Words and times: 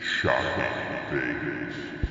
Shocking 0.00 0.64
things. 1.10 2.09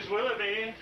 Stop 0.00 0.06
is 0.06 0.10
Willoughby. 0.10 0.74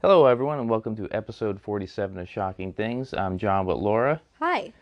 Hello, 0.00 0.26
everyone, 0.26 0.58
and 0.58 0.68
welcome 0.68 0.96
to 0.96 1.08
episode 1.10 1.60
47 1.60 2.18
of 2.18 2.28
Shocking 2.28 2.72
Things. 2.72 3.14
I'm 3.14 3.38
John 3.38 3.66
with 3.66 3.76
Laura, 3.76 4.20
Hi. 4.40 4.72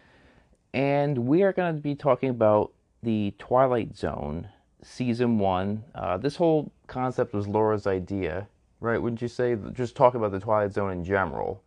And 0.73 1.19
we 1.19 1.43
are 1.43 1.53
going 1.53 1.75
to 1.75 1.81
be 1.81 1.95
talking 1.95 2.31
about 2.31 2.73
the 3.03 3.35
Twilight 3.39 3.97
Zone 3.97 4.49
season 4.83 5.39
one. 5.39 5.85
Uh, 5.95 6.17
this 6.17 6.37
whole 6.37 6.71
concept 6.87 7.35
was 7.35 7.49
Laura's 7.49 7.87
idea, 7.87 8.47
right? 8.81 9.01
Wouldn't 9.01 9.23
you 9.23 9.29
say? 9.29 9.57
Just 9.73 9.97
talk 9.97 10.15
about 10.15 10.33
the 10.33 10.41
Twilight 10.41 10.73
Zone 10.73 10.93
in 10.93 11.05
general. 11.05 11.63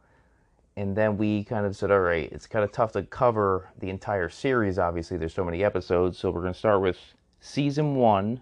And 0.75 0.95
then 0.95 1.17
we 1.17 1.44
kind 1.44 1.66
of 1.67 1.75
said, 1.75 1.91
all 1.91 2.00
right, 2.00 2.31
it's 2.31 2.47
kind 2.47 2.66
of 2.66 2.72
tough 2.72 2.94
to 2.94 3.03
cover 3.03 3.69
the 3.79 3.89
entire 3.89 4.29
series. 4.29 4.79
Obviously, 4.79 5.17
there's 5.17 5.33
so 5.33 5.45
many 5.45 5.63
episodes, 5.63 6.17
so 6.17 6.31
we're 6.31 6.41
going 6.41 6.53
to 6.53 6.59
start 6.59 6.81
with 6.81 6.97
season 7.41 7.95
one, 7.95 8.41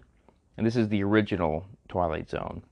and 0.56 0.66
this 0.66 0.76
is 0.76 0.88
the 0.88 1.02
original 1.02 1.66
Twilight 1.88 2.30
Zone 2.30 2.62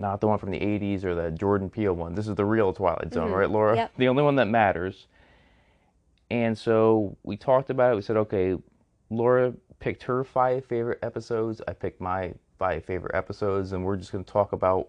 not 0.00 0.20
the 0.20 0.26
one 0.26 0.38
from 0.38 0.50
the 0.50 0.60
80s 0.60 1.04
or 1.04 1.14
the 1.14 1.30
Jordan 1.30 1.70
Peele 1.70 1.92
one. 1.92 2.14
This 2.14 2.28
is 2.28 2.34
the 2.34 2.44
real 2.44 2.72
Twilight 2.72 3.12
Zone, 3.12 3.32
right, 3.32 3.50
Laura? 3.50 3.76
Yep. 3.76 3.92
The 3.98 4.08
only 4.08 4.22
one 4.22 4.36
that 4.36 4.46
matters. 4.46 5.06
And 6.30 6.56
so 6.56 7.16
we 7.22 7.36
talked 7.36 7.70
about 7.70 7.92
it. 7.92 7.96
We 7.96 8.02
said, 8.02 8.16
okay, 8.18 8.56
Laura 9.10 9.54
picked 9.80 10.02
her 10.04 10.24
five 10.24 10.64
favorite 10.64 10.98
episodes. 11.02 11.62
I 11.66 11.72
picked 11.72 12.00
my 12.00 12.34
five 12.58 12.84
favorite 12.84 13.14
episodes, 13.14 13.72
and 13.72 13.84
we're 13.84 13.96
just 13.96 14.12
going 14.12 14.24
to 14.24 14.30
talk 14.30 14.52
about 14.52 14.88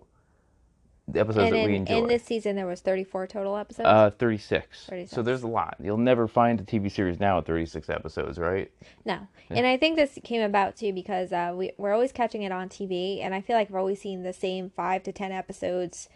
the 1.08 1.20
episodes 1.20 1.48
and 1.48 1.56
that 1.56 1.66
we 1.66 1.76
in, 1.76 1.82
enjoy. 1.82 1.98
in 1.98 2.08
this 2.08 2.24
season, 2.24 2.56
there 2.56 2.68
was 2.68 2.82
34 2.82 3.28
total 3.28 3.58
episodes. 3.58 3.88
uh, 3.88 4.12
36. 4.12 4.90
So 5.08 5.22
there's 5.24 5.44
a 5.44 5.48
lot. 5.48 5.76
You'll 5.82 5.98
never 5.98 6.28
find 6.28 6.60
a 6.60 6.64
TV 6.64 6.92
series 6.92 7.20
now 7.20 7.38
with 7.38 7.48
36 7.48 7.90
episodes, 7.90 8.38
right? 8.38 8.72
no. 9.06 9.28
And 9.50 9.66
I 9.66 9.78
think 9.78 9.96
this 9.96 10.20
came 10.24 10.42
about 10.42 10.76
too 10.76 10.94
because 10.94 11.32
uh, 11.32 11.54
we, 11.56 11.72
we're 11.78 11.94
always 11.94 12.12
catching 12.12 12.44
it 12.44 12.52
on 12.52 12.70
TV, 12.70 13.24
and 13.24 13.34
I 13.34 13.42
feel 13.42 13.56
like 13.56 13.70
we're 13.70 13.80
always 13.80 14.02
seeing 14.02 14.24
the 14.24 14.34
same 14.34 14.70
five 14.70 15.04
to 15.04 15.12
10 15.12 15.32
episodes 15.32 16.10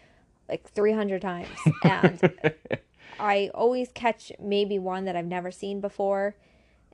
like 0.49 0.69
300 0.69 1.21
times. 1.21 1.47
And 1.83 2.19
I 3.19 3.49
always 3.53 3.91
catch 3.93 4.31
maybe 4.39 4.79
one 4.79 5.05
that 5.05 5.15
I've 5.15 5.25
never 5.25 5.51
seen 5.51 5.81
before. 5.81 6.35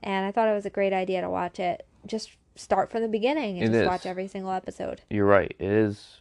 And 0.02 0.24
I 0.26 0.32
thought 0.32 0.48
it 0.48 0.54
was 0.54 0.66
a 0.66 0.70
great 0.70 0.92
idea 0.92 1.20
to 1.20 1.28
watch 1.30 1.60
it. 1.60 1.86
Just 2.06 2.30
start 2.56 2.90
from 2.90 3.02
the 3.02 3.08
beginning 3.08 3.56
and 3.58 3.64
It 3.64 3.66
just 3.68 3.80
is. 3.82 3.86
watch 3.88 4.06
every 4.06 4.28
single 4.28 4.50
episode. 4.52 5.02
You're 5.10 5.26
right. 5.26 5.54
It 5.58 5.70
is 5.70 6.20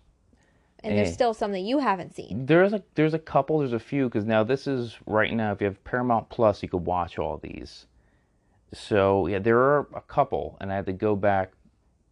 And 0.84 0.94
Eh. 0.94 0.96
there's 0.98 1.14
still 1.14 1.34
some 1.34 1.52
that 1.54 1.60
you 1.62 1.80
haven't 1.80 2.14
seen. 2.16 2.46
There's 2.46 2.72
a 2.74 2.82
there's 2.96 3.14
a 3.14 3.20
couple, 3.20 3.60
there's 3.60 3.74
a 3.74 3.80
few 3.80 4.06
because 4.06 4.26
now 4.26 4.44
this 4.44 4.68
is 4.68 4.98
right 5.06 5.34
now. 5.34 5.52
If 5.52 5.62
you 5.62 5.66
have 5.66 5.84
Paramount 5.84 6.30
Plus, 6.30 6.62
you 6.64 6.70
could 6.70 6.86
watch 6.86 7.18
all 7.20 7.38
these. 7.38 7.86
So 8.74 9.28
yeah, 9.28 9.40
there 9.40 9.58
are 9.60 9.88
a 9.96 10.02
couple, 10.02 10.58
and 10.62 10.72
I 10.72 10.76
had 10.76 10.86
to 10.86 10.94
go 10.94 11.16
back 11.16 11.52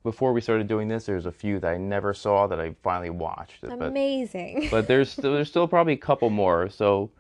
before 0.03 0.33
we 0.33 0.41
started 0.41 0.67
doing 0.67 0.87
this. 0.87 1.05
There's 1.05 1.25
a 1.25 1.31
few 1.31 1.59
that 1.59 1.69
I 1.71 1.77
never 1.77 2.13
saw 2.13 2.47
that 2.47 2.59
I 2.59 2.75
finally 2.81 3.09
watched. 3.09 3.61
But 3.61 3.81
Amazing. 3.81 4.69
but 4.71 4.87
there's 4.87 5.11
still, 5.11 5.33
there's 5.33 5.49
still 5.49 5.67
probably 5.67 5.93
a 5.93 5.97
couple 5.97 6.29
more. 6.29 6.69
So 6.69 7.11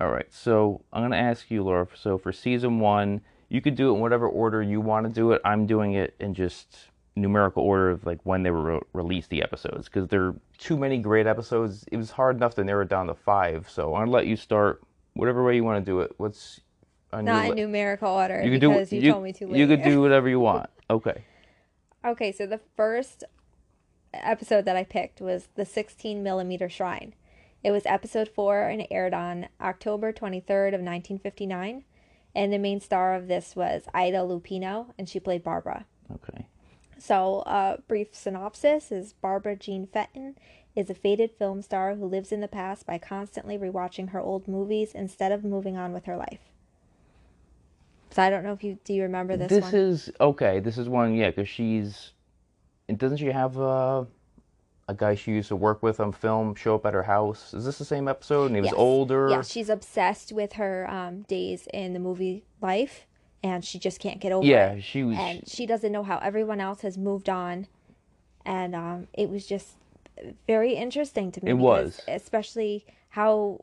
all 0.00 0.10
right, 0.10 0.26
so 0.32 0.82
I'm 0.92 1.02
gonna 1.02 1.16
ask 1.16 1.50
you, 1.50 1.62
Laura. 1.62 1.86
So 1.94 2.18
for 2.18 2.32
season 2.32 2.80
one, 2.80 3.20
you 3.48 3.60
could 3.60 3.76
do 3.76 3.90
it 3.90 3.94
in 3.94 4.00
whatever 4.00 4.28
order 4.28 4.62
you 4.62 4.80
want 4.80 5.06
to 5.06 5.12
do 5.12 5.32
it. 5.32 5.40
I'm 5.44 5.66
doing 5.66 5.92
it 5.94 6.14
in 6.18 6.34
just 6.34 6.90
numerical 7.16 7.62
order 7.62 7.90
of 7.90 8.04
like 8.04 8.18
when 8.24 8.42
they 8.42 8.50
were 8.50 8.74
re- 8.74 8.80
released 8.92 9.30
the 9.30 9.40
episodes 9.42 9.88
because 9.88 10.08
there 10.08 10.22
are 10.22 10.34
too 10.58 10.76
many 10.76 10.98
great 10.98 11.26
episodes. 11.26 11.84
It 11.92 11.96
was 11.96 12.10
hard 12.10 12.36
enough 12.36 12.54
to 12.56 12.64
narrow 12.64 12.82
it 12.82 12.88
down 12.88 13.06
to 13.06 13.14
five. 13.14 13.68
So 13.70 13.94
I'm 13.94 14.02
gonna 14.02 14.10
let 14.10 14.26
you 14.26 14.36
start 14.36 14.82
whatever 15.14 15.44
way 15.44 15.54
you 15.54 15.64
want 15.64 15.84
to 15.84 15.90
do 15.90 16.00
it. 16.00 16.12
What's 16.16 16.60
on 17.12 17.24
Not 17.24 17.50
in 17.50 17.56
numerical 17.56 18.10
order 18.10 18.42
you 18.42 18.50
could 18.50 18.60
do 18.60 18.70
because 18.70 18.92
you, 18.92 19.00
you, 19.00 19.12
told 19.12 19.22
me 19.22 19.32
to. 19.34 19.56
you 19.56 19.66
could 19.66 19.82
do 19.82 20.00
whatever 20.02 20.28
you 20.28 20.40
want. 20.40 20.68
Okay. 20.90 21.24
Okay, 22.04 22.32
so 22.32 22.46
the 22.46 22.60
first 22.76 23.24
episode 24.12 24.64
that 24.66 24.76
I 24.76 24.84
picked 24.84 25.20
was 25.20 25.48
the 25.54 25.64
16 25.64 26.22
millimeter 26.22 26.68
shrine. 26.68 27.14
It 27.64 27.70
was 27.70 27.86
episode 27.86 28.28
four 28.28 28.68
and 28.68 28.82
it 28.82 28.88
aired 28.90 29.14
on 29.14 29.48
October 29.58 30.12
23rd 30.12 30.68
of 30.68 30.82
1959. 30.82 31.84
And 32.34 32.52
the 32.52 32.58
main 32.58 32.80
star 32.80 33.14
of 33.14 33.26
this 33.26 33.56
was 33.56 33.84
Ida 33.94 34.18
Lupino, 34.18 34.92
and 34.98 35.08
she 35.08 35.18
played 35.20 35.42
Barbara. 35.42 35.86
Okay. 36.12 36.46
So, 36.98 37.38
uh, 37.40 37.78
brief 37.88 38.08
synopsis 38.12 38.90
is 38.92 39.12
Barbara 39.12 39.56
Jean 39.56 39.86
Fenton 39.86 40.36
is 40.74 40.90
a 40.90 40.94
faded 40.94 41.30
film 41.38 41.62
star 41.62 41.94
who 41.94 42.04
lives 42.04 42.32
in 42.32 42.40
the 42.40 42.48
past 42.48 42.86
by 42.86 42.98
constantly 42.98 43.56
rewatching 43.56 44.10
her 44.10 44.20
old 44.20 44.48
movies 44.48 44.92
instead 44.94 45.30
of 45.30 45.44
moving 45.44 45.76
on 45.76 45.92
with 45.92 46.06
her 46.06 46.16
life. 46.16 46.40
So 48.10 48.22
I 48.22 48.30
don't 48.30 48.44
know 48.44 48.52
if 48.52 48.62
you 48.62 48.78
do 48.84 48.92
you 48.92 49.02
remember 49.02 49.36
this, 49.36 49.48
This 49.48 49.64
one? 49.64 49.74
is 49.74 50.10
okay. 50.20 50.60
This 50.60 50.76
is 50.78 50.88
one, 50.88 51.14
yeah, 51.14 51.30
because 51.30 51.48
she's. 51.48 52.12
Doesn't 52.94 53.18
she 53.18 53.26
have 53.26 53.58
uh, 53.58 54.04
a 54.88 54.94
guy 54.94 55.14
she 55.14 55.32
used 55.32 55.48
to 55.48 55.56
work 55.56 55.82
with 55.82 55.98
on 56.00 56.12
film 56.12 56.54
show 56.54 56.74
up 56.74 56.84
at 56.86 56.94
her 56.94 57.02
house? 57.04 57.54
Is 57.54 57.64
this 57.64 57.78
the 57.78 57.84
same 57.84 58.08
episode? 58.08 58.46
And 58.46 58.56
he 58.56 58.62
was 58.62 58.72
older. 58.72 59.28
Yeah, 59.30 59.42
she's 59.42 59.68
obsessed 59.68 60.32
with 60.32 60.54
her 60.54 60.88
um, 60.90 61.22
days 61.22 61.66
in 61.72 61.92
the 61.94 61.98
movie 62.00 62.44
life, 62.60 63.06
and 63.42 63.64
she 63.64 63.78
just 63.78 64.00
can't 64.00 64.20
get 64.20 64.32
over 64.32 64.46
Yeah, 64.46 64.72
it. 64.72 64.82
she 64.82 65.02
was. 65.04 65.16
And 65.18 65.48
she 65.48 65.66
doesn't 65.66 65.92
know 65.92 66.02
how 66.02 66.18
everyone 66.18 66.60
else 66.60 66.82
has 66.82 66.98
moved 66.98 67.28
on, 67.28 67.66
and 68.44 68.74
um, 68.74 69.08
it 69.14 69.30
was 69.30 69.46
just 69.46 69.76
very 70.46 70.74
interesting 70.74 71.32
to 71.32 71.44
me. 71.44 71.50
It 71.50 71.54
was. 71.54 72.00
especially 72.06 72.84
how 73.10 73.60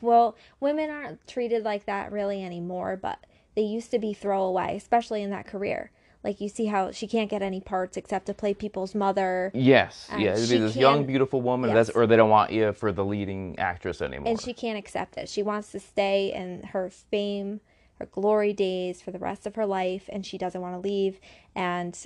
well 0.00 0.36
women 0.60 0.88
aren't 0.90 1.26
treated 1.26 1.64
like 1.64 1.86
that 1.86 2.12
really 2.12 2.44
anymore, 2.44 2.96
but 3.00 3.18
they 3.54 3.62
used 3.62 3.90
to 3.90 3.98
be 3.98 4.12
throwaway, 4.12 4.76
especially 4.76 5.22
in 5.22 5.30
that 5.30 5.46
career. 5.46 5.90
Like 6.24 6.40
you 6.40 6.48
see 6.48 6.66
how 6.66 6.90
she 6.90 7.06
can't 7.06 7.30
get 7.30 7.42
any 7.42 7.60
parts 7.60 7.96
except 7.96 8.26
to 8.26 8.34
play 8.34 8.52
people's 8.54 8.94
mother. 8.94 9.50
Yes, 9.54 10.08
And 10.10 10.20
yeah, 10.22 10.32
it'd 10.34 10.48
be 10.50 10.58
this 10.58 10.76
young, 10.76 11.04
beautiful 11.06 11.40
woman, 11.40 11.70
Yes. 11.70 11.86
that's, 11.88 11.96
or 11.96 12.06
they 12.06 12.16
don't 12.16 12.30
want 12.30 12.50
you 12.52 12.72
for 12.72 12.90
the 12.92 13.04
leading 13.04 13.58
actress 13.58 14.02
anymore. 14.02 14.28
and 14.28 14.40
she 14.40 14.52
can't 14.52 14.78
accept 14.78 15.16
it. 15.16 15.28
She 15.28 15.42
wants 15.42 15.70
to 15.72 15.80
stay 15.80 16.32
in 16.32 16.64
her 16.72 16.90
fame, 16.90 17.60
her 17.98 18.06
glory 18.06 18.52
days 18.52 19.00
for 19.00 19.10
the 19.10 19.18
rest 19.18 19.46
of 19.46 19.54
her 19.54 19.66
life, 19.66 20.08
and 20.12 20.26
she 20.26 20.38
doesn't 20.38 20.60
want 20.60 20.74
to 20.74 20.80
leave. 20.80 21.20
And 21.54 21.96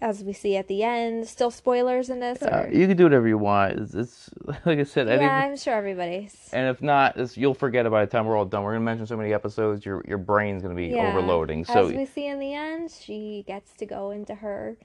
as 0.00 0.22
we 0.22 0.32
see 0.32 0.56
at 0.56 0.68
the 0.68 0.82
end, 0.82 1.26
still 1.26 1.50
spoilers 1.50 2.10
in 2.10 2.20
this. 2.20 2.42
Or, 2.42 2.68
you 2.72 2.86
can 2.86 2.96
do 2.96 3.04
whatever 3.04 3.26
you 3.28 3.38
want. 3.38 3.78
It's, 3.78 3.94
it's 3.94 4.30
like 4.66 4.78
I 4.78 4.82
said. 4.84 5.08
I 5.08 5.12
yeah, 5.12 5.18
think, 5.18 5.32
I'm 5.32 5.56
sure 5.56 5.74
everybody's. 5.74 6.50
and 6.52 6.68
if 6.68 6.82
not, 6.82 7.16
it's, 7.16 7.36
you'll 7.36 7.54
forget 7.54 7.86
it 7.86 7.90
by 7.90 8.04
the 8.04 8.10
time 8.10 8.26
we're 8.26 8.36
all 8.36 8.44
done. 8.44 8.62
We're 8.62 8.72
gonna 8.74 8.84
mention 8.84 9.06
so 9.06 9.16
many 9.16 9.32
episodes, 9.32 9.84
your 9.86 10.04
your 10.06 10.18
brain's 10.18 10.62
gonna 10.62 10.74
be 10.74 10.86
Yeah. 10.88 11.08
overloading. 11.08 11.64
So 11.64 11.88
as 11.88 11.92
we 11.94 12.06
see 12.06 12.26
in 12.26 12.38
the 12.38 12.54
end, 12.54 12.90
she 12.90 13.44
gets 13.46 13.74
to 13.76 13.86
go 13.86 14.10
into 14.10 14.36
her 14.36 14.76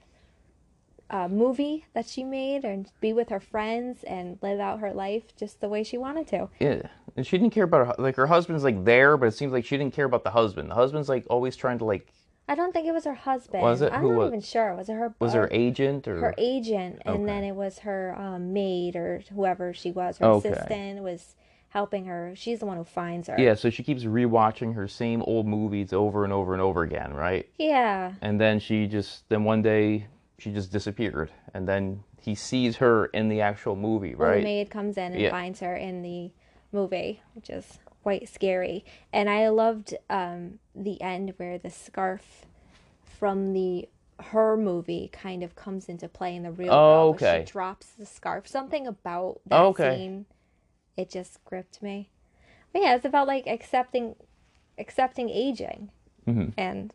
uh, 1.10 1.28
movie 1.28 1.84
that 1.94 2.06
she 2.06 2.24
made 2.24 2.64
and 2.64 2.90
be 3.00 3.12
with 3.12 3.28
her 3.28 3.40
friends 3.40 4.02
and 4.04 4.38
live 4.40 4.58
out 4.60 4.80
her 4.80 4.94
life 4.94 5.36
just 5.36 5.60
the 5.60 5.68
way 5.68 5.84
she 5.84 5.98
wanted 5.98 6.26
to. 6.28 6.48
yeah, 6.58 6.80
and 7.16 7.26
she 7.26 7.36
didn't 7.36 7.52
care 7.52 7.64
about 7.64 7.86
her, 7.86 7.94
like 8.02 8.16
her 8.16 8.26
husband's 8.26 8.64
like 8.64 8.82
there, 8.86 9.18
but 9.18 9.26
it 9.26 9.32
seems 9.32 9.52
like 9.52 9.66
she 9.66 9.76
didn't 9.76 9.92
care 9.92 10.06
about 10.06 10.24
the 10.24 10.30
husband. 10.30 10.70
The 10.70 10.74
husband's 10.74 11.10
like 11.10 11.26
always 11.28 11.54
trying 11.54 11.76
to 11.78 11.84
like 11.84 12.10
I 12.48 12.54
don't 12.54 12.72
think 12.72 12.86
it 12.86 12.92
was 12.92 13.04
her 13.04 13.14
husband. 13.14 13.62
Was 13.62 13.82
it? 13.82 13.92
I'm 13.92 14.00
Who 14.02 14.10
not 14.12 14.18
was- 14.18 14.28
even 14.28 14.40
sure. 14.40 14.74
Was 14.74 14.88
it 14.88 14.94
her? 14.94 15.14
was 15.20 15.32
her 15.34 15.48
agent 15.52 16.08
or 16.08 16.18
her 16.20 16.34
agent, 16.38 17.00
and 17.04 17.16
Okay. 17.16 17.24
then 17.24 17.44
it 17.44 17.54
was 17.54 17.80
her 17.80 18.14
um, 18.18 18.52
maid 18.52 18.96
or 18.96 19.22
whoever 19.32 19.72
she 19.72 19.90
was, 19.92 20.18
her 20.18 20.26
Okay. 20.26 20.50
assistant 20.50 21.02
was 21.02 21.36
helping 21.68 22.04
her. 22.06 22.32
She's 22.34 22.58
the 22.58 22.66
one 22.66 22.76
who 22.76 22.84
finds 22.84 23.28
her. 23.28 23.36
yeah. 23.38 23.54
So 23.54 23.70
she 23.70 23.82
keeps 23.82 24.04
rewatching 24.04 24.74
her 24.74 24.86
same 24.88 25.22
old 25.22 25.46
movies 25.46 25.92
over 25.92 26.24
and 26.24 26.32
over 26.32 26.52
and 26.52 26.60
over 26.60 26.82
again, 26.82 27.14
right? 27.14 27.48
Yeah. 27.58 28.12
and 28.20 28.40
then 28.40 28.58
she 28.58 28.86
just 28.86 29.26
then 29.30 29.44
one 29.44 29.62
day 29.62 30.08
she 30.38 30.52
just 30.52 30.70
disappeared 30.72 31.30
and 31.54 31.66
then 31.68 32.02
he 32.20 32.34
sees 32.34 32.76
her 32.76 33.06
in 33.06 33.28
the 33.28 33.40
actual 33.40 33.74
movie 33.76 34.14
Well, 34.14 34.28
the 34.28 34.34
right 34.36 34.44
maid 34.44 34.70
comes 34.70 34.96
in 34.98 35.12
and 35.12 35.20
Yeah. 35.20 35.30
finds 35.30 35.60
her 35.60 35.74
in 35.74 36.02
the 36.02 36.30
movie, 36.72 37.22
which 37.34 37.48
is 37.48 37.78
quite 38.02 38.28
scary. 38.28 38.84
And 39.12 39.28
I 39.30 39.48
loved 39.48 39.94
um, 40.10 40.58
the 40.74 41.00
end 41.00 41.34
where 41.36 41.58
the 41.58 41.70
scarf 41.70 42.46
from 43.04 43.52
the 43.52 43.88
her 44.30 44.56
movie 44.56 45.08
kind 45.12 45.42
of 45.42 45.56
comes 45.56 45.88
into 45.88 46.08
play 46.08 46.36
in 46.36 46.44
the 46.44 46.52
real 46.52 46.72
Oh, 46.72 46.76
world. 47.06 47.14
okay. 47.16 47.42
She 47.46 47.52
drops 47.52 47.86
the 47.98 48.06
scarf. 48.06 48.46
Something 48.46 48.86
about 48.86 49.40
that 49.46 49.60
Oh, 49.60 49.66
okay. 49.68 49.96
scene, 49.96 50.26
it 50.96 51.10
just 51.10 51.44
gripped 51.44 51.82
me. 51.82 52.10
But 52.72 52.82
yeah, 52.82 52.94
it's 52.94 53.04
about 53.04 53.26
like 53.26 53.46
accepting, 53.46 54.14
accepting 54.78 55.28
aging, 55.30 55.90
Mm-hmm. 56.28 56.50
and 56.56 56.94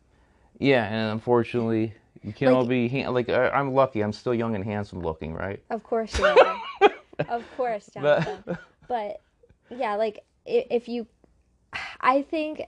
yeah 0.58 0.84
and 0.86 1.12
unfortunately 1.12 1.92
you 2.22 2.32
can't 2.32 2.52
all 2.54 2.64
be 2.64 2.88
ha- 2.88 3.10
like 3.10 3.28
i'm 3.28 3.74
lucky 3.74 4.00
i'm 4.00 4.12
still 4.12 4.32
young 4.34 4.54
and 4.56 4.64
handsome 4.64 5.00
looking 5.02 5.34
right 5.34 5.62
Of 5.68 5.84
course 5.84 6.18
you 6.18 6.24
are. 6.80 6.90
of 7.28 7.44
course, 7.56 7.90
But- 7.94 8.24
Jonathan. 8.24 8.58
But, 8.88 9.20
yeah, 9.70 9.96
like 9.96 10.24
if 10.48 10.88
you, 10.88 11.06
I 12.00 12.22
think 12.22 12.62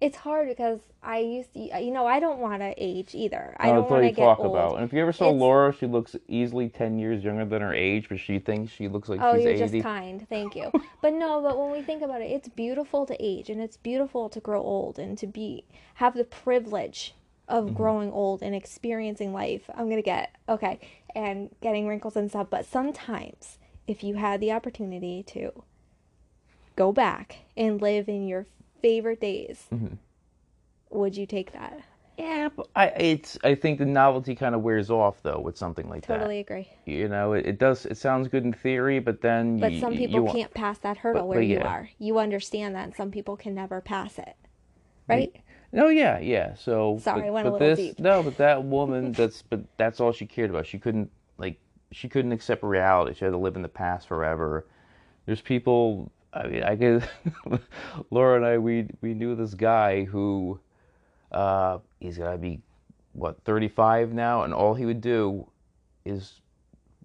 it's 0.00 0.16
hard 0.16 0.48
because 0.48 0.80
I 1.02 1.18
used 1.18 1.52
to, 1.54 1.60
you 1.60 1.92
know, 1.92 2.06
I 2.06 2.18
don't 2.18 2.40
want 2.40 2.60
to 2.60 2.74
age 2.76 3.14
either. 3.14 3.54
I 3.60 3.68
don't 3.68 3.88
want 3.88 4.02
to 4.02 4.10
get 4.10 4.22
talk 4.24 4.40
old. 4.40 4.48
about 4.54 4.74
and 4.76 4.84
if 4.84 4.92
you 4.92 5.00
ever 5.00 5.12
saw 5.12 5.26
It's- 5.26 5.40
laura 5.40 5.72
she 5.72 5.86
looks 5.86 6.16
easily 6.26 6.68
10 6.68 6.98
years 6.98 7.22
younger 7.22 7.44
than 7.44 7.62
her 7.62 7.72
age 7.72 8.08
but 8.08 8.18
she 8.18 8.40
thinks 8.40 8.72
she 8.72 8.88
looks 8.88 9.08
like 9.08 9.20
Oh, 9.22 9.34
she's 9.36 9.44
you're 9.44 9.52
80 9.52 9.58
just 9.78 9.82
kind. 9.84 10.26
Thank 10.28 10.56
you. 10.56 10.72
but 11.00 11.12
no, 11.12 11.40
but 11.40 11.56
when 11.58 11.70
we 11.70 11.82
think 11.82 12.02
about 12.02 12.20
it, 12.20 12.30
it's 12.32 12.48
beautiful 12.48 13.06
to 13.06 13.16
age 13.20 13.48
and 13.48 13.60
it's 13.60 13.76
beautiful 13.76 14.28
to 14.30 14.40
grow 14.40 14.60
old 14.60 14.98
and 14.98 15.16
to 15.18 15.26
be 15.28 15.64
have 15.94 16.14
the 16.14 16.24
privilege 16.24 17.14
of 17.48 17.64
Mm-hmm. 17.66 17.74
growing 17.74 18.10
old 18.12 18.42
and 18.42 18.54
experiencing 18.54 19.32
life. 19.32 19.62
I'm 19.74 19.86
going 19.86 19.96
to 19.96 20.02
get 20.02 20.34
okay 20.48 20.80
and 21.14 21.50
getting 21.60 21.86
wrinkles 21.86 22.16
and 22.16 22.28
stuff, 22.30 22.46
but 22.50 22.64
sometimes 22.66 23.58
if 23.86 24.02
you 24.02 24.14
had 24.14 24.40
the 24.40 24.52
opportunity 24.52 25.22
to 25.24 25.62
go 26.76 26.92
back 26.92 27.38
and 27.56 27.80
live 27.80 28.08
in 28.08 28.26
your 28.26 28.46
favorite 28.80 29.20
days, 29.20 29.66
Mm-hmm. 29.72 29.94
would 30.90 31.16
you 31.16 31.26
take 31.26 31.52
that? 31.52 31.80
yeah 32.18 32.50
but 32.54 32.68
i 32.76 32.88
it's 32.88 33.38
i 33.42 33.54
think 33.54 33.78
the 33.78 33.86
novelty 33.86 34.34
kind 34.34 34.54
of 34.54 34.60
wears 34.60 34.90
off 34.90 35.22
though 35.22 35.40
with 35.40 35.56
something 35.56 35.88
like 35.88 36.06
that. 36.06 36.18
Totally 36.18 36.40
agree. 36.40 36.68
you 36.84 37.08
know 37.08 37.32
it, 37.32 37.46
it 37.46 37.58
does 37.58 37.86
it 37.86 37.96
sounds 37.96 38.28
good 38.28 38.44
in 38.44 38.52
theory 38.52 38.98
but 38.98 39.22
then 39.22 39.56
But 39.58 39.72
you, 39.72 39.80
some 39.80 39.94
people 39.96 40.20
want- 40.20 40.36
can't 40.36 40.52
pass 40.52 40.76
that 40.80 40.98
hurdle 40.98 41.22
but- 41.22 41.28
where 41.28 41.38
but 41.38 41.46
you 41.46 41.56
yeah. 41.56 41.66
are. 41.66 41.88
You 41.98 42.18
understand 42.18 42.74
that 42.74 42.84
and 42.84 42.94
some 42.94 43.10
people 43.10 43.34
can 43.38 43.54
never 43.54 43.80
pass 43.80 44.18
it. 44.18 44.36
Right? 45.08 45.34
No, 45.72 45.88
yeah, 45.88 46.18
yeah. 46.20 46.52
So 46.54 46.98
Sorry, 47.02 47.22
but, 47.22 47.26
I 47.28 47.30
went 47.30 47.48
a 47.48 47.50
little 47.52 47.66
this, 47.66 47.78
deep. 47.78 47.98
No, 47.98 48.22
but 48.22 48.36
that 48.36 48.62
woman, 48.62 49.12
that's 49.18 49.40
but 49.40 49.60
that's 49.78 49.98
all 49.98 50.12
she 50.12 50.26
cared 50.26 50.50
about. 50.50 50.66
She 50.66 50.78
couldn't 50.78 51.10
like 51.38 51.58
she 51.92 52.08
couldn't 52.10 52.32
accept 52.32 52.62
reality. 52.62 53.14
She 53.14 53.24
had 53.24 53.30
to 53.30 53.38
live 53.38 53.56
in 53.56 53.62
the 53.62 53.68
past 53.68 54.06
forever. 54.06 54.66
There's 55.24 55.40
people. 55.40 56.12
I 56.34 56.46
mean, 56.46 56.62
I 56.62 56.74
guess 56.74 57.06
Laura 58.10 58.36
and 58.36 58.46
I 58.46 58.58
we 58.58 58.88
we 59.00 59.14
knew 59.14 59.34
this 59.34 59.54
guy 59.54 60.04
who 60.04 60.58
uh, 61.30 61.78
he's 62.00 62.18
gotta 62.18 62.38
be 62.38 62.60
what 63.12 63.42
35 63.44 64.12
now, 64.14 64.42
and 64.44 64.54
all 64.54 64.74
he 64.74 64.86
would 64.86 65.00
do 65.00 65.46
is 66.04 66.40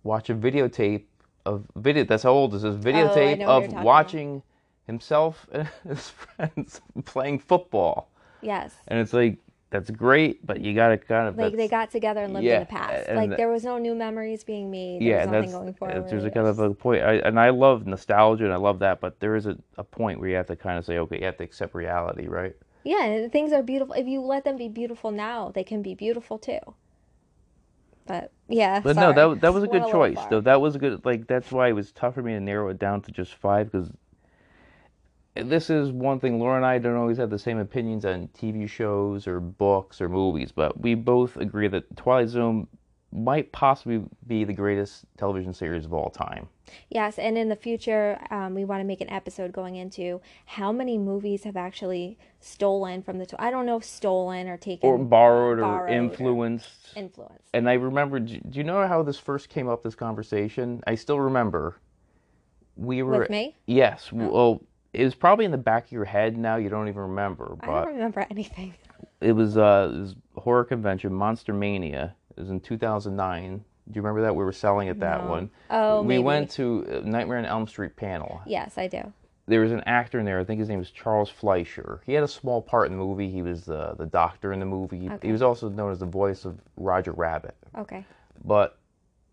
watch 0.03 0.29
a 0.29 0.35
videotape 0.35 1.03
of 1.45 1.65
video. 1.75 2.03
That's 2.05 2.23
how 2.23 2.31
old 2.31 2.51
this 2.53 2.63
is. 2.63 2.75
Videotape 2.77 2.95
Oh, 2.95 3.15
what 3.15 3.39
you're 3.39 3.49
of 3.49 3.63
talking 3.63 3.71
about. 3.71 3.85
watching 3.85 4.43
himself 4.85 5.45
and 5.51 5.67
his 5.87 6.09
friends 6.09 6.81
playing 7.05 7.39
football. 7.39 8.09
Yes. 8.41 8.75
And 8.87 8.99
it's 8.99 9.13
like 9.13 9.37
that's 9.69 9.89
great, 9.91 10.45
but 10.45 10.61
you 10.61 10.73
gotta 10.73 10.97
kind 10.97 11.27
of 11.27 11.37
Like 11.37 11.53
they 11.55 11.67
got 11.67 11.91
together 11.91 12.23
and 12.23 12.33
lived 12.33 12.45
yeah, 12.45 12.53
in 12.53 12.59
the 12.61 12.65
past. 12.65 13.09
like 13.09 13.29
the- 13.29 13.35
there 13.37 13.49
was 13.49 13.63
no 13.63 13.77
new 13.77 13.95
memories 13.95 14.43
being 14.43 14.71
made. 14.71 15.03
There 15.03 15.09
yeah, 15.09 15.17
was 15.17 15.25
and 15.25 15.33
nothing 15.33 15.51
going 15.51 15.67
uh, 15.67 15.73
forward. 15.73 16.09
there's 16.09 16.23
a 16.23 16.31
kind 16.31 16.47
of 16.47 16.59
a 16.59 16.73
point, 16.73 17.03
I, 17.03 17.15
and 17.15 17.39
I 17.39 17.49
love 17.49 17.85
nostalgia 17.85 18.45
and 18.45 18.53
I 18.53 18.57
love 18.57 18.79
that, 18.79 18.99
but 19.01 19.19
there 19.19 19.35
is 19.35 19.45
a, 19.45 19.57
a 19.77 19.83
point 19.83 20.19
where 20.19 20.29
you 20.29 20.35
have 20.35 20.47
to 20.47 20.55
kind 20.55 20.77
of 20.77 20.85
say, 20.85 20.97
okay, 20.99 21.19
you 21.19 21.25
have 21.25 21.37
to 21.37 21.43
accept 21.43 21.75
reality, 21.75 22.27
right? 22.27 22.55
yeah, 22.83 23.27
things 23.27 23.53
are 23.53 23.61
beautiful. 23.61 23.93
If 23.93 24.07
you 24.07 24.21
let 24.21 24.43
them 24.43 24.57
be 24.57 24.67
beautiful 24.69 25.11
now, 25.11 25.51
they 25.51 25.63
can 25.63 25.81
be 25.83 25.93
beautiful 25.93 26.39
too. 26.39 26.59
But 28.07 28.33
yeah, 28.47 28.81
But 28.81 28.95
sorry. 28.95 28.97
no, 28.97 29.13
that 29.13 29.41
that 29.41 29.53
was 29.53 29.63
a 29.63 29.67
good 29.67 29.85
choice, 29.85 30.25
though. 30.25 30.41
That 30.41 30.61
was 30.61 30.75
a 30.75 30.79
good 30.79 31.05
like 31.05 31.27
that's 31.27 31.51
why 31.51 31.67
it 31.69 31.73
was 31.73 31.91
tough 31.91 32.15
for 32.15 32.23
me 32.23 32.33
to 32.33 32.39
narrow 32.39 32.69
it 32.69 32.79
down 32.79 33.01
to 33.03 33.11
just 33.11 33.33
five 33.35 33.71
because 33.71 33.91
this 35.43 35.69
is 35.69 35.91
one 35.91 36.19
thing. 36.19 36.39
Laura 36.39 36.57
and 36.57 36.65
I 36.65 36.77
don't 36.79 36.95
always 36.95 37.17
have 37.17 37.29
the 37.29 37.39
same 37.39 37.57
opinions 37.57 38.05
on 38.05 38.27
TV 38.29 38.67
shows 38.67 39.27
or 39.27 39.39
books 39.39 40.01
or 40.01 40.09
movies, 40.09 40.51
but 40.51 40.79
we 40.79 40.95
both 40.95 41.37
agree 41.37 41.67
that 41.69 41.95
Twilight 41.97 42.29
Zone 42.29 42.67
might 43.11 43.51
possibly 43.53 44.03
be 44.27 44.43
the 44.43 44.53
greatest 44.53 45.05
television 45.17 45.53
series 45.53 45.85
of 45.85 45.93
all 45.93 46.09
time. 46.09 46.49
Yes, 46.89 47.17
and 47.17 47.37
in 47.37 47.47
the 47.47 47.55
future, 47.55 48.19
um, 48.29 48.53
we 48.53 48.65
want 48.65 48.81
to 48.81 48.83
make 48.83 48.99
an 48.99 49.09
episode 49.09 49.53
going 49.53 49.77
into 49.77 50.19
how 50.45 50.73
many 50.73 50.97
movies 50.97 51.45
have 51.45 51.55
actually 51.55 52.17
stolen 52.41 53.01
from 53.01 53.17
the. 53.17 53.25
Tw- 53.25 53.35
I 53.39 53.49
don't 53.49 53.65
know 53.65 53.77
if 53.77 53.85
stolen 53.85 54.49
or 54.49 54.57
taken 54.57 54.89
Or 54.89 54.97
borrowed, 54.97 55.59
or 55.59 55.61
borrowed 55.61 55.91
influenced. 55.91 56.89
influenced. 56.97 57.49
And 57.53 57.69
I 57.69 57.73
remember, 57.73 58.19
do 58.19 58.39
do 58.39 58.57
you 58.59 58.65
know 58.65 58.85
how 58.85 59.03
this 59.03 59.17
first 59.17 59.47
came 59.47 59.69
up, 59.69 59.83
this 59.83 59.95
conversation? 59.95 60.83
I 60.85 60.95
still 60.95 61.19
remember. 61.19 61.77
We 62.75 63.01
were. 63.03 63.19
With 63.19 63.29
me? 63.29 63.55
Yes. 63.65 64.11
Well, 64.11 64.61
it 64.97 65.03
was 65.05 65.15
probably 65.15 65.45
in 65.45 65.51
the 65.51 65.57
back 65.57 65.85
of 65.85 65.91
your 65.91 66.05
head 66.05 66.37
now. 66.37 66.55
You 66.57 66.69
don't 66.69 66.87
even 66.87 67.01
remember. 67.01 67.55
but 67.59 67.69
I 67.69 67.85
don't 67.85 67.93
remember 67.93 68.25
anything. 68.31 68.73
it 69.21 69.31
was, 69.33 69.57
uh, 69.57 69.91
it 69.93 69.99
was 69.99 70.15
horror 70.35 70.63
convention, 70.65 71.13
Monster 71.13 71.53
Mania. 71.53 72.15
It 72.35 72.39
was 72.41 72.49
in 72.49 72.59
2009. 72.59 73.57
Do 73.57 73.63
you 73.93 74.01
remember 74.01 74.21
that? 74.21 74.35
We 74.35 74.43
were 74.43 74.51
selling 74.51 74.89
at 74.89 74.99
that 74.99 75.23
No. 75.23 75.29
one. 75.29 75.49
Oh, 75.69 76.01
we 76.01 76.07
maybe. 76.09 76.23
went 76.23 76.51
to 76.51 76.85
uh, 76.91 77.07
Nightmare 77.07 77.37
on 77.37 77.45
Elm 77.45 77.67
Street 77.67 77.95
panel. 77.95 78.41
Yes, 78.45 78.77
I 78.77 78.87
do. 78.87 79.13
There 79.49 79.61
was 79.61 79.71
an 79.71 79.81
actor 79.85 80.19
in 80.19 80.25
there. 80.25 80.39
I 80.41 80.43
think 80.43 80.59
his 80.59 80.67
name 80.67 80.79
was 80.79 80.91
Charles 80.91 81.29
Fleischer. 81.29 82.01
He 82.05 82.11
had 82.13 82.23
a 82.23 82.27
small 82.27 82.61
part 82.61 82.91
in 82.91 82.97
the 82.97 83.01
movie. 83.03 83.29
He 83.31 83.41
was 83.41 83.63
the 83.63 83.95
the 83.97 84.05
doctor 84.05 84.51
in 84.51 84.59
the 84.59 84.65
movie. 84.65 85.09
Okay. 85.09 85.27
He 85.27 85.31
was 85.31 85.41
also 85.41 85.69
known 85.69 85.91
as 85.93 85.99
the 85.99 86.05
voice 86.05 86.43
of 86.43 86.59
Roger 86.75 87.13
Rabbit. 87.13 87.55
Okay. 87.77 88.05
but 88.43 88.77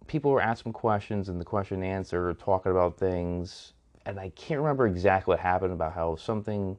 people 0.06 0.30
were 0.30 0.40
asking 0.40 0.72
questions 0.72 1.28
and 1.28 1.40
the 1.40 1.44
question 1.44 1.82
and 1.82 1.92
answer 1.92 2.32
talking 2.34 2.70
about 2.70 2.96
things 2.96 3.72
and 4.06 4.18
i 4.18 4.28
can't 4.30 4.60
remember 4.60 4.86
exactly 4.86 5.32
what 5.32 5.40
happened 5.40 5.72
about 5.72 5.92
how 5.94 6.16
something 6.16 6.76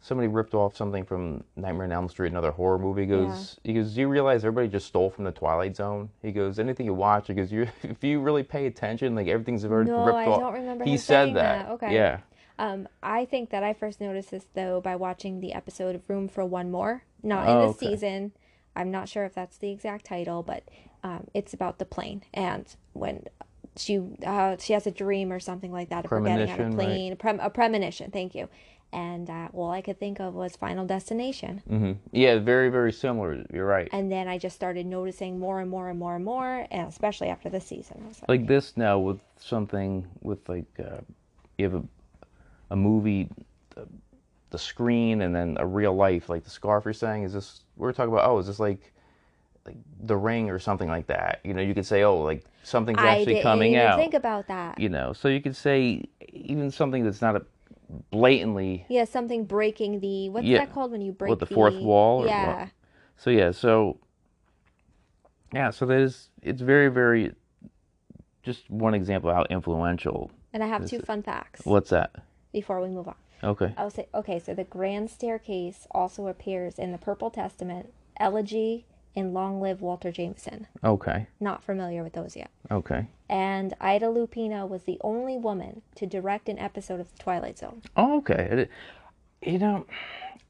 somebody 0.00 0.28
ripped 0.28 0.54
off 0.54 0.76
something 0.76 1.04
from 1.04 1.42
nightmare 1.56 1.84
on 1.86 1.92
elm 1.92 2.08
street 2.08 2.30
another 2.30 2.50
horror 2.50 2.78
movie 2.78 3.02
he 3.02 3.06
goes 3.08 3.58
he 3.64 3.72
goes 3.74 3.94
do 3.94 4.00
you 4.00 4.08
realize 4.08 4.44
everybody 4.44 4.68
just 4.68 4.86
stole 4.86 5.08
from 5.10 5.24
the 5.24 5.32
twilight 5.32 5.74
zone 5.76 6.08
he 6.22 6.30
goes 6.32 6.58
anything 6.58 6.84
you 6.86 6.94
watch 6.94 7.26
he 7.28 7.34
goes 7.34 7.50
you 7.50 7.66
if 7.82 8.02
you 8.04 8.20
really 8.20 8.42
pay 8.42 8.66
attention 8.66 9.14
like 9.14 9.26
everything's 9.28 9.64
already 9.64 9.90
No, 9.90 10.04
ripped 10.04 10.18
I 10.18 10.26
off 10.26 10.40
don't 10.40 10.52
remember 10.54 10.84
he 10.84 10.96
said 10.96 11.28
that, 11.34 11.66
that. 11.66 11.68
Okay. 11.72 11.94
yeah 11.94 12.18
Um, 12.58 12.86
I 13.02 13.24
think 13.24 13.50
that 13.50 13.64
I 13.64 13.72
first 13.72 14.00
noticed 14.00 14.30
this 14.30 14.46
though 14.54 14.80
by 14.80 14.94
watching 14.94 15.40
the 15.40 15.52
episode 15.54 15.94
of 15.96 16.08
Room 16.08 16.28
for 16.28 16.44
One 16.44 16.70
More. 16.70 17.02
Not 17.22 17.48
Oh, 17.48 17.52
in 17.52 17.58
the 17.58 17.64
okay. 17.68 17.86
season. 17.88 18.32
I'm 18.76 18.90
not 18.90 19.08
sure 19.08 19.24
if 19.24 19.34
that's 19.34 19.56
the 19.56 19.70
exact 19.72 20.04
title, 20.04 20.42
but 20.42 20.62
um, 21.02 21.26
it's 21.34 21.52
about 21.54 21.78
the 21.78 21.84
plane 21.84 22.22
and 22.34 22.66
when 22.92 23.24
she 23.76 24.00
uh, 24.24 24.56
she 24.58 24.72
has 24.72 24.86
a 24.86 24.90
dream 24.90 25.32
or 25.32 25.40
something 25.40 25.72
like 25.72 25.88
that 25.90 26.04
of 26.04 26.10
her 26.10 26.20
getting 26.20 26.32
on 26.32 26.40
a 26.42 26.46
Premonition, 26.46 26.76
right? 26.76 26.86
plane, 26.86 27.12
a, 27.12 27.16
prem- 27.16 27.40
a 27.40 27.50
premonition. 27.50 28.10
Thank 28.10 28.34
you. 28.34 28.48
and 28.92 29.28
uh, 29.28 29.48
all 29.52 29.72
I 29.72 29.80
could 29.82 29.98
think 29.98 30.20
of 30.20 30.34
was 30.34 30.54
Final 30.56 30.86
Destination. 30.86 31.62
hmm 31.66 31.92
Yeah, 32.12 32.38
very 32.38 32.68
very 32.68 32.92
similar. 32.92 33.44
You're 33.52 33.66
right. 33.66 33.88
And 33.92 34.10
then 34.12 34.28
I 34.28 34.38
just 34.38 34.54
started 34.54 34.86
noticing 34.86 35.38
more 35.40 35.60
and 35.60 35.68
more 35.68 35.90
and 35.90 35.98
more 35.98 36.14
and 36.14 36.24
more, 36.24 36.66
and 36.70 36.86
especially 36.88 37.28
after 37.28 37.48
this 37.50 37.66
season. 37.66 38.04
Like, 38.06 38.28
like 38.28 38.46
this 38.46 38.76
now 38.76 38.98
with 39.00 39.18
something 39.38 40.06
with 40.22 40.48
like 40.48 40.66
uh, 40.78 41.00
you 41.58 41.64
have 41.64 41.74
a, 41.74 41.84
a 42.70 42.76
movie 42.76 43.28
the, 43.74 43.88
the 44.50 44.58
screen 44.58 45.22
and 45.22 45.34
then 45.34 45.56
a 45.58 45.66
real 45.66 45.94
life 45.96 46.28
like 46.28 46.44
the 46.44 46.50
scarf 46.50 46.84
you're 46.84 46.94
saying 46.94 47.24
is 47.24 47.32
this 47.32 47.64
we're 47.76 47.92
talking 47.92 48.12
about 48.12 48.28
oh 48.30 48.38
is 48.38 48.46
this 48.46 48.60
like 48.60 48.92
like 49.66 49.76
the 50.04 50.16
ring 50.16 50.48
or 50.50 50.58
something 50.60 50.88
like 50.88 51.08
that 51.08 51.40
you 51.42 51.52
know 51.54 51.60
you 51.62 51.74
could 51.74 51.84
say 51.86 52.04
oh 52.04 52.18
like 52.22 52.44
something's 52.64 52.98
I 53.00 53.08
actually 53.18 53.34
didn't 53.34 53.42
coming 53.44 53.72
even 53.74 53.86
out 53.86 53.98
think 53.98 54.14
about 54.14 54.48
that. 54.48 54.78
you 54.78 54.88
know 54.88 55.12
so 55.12 55.28
you 55.28 55.40
could 55.40 55.54
say 55.56 56.04
even 56.32 56.70
something 56.70 57.04
that's 57.04 57.22
not 57.22 57.36
a 57.36 57.42
blatantly 58.10 58.86
Yeah, 58.88 59.04
something 59.04 59.44
breaking 59.44 60.00
the 60.00 60.28
what's 60.30 60.46
Yeah. 60.46 60.58
that 60.58 60.72
called 60.72 60.90
when 60.92 61.00
you 61.02 61.12
break 61.12 61.28
What, 61.30 61.38
the 61.40 61.46
fourth 61.46 61.80
wall 61.82 62.20
what? 62.20 62.28
Yeah, 62.28 62.68
so 63.16 63.30
yeah 63.30 63.50
so 63.50 63.98
yeah 65.52 65.70
so 65.70 65.86
there's 65.86 66.30
it's 66.42 66.60
very 66.62 66.88
very 66.88 67.34
just 68.42 68.68
one 68.70 68.94
example 68.94 69.30
of 69.30 69.36
how 69.36 69.44
influential 69.50 70.30
and 70.52 70.62
I 70.62 70.66
have 70.66 70.86
two 70.86 70.98
fun 71.00 71.22
facts 71.22 71.64
what's 71.64 71.90
that 71.90 72.14
before 72.52 72.80
we 72.80 72.88
move 72.88 73.08
on. 73.08 73.16
okay 73.42 73.74
I'll 73.76 73.90
say 73.90 74.08
okay. 74.14 74.38
So 74.38 74.54
the 74.54 74.64
grand 74.64 75.10
staircase 75.10 75.86
also 75.90 76.26
appears 76.28 76.78
in 76.78 76.92
the 76.92 76.98
Purple 76.98 77.30
Testament, 77.30 77.92
Elegy, 78.18 78.86
and 79.16 79.32
Long 79.32 79.60
Live 79.60 79.80
Walter 79.80 80.10
Jameson. 80.10 80.66
okay 80.82 81.28
Not 81.40 81.62
familiar 81.62 82.02
with 82.02 82.14
those 82.14 82.36
yet. 82.36 82.50
okay 82.70 83.06
And 83.28 83.74
Ida 83.80 84.06
Lupino 84.06 84.68
was 84.68 84.84
the 84.84 84.98
only 85.02 85.36
woman 85.36 85.82
to 85.96 86.06
direct 86.06 86.48
an 86.48 86.58
episode 86.58 87.00
of 87.00 87.10
The 87.12 87.22
Twilight 87.22 87.58
Zone. 87.58 87.82
Oh, 87.96 88.18
okay. 88.18 88.68
You 89.42 89.58
know, 89.58 89.86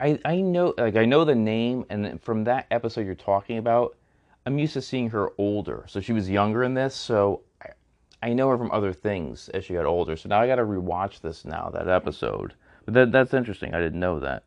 I 0.01 0.19
I 0.25 0.41
know 0.41 0.75
like 0.79 0.97
I 0.97 1.05
know 1.05 1.25
the 1.25 1.35
name, 1.35 1.85
and 1.91 2.21
from 2.23 2.45
that 2.45 2.67
episode 2.71 3.07
you're 3.07 3.15
talking 3.15 3.59
about, 3.59 3.97
I'm 4.47 4.59
used 4.59 4.75
to 4.75 4.83
seeing 4.83 5.11
her 5.11 5.31
older. 5.39 5.85
So 5.89 6.01
she 6.01 6.13
was 6.13 6.29
younger 6.29 6.63
in 6.65 6.75
this, 6.75 6.95
so 6.95 7.43
I, 7.63 7.69
I 8.23 8.33
know 8.33 8.49
her 8.49 8.59
from 8.59 8.71
other 8.73 8.93
things 8.93 9.49
as 9.51 9.65
she 9.65 9.75
got 9.75 9.85
older. 9.87 10.17
So 10.17 10.29
now 10.29 10.41
I 10.41 10.47
got 10.47 10.57
to 10.57 10.63
rewatch 10.65 11.21
this 11.21 11.45
now 11.45 11.71
that 11.75 11.89
episode. 11.89 12.55
But 12.85 12.95
that 12.95 13.13
that's 13.13 13.35
interesting. 13.35 13.75
I 13.75 13.81
didn't 13.81 14.01
know 14.01 14.21
that. 14.21 14.45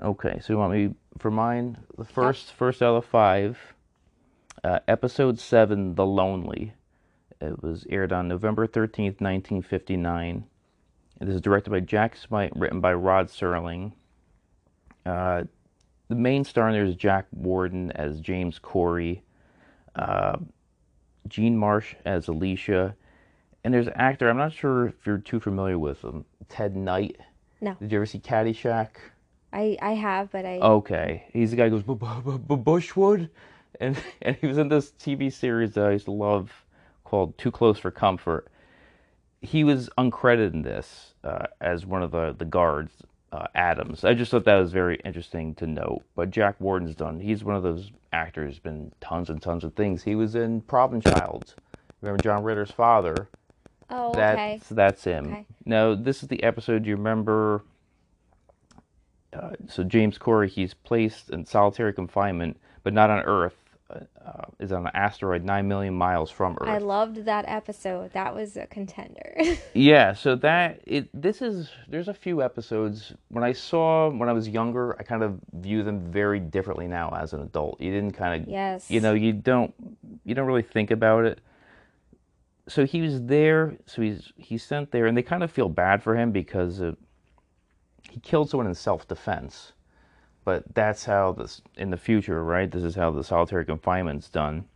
Okay, 0.00 0.40
so 0.40 0.52
you 0.52 0.58
want 0.58 0.72
me 0.72 0.94
for 1.18 1.30
mine? 1.30 1.78
The 1.96 2.04
first 2.04 2.52
first 2.52 2.82
out 2.82 2.96
of 2.96 3.04
five, 3.04 3.58
uh, 4.62 4.80
episode 4.88 5.38
seven, 5.38 5.94
"The 5.94 6.06
Lonely." 6.06 6.74
It 7.40 7.62
was 7.62 7.86
aired 7.88 8.12
on 8.12 8.28
November 8.28 8.66
thirteenth, 8.66 9.20
nineteen 9.20 9.62
fifty 9.62 9.96
nine. 9.96 10.44
It 11.20 11.28
is 11.28 11.40
directed 11.40 11.70
by 11.70 11.80
Jack 11.80 12.16
Smight, 12.16 12.52
written 12.56 12.80
by 12.80 12.92
Rod 12.94 13.28
Serling. 13.28 13.92
Uh, 15.06 15.44
the 16.08 16.16
main 16.16 16.44
star 16.44 16.68
in 16.68 16.74
there 16.74 16.84
is 16.84 16.96
Jack 16.96 17.26
Warden 17.32 17.92
as 17.92 18.20
James 18.20 18.58
Corey, 18.58 19.22
uh, 19.94 20.36
Jean 21.28 21.56
Marsh 21.56 21.94
as 22.04 22.26
Alicia, 22.26 22.96
and 23.62 23.72
there's 23.72 23.86
an 23.86 23.94
actor. 23.94 24.28
I'm 24.28 24.36
not 24.36 24.52
sure 24.52 24.88
if 24.88 25.06
you're 25.06 25.18
too 25.18 25.38
familiar 25.38 25.78
with 25.78 26.02
him, 26.02 26.24
Ted 26.48 26.74
Knight. 26.74 27.16
No. 27.60 27.76
Did 27.80 27.92
you 27.92 27.98
ever 27.98 28.06
see 28.06 28.18
Caddyshack? 28.18 28.88
I 29.54 29.78
I 29.80 29.92
have, 29.94 30.32
but 30.32 30.44
I 30.44 30.58
Okay, 30.58 31.24
he's 31.32 31.52
the 31.52 31.56
guy 31.56 31.68
who 31.68 31.76
goes 31.76 31.82
"Bu- 31.84 31.94
bu- 31.94 32.38
bu- 32.38 32.56
Bushwood, 32.56 33.30
and 33.80 33.96
and 34.22 34.36
he 34.36 34.46
was 34.46 34.58
in 34.58 34.68
this 34.68 34.90
TV 34.90 35.32
series 35.32 35.74
that 35.74 35.86
I 35.86 35.92
used 35.92 36.06
to 36.06 36.10
love 36.10 36.64
called 37.04 37.38
Too 37.38 37.50
Close 37.50 37.78
for 37.78 37.90
Comfort. 37.90 38.48
He 39.40 39.62
was 39.62 39.88
uncredited 39.96 40.52
in 40.54 40.62
this 40.62 41.14
uh, 41.22 41.46
as 41.60 41.86
one 41.86 42.02
of 42.02 42.10
the 42.10 42.34
the 42.36 42.44
guards, 42.44 42.92
uh, 43.32 43.46
Adams. 43.54 44.04
I 44.04 44.14
just 44.14 44.30
thought 44.30 44.44
that 44.44 44.56
was 44.56 44.72
very 44.72 44.96
interesting 45.04 45.54
to 45.56 45.66
note. 45.66 46.02
But 46.16 46.30
Jack 46.30 46.60
Warden's 46.60 46.96
done. 46.96 47.20
He's 47.20 47.44
one 47.44 47.54
of 47.54 47.62
those 47.62 47.92
actors. 48.12 48.58
Been 48.58 48.92
tons 49.00 49.30
and 49.30 49.40
tons 49.40 49.62
of 49.64 49.74
things. 49.74 50.02
He 50.02 50.14
was 50.16 50.34
in 50.34 50.62
Problem 50.62 51.00
Child. 51.00 51.54
Remember 52.00 52.22
John 52.22 52.42
Ritter's 52.42 52.70
father? 52.70 53.28
oh 53.90 54.12
That's 54.14 54.38
okay. 54.38 54.74
that's 54.74 55.04
him. 55.04 55.26
Okay. 55.26 55.46
No, 55.64 55.94
this 55.94 56.22
is 56.22 56.28
the 56.28 56.42
episode. 56.42 56.86
You 56.86 56.96
remember? 56.96 57.62
Uh, 59.34 59.50
so 59.68 59.82
James 59.82 60.18
Corey, 60.18 60.48
he's 60.48 60.74
placed 60.74 61.30
in 61.30 61.44
solitary 61.44 61.92
confinement, 61.92 62.58
but 62.82 62.92
not 62.92 63.10
on 63.10 63.20
Earth. 63.20 63.56
Uh, 63.90 63.98
uh, 64.24 64.44
is 64.58 64.72
on 64.72 64.86
an 64.86 64.92
asteroid 64.94 65.44
nine 65.44 65.68
million 65.68 65.92
miles 65.92 66.30
from 66.30 66.56
Earth. 66.58 66.68
I 66.68 66.78
loved 66.78 67.26
that 67.26 67.44
episode. 67.46 68.14
That 68.14 68.34
was 68.34 68.56
a 68.56 68.66
contender. 68.66 69.36
Yeah, 69.74 70.14
so 70.14 70.36
that 70.36 70.80
it 70.86 71.08
this 71.12 71.42
is 71.42 71.70
there's 71.88 72.08
a 72.08 72.14
few 72.14 72.42
episodes 72.42 73.12
when 73.28 73.44
I 73.44 73.52
saw 73.52 74.08
when 74.08 74.30
I 74.30 74.32
was 74.32 74.48
younger, 74.48 74.96
I 74.98 75.02
kind 75.02 75.22
of 75.22 75.38
view 75.52 75.82
them 75.82 76.10
very 76.10 76.40
differently 76.40 76.86
now 76.86 77.10
as 77.10 77.34
an 77.34 77.42
adult. 77.42 77.78
You 77.78 77.90
didn't 77.90 78.12
kind 78.12 78.42
of 78.42 78.48
yes. 78.48 78.90
you 78.90 79.00
know, 79.00 79.12
you 79.12 79.34
don't 79.34 79.74
you 80.24 80.34
don't 80.34 80.46
really 80.46 80.62
think 80.62 80.90
about 80.90 81.26
it. 81.26 81.40
So 82.68 82.86
he 82.86 83.02
was 83.02 83.22
there, 83.24 83.76
so 83.84 84.00
he's 84.00 84.32
he's 84.36 84.62
sent 84.62 84.92
there 84.92 85.06
and 85.06 85.14
they 85.16 85.22
kind 85.22 85.42
of 85.42 85.50
feel 85.50 85.68
bad 85.68 86.02
for 86.02 86.16
him 86.16 86.32
because 86.32 86.80
uh, 86.80 86.92
he 88.14 88.20
killed 88.20 88.50
someone 88.50 88.66
in 88.66 88.74
self-defense. 88.74 89.72
But 90.44 90.74
that's 90.74 91.04
how 91.04 91.32
this 91.32 91.62
in 91.76 91.90
the 91.90 91.96
future, 91.96 92.44
right? 92.44 92.70
This 92.70 92.82
is 92.82 92.94
how 92.94 93.10
the 93.10 93.24
solitary 93.24 93.64
confinement's 93.64 94.28
done 94.28 94.66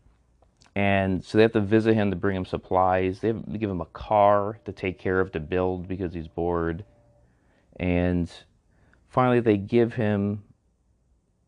and 0.78 1.25
so 1.25 1.37
they 1.37 1.42
have 1.42 1.52
to 1.54 1.61
visit 1.61 1.95
him 1.95 2.11
to 2.11 2.16
bring 2.16 2.37
him 2.37 2.45
supplies. 2.45 3.18
They 3.18 3.28
have 3.28 3.59
give 3.59 3.68
him 3.68 3.80
a 3.80 3.87
car 3.87 4.61
to 4.64 4.71
take 4.71 4.97
care 4.97 5.18
of 5.18 5.33
to 5.33 5.40
build 5.40 5.88
because 5.88 6.14
he's 6.14 6.28
bored. 6.28 6.85
And 7.80 8.30
finally, 9.09 9.40
they 9.40 9.57
give 9.57 9.95
him. 9.95 10.45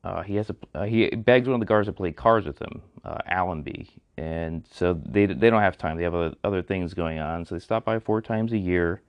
Uh, 0.02 0.22
he 0.22 0.34
has 0.34 0.48
to. 0.48 0.56
Uh, 0.74 0.82
he 0.82 1.10
begs 1.10 1.46
one 1.46 1.54
of 1.54 1.60
the 1.60 1.66
guards 1.66 1.86
to 1.86 1.92
play 1.92 2.10
cards 2.10 2.44
with 2.44 2.60
him, 2.60 2.82
uh, 3.04 3.18
Allenby, 3.28 3.90
and 4.16 4.64
so 4.68 4.94
they 4.94 5.26
they 5.26 5.48
don't 5.48 5.62
have 5.62 5.78
time. 5.78 5.96
They 5.96 6.02
have 6.02 6.14
other, 6.16 6.34
other 6.42 6.62
things 6.62 6.92
going 6.92 7.20
on, 7.20 7.44
so 7.44 7.54
they 7.54 7.60
stop 7.60 7.84
by 7.84 8.00
four 8.00 8.20
times 8.20 8.52
a 8.52 8.58
year, 8.58 9.00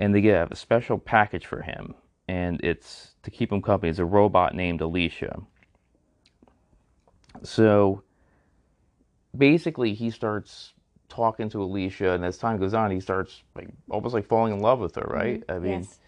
and 0.00 0.14
they 0.14 0.22
get 0.22 0.50
a 0.50 0.56
special 0.56 0.98
package 0.98 1.44
for 1.44 1.60
him, 1.60 1.94
and 2.26 2.58
it's 2.64 3.14
to 3.22 3.30
keep 3.30 3.52
him 3.52 3.60
company. 3.60 3.90
It's 3.90 3.98
a 3.98 4.04
robot 4.04 4.54
named 4.54 4.80
Alicia. 4.80 5.42
So 7.42 8.02
basically 9.36 9.92
he 9.92 10.10
starts 10.10 10.72
talking 11.10 11.50
to 11.50 11.62
Alicia, 11.62 12.12
and 12.12 12.24
as 12.24 12.38
time 12.38 12.58
goes 12.58 12.72
on, 12.72 12.90
he 12.90 12.98
starts 12.98 13.42
like 13.54 13.68
almost 13.90 14.14
like 14.14 14.26
falling 14.26 14.54
in 14.54 14.60
love 14.60 14.80
with 14.80 14.94
her, 14.94 15.06
right? 15.06 15.46
Mm-hmm. 15.46 15.52
I 15.52 15.58
mean, 15.58 15.80
yes. 15.80 15.98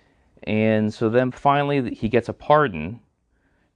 and 0.45 0.95
so 0.95 1.11
then 1.11 1.31
finally 1.31 1.95
he 1.95 2.09
gets 2.09 2.31
a 2.31 2.33
pardon. 2.33 3.01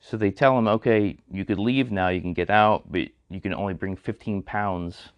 So 0.01 0.17
they 0.17 0.31
tell 0.31 0.59
him, 0.59 0.67
okay, 0.69 1.19
you 1.31 1.45
could 1.45 1.59
leave 1.59 1.91
now, 1.91 2.09
you 2.09 2.23
can 2.23 2.33
get 2.33 2.49
out, 2.49 2.91
but 2.91 3.09
you 3.29 3.41
can 3.41 3.53
only 3.53 3.75
bring 3.75 3.97
15 3.97 4.43
pounds 4.43 5.11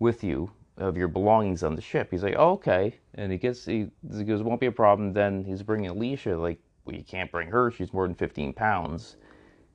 with 0.00 0.24
you 0.24 0.50
of 0.80 0.96
your 0.96 1.08
belongings 1.08 1.62
on 1.62 1.76
the 1.76 1.82
ship. 1.82 2.08
He's 2.10 2.22
like, 2.22 2.36
oh, 2.36 2.52
okay, 2.52 2.94
and 3.14 3.30
he 3.30 3.38
gets 3.38 3.64
he, 3.64 3.88
he 4.16 4.24
goes, 4.24 4.42
won't 4.42 4.60
be 4.60 4.66
a 4.66 4.72
problem. 4.72 5.12
Then 5.12 5.44
he's 5.44 5.62
bringing 5.62 5.90
Alicia, 5.90 6.36
like, 6.36 6.58
well, 6.84 6.96
you 6.96 7.04
can't 7.04 7.30
bring 7.30 7.48
her; 7.48 7.70
she's 7.70 7.92
more 7.92 8.06
than 8.06 8.14
15 8.14 8.52
pounds. 8.54 9.16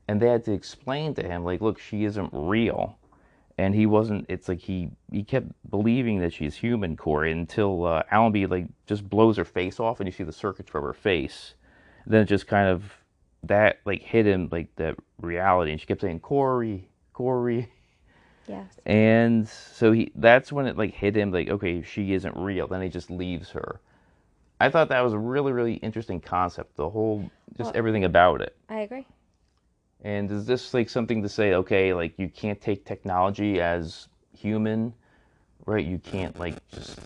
And 0.07 0.21
they 0.21 0.27
had 0.27 0.43
to 0.45 0.53
explain 0.53 1.15
to 1.15 1.23
him, 1.23 1.43
like, 1.43 1.61
look, 1.61 1.79
she 1.79 2.03
isn't 2.05 2.29
real 2.31 2.97
and 3.57 3.73
he 3.73 3.85
wasn't 3.85 4.25
it's 4.27 4.49
like 4.49 4.59
he 4.59 4.89
he 5.11 5.23
kept 5.23 5.47
believing 5.69 6.19
that 6.19 6.33
she's 6.33 6.55
human 6.55 6.97
corey 6.97 7.31
until 7.31 7.85
uh, 7.85 8.03
allenby 8.11 8.45
like 8.45 8.67
just 8.85 9.09
blows 9.09 9.37
her 9.37 9.45
face 9.45 9.79
off 9.79 9.99
and 9.99 10.07
you 10.07 10.11
see 10.11 10.23
the 10.23 10.31
circuits 10.31 10.69
from 10.69 10.83
her 10.83 10.93
face 10.93 11.53
then 12.05 12.21
it 12.21 12.25
just 12.25 12.47
kind 12.47 12.67
of 12.67 12.83
that 13.43 13.79
like 13.85 14.01
hit 14.01 14.25
him 14.25 14.49
like 14.51 14.67
that 14.75 14.95
reality 15.21 15.71
and 15.71 15.79
she 15.79 15.87
kept 15.87 16.01
saying 16.01 16.19
corey 16.19 16.87
corey 17.13 17.69
Yes. 18.47 18.67
and 18.85 19.47
so 19.47 19.91
he 19.91 20.11
that's 20.15 20.51
when 20.51 20.67
it 20.67 20.77
like 20.77 20.93
hit 20.93 21.15
him 21.17 21.31
like 21.31 21.49
okay 21.49 21.81
she 21.81 22.13
isn't 22.13 22.35
real 22.37 22.67
then 22.67 22.81
he 22.81 22.89
just 22.89 23.09
leaves 23.09 23.49
her 23.51 23.79
i 24.61 24.69
thought 24.69 24.89
that 24.89 25.01
was 25.01 25.13
a 25.13 25.17
really 25.17 25.51
really 25.51 25.75
interesting 25.75 26.21
concept 26.21 26.75
the 26.75 26.89
whole 26.89 27.29
just 27.57 27.69
Well- 27.69 27.77
everything 27.77 28.03
about 28.03 28.41
it 28.41 28.55
I 28.69 28.81
agree. 28.81 29.07
and 30.03 30.29
is 30.31 30.45
this 30.45 30.73
like 30.73 30.89
something 30.89 31.23
to 31.23 31.29
say, 31.29 31.53
okay, 31.53 31.93
like 31.93 32.13
you 32.19 32.29
can't 32.29 32.59
take 32.61 32.85
technology 32.85 33.59
as 33.61 34.07
human, 34.37 34.93
right? 35.65 35.83
You 35.85 35.97
can't 35.99 36.37
like 36.37 36.55
just. 36.69 36.99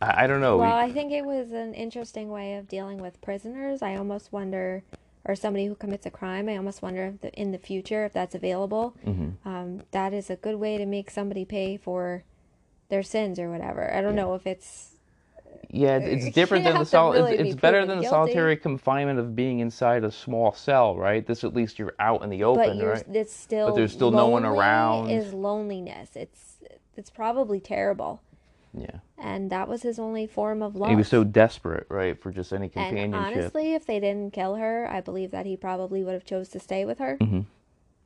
I, 0.00 0.24
I 0.24 0.26
don't 0.26 0.40
know. 0.40 0.58
Well, 0.58 0.76
I 0.76 0.92
think 0.92 1.10
it 1.12 1.24
was 1.24 1.50
an 1.52 1.74
interesting 1.74 2.28
way 2.28 2.54
of 2.54 2.68
dealing 2.68 2.98
with 2.98 3.20
prisoners. 3.22 3.82
I 3.82 3.96
almost 3.96 4.32
wonder, 4.32 4.82
or 5.24 5.34
somebody 5.34 5.66
who 5.66 5.74
commits 5.74 6.06
a 6.06 6.10
crime, 6.10 6.48
I 6.48 6.56
almost 6.56 6.82
wonder 6.82 7.06
if 7.06 7.20
the, 7.20 7.32
in 7.32 7.52
the 7.52 7.58
future 7.58 8.04
if 8.04 8.12
that's 8.12 8.34
available. 8.34 8.94
Mhm. 9.06 9.34
Um, 9.44 9.82
that 9.92 10.12
is 10.12 10.30
a 10.30 10.36
good 10.36 10.56
way 10.56 10.76
to 10.78 10.86
make 10.86 11.10
somebody 11.10 11.44
pay 11.44 11.76
for 11.76 12.24
their 12.88 13.02
sins 13.02 13.38
or 13.38 13.50
whatever. 13.50 13.92
I 13.94 14.00
don't 14.00 14.14
know 14.14 14.34
if 14.34 14.46
it's 14.46 14.90
yeah, 15.70 15.96
it's 15.96 16.30
different 16.34 16.64
than 16.64 16.78
the 16.78 16.84
sol. 16.84 17.12
really 17.12 17.36
it's 17.36 17.54
be 17.54 17.60
better 17.60 17.80
than 17.80 17.98
the 17.98 18.02
guilty. 18.02 18.08
solitary 18.08 18.56
confinement 18.56 19.18
of 19.18 19.34
being 19.34 19.60
inside 19.60 20.04
a 20.04 20.10
small 20.10 20.52
cell, 20.52 20.96
right? 20.96 21.26
This 21.26 21.42
at 21.44 21.54
least 21.54 21.78
you're 21.78 21.94
out 21.98 22.22
in 22.22 22.30
the 22.30 22.40
but 22.40 22.46
open, 22.46 22.78
you're 22.78 22.92
right? 22.92 23.04
it's 23.12 23.34
still 23.34 23.74
there's 23.74 23.92
still 23.92 24.10
no 24.10 24.28
one 24.28 24.44
around. 24.44 25.10
Is 25.10 25.32
loneliness? 25.32 26.10
It's 26.14 26.56
it's 26.96 27.10
probably 27.10 27.60
terrible. 27.60 28.20
Yeah. 28.76 28.98
and 29.18 29.50
that 29.50 29.68
was 29.68 29.82
his 29.82 29.98
only 29.98 30.26
form 30.26 30.62
of 30.62 30.74
love. 30.74 30.90
He 30.90 30.96
was 30.96 31.06
so 31.08 31.22
desperate, 31.24 31.86
right, 31.88 32.20
for 32.20 32.32
just 32.32 32.52
any 32.52 32.68
companionship. 32.68 33.04
and 33.04 33.14
honestly, 33.14 33.74
if 33.74 33.86
they 33.86 34.00
didn't 34.00 34.32
kill 34.32 34.56
her, 34.56 34.88
I 34.90 35.00
believe 35.00 35.30
that 35.30 35.46
he 35.46 35.56
probably 35.56 36.02
would 36.02 36.14
have 36.14 36.24
chose 36.24 36.48
to 36.50 36.58
stay 36.60 36.84
with 36.84 36.98
her. 36.98 37.16
Mhm. 37.20 37.46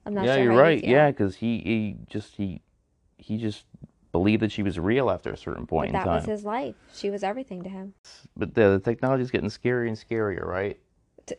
I'm 0.05 0.15
not 0.15 0.25
yeah, 0.27 0.35
sure. 0.37 0.45
you're 0.45 0.53
how 0.53 0.59
you 0.59 0.63
right. 0.63 0.85
Yeah, 0.85 1.11
because 1.11 1.37
he, 1.37 1.59
he 1.61 1.97
just 2.07 2.35
he 2.37 2.61
he 3.17 3.37
just 3.39 3.65
believed 4.13 4.43
that 4.43 4.53
she 4.53 4.63
was 4.63 4.79
real 4.79 5.11
after 5.11 5.31
a 5.31 5.37
certain 5.37 5.67
point 5.67 5.93
But 5.93 5.99
in 5.99 6.05
that 6.05 6.05
time. 6.05 6.17
was 6.17 6.25
his 6.27 6.45
life. 6.45 6.75
She 6.95 7.11
was 7.11 7.23
everything 7.23 7.63
to 7.63 7.69
him. 7.69 7.95
But 8.37 8.55
the, 8.55 8.71
the 8.71 8.79
technology's 8.81 9.31
getting 9.31 9.51
scarier 9.51 9.87
and 9.89 9.97
scarier, 9.99 10.45
right? 10.47 10.79
T- 11.27 11.35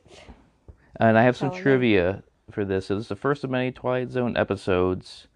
And 0.98 1.18
I 1.18 1.24
have 1.24 1.36
some 1.36 1.50
Telling 1.50 1.60
me. 1.60 1.64
trivia 1.64 2.24
for 2.52 2.66
this. 2.66 2.88
So 2.88 2.96
this 2.96 3.06
is 3.06 3.10
the 3.10 3.16
first 3.16 3.44
of 3.44 3.50
many 3.50 3.72
Twilight 3.72 4.12
Zone 4.12 4.38
episodes 4.38 5.28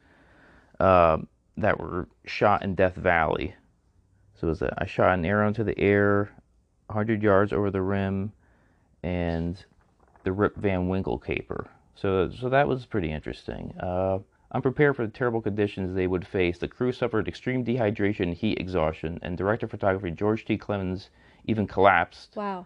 um, 0.80 1.28
that 1.58 1.80
were 1.80 2.08
shot 2.26 2.64
in 2.64 2.76
Death 2.76 2.96
Valley. 2.96 3.56
So 4.44 4.48
it 4.48 4.50
was 4.50 4.62
a, 4.62 4.74
I 4.78 4.86
shot 4.86 5.14
an 5.14 5.24
arrow 5.24 5.48
into 5.48 5.64
the 5.64 5.80
air, 5.80 6.30
100 6.88 7.24
yards 7.24 7.54
over 7.54 7.72
the 7.72 7.82
rim, 7.82 8.34
and 9.02 9.64
the 10.26 10.34
Rip 10.34 10.58
Van 10.58 10.90
Winkle 10.90 11.18
caper. 11.18 11.70
So 11.96 12.30
so 12.30 12.50
that 12.50 12.68
was 12.68 12.86
pretty 12.86 13.10
interesting. 13.10 13.74
Uh, 13.80 14.20
unprepared 14.52 14.98
for 14.98 15.06
the 15.06 15.14
terrible 15.14 15.40
conditions 15.42 15.96
they 15.96 16.08
would 16.08 16.28
face, 16.28 16.58
the 16.58 16.68
crew 16.68 16.92
suffered 16.92 17.30
extreme 17.30 17.64
dehydration 17.64 18.24
and 18.24 18.34
heat 18.34 18.60
exhaustion, 18.60 19.18
and 19.22 19.38
director 19.38 19.66
of 19.66 19.72
photography 19.72 20.12
George 20.12 20.44
T. 20.44 20.58
Clemens 20.58 21.10
even 21.46 21.66
collapsed 21.66 22.36
Wow. 22.36 22.66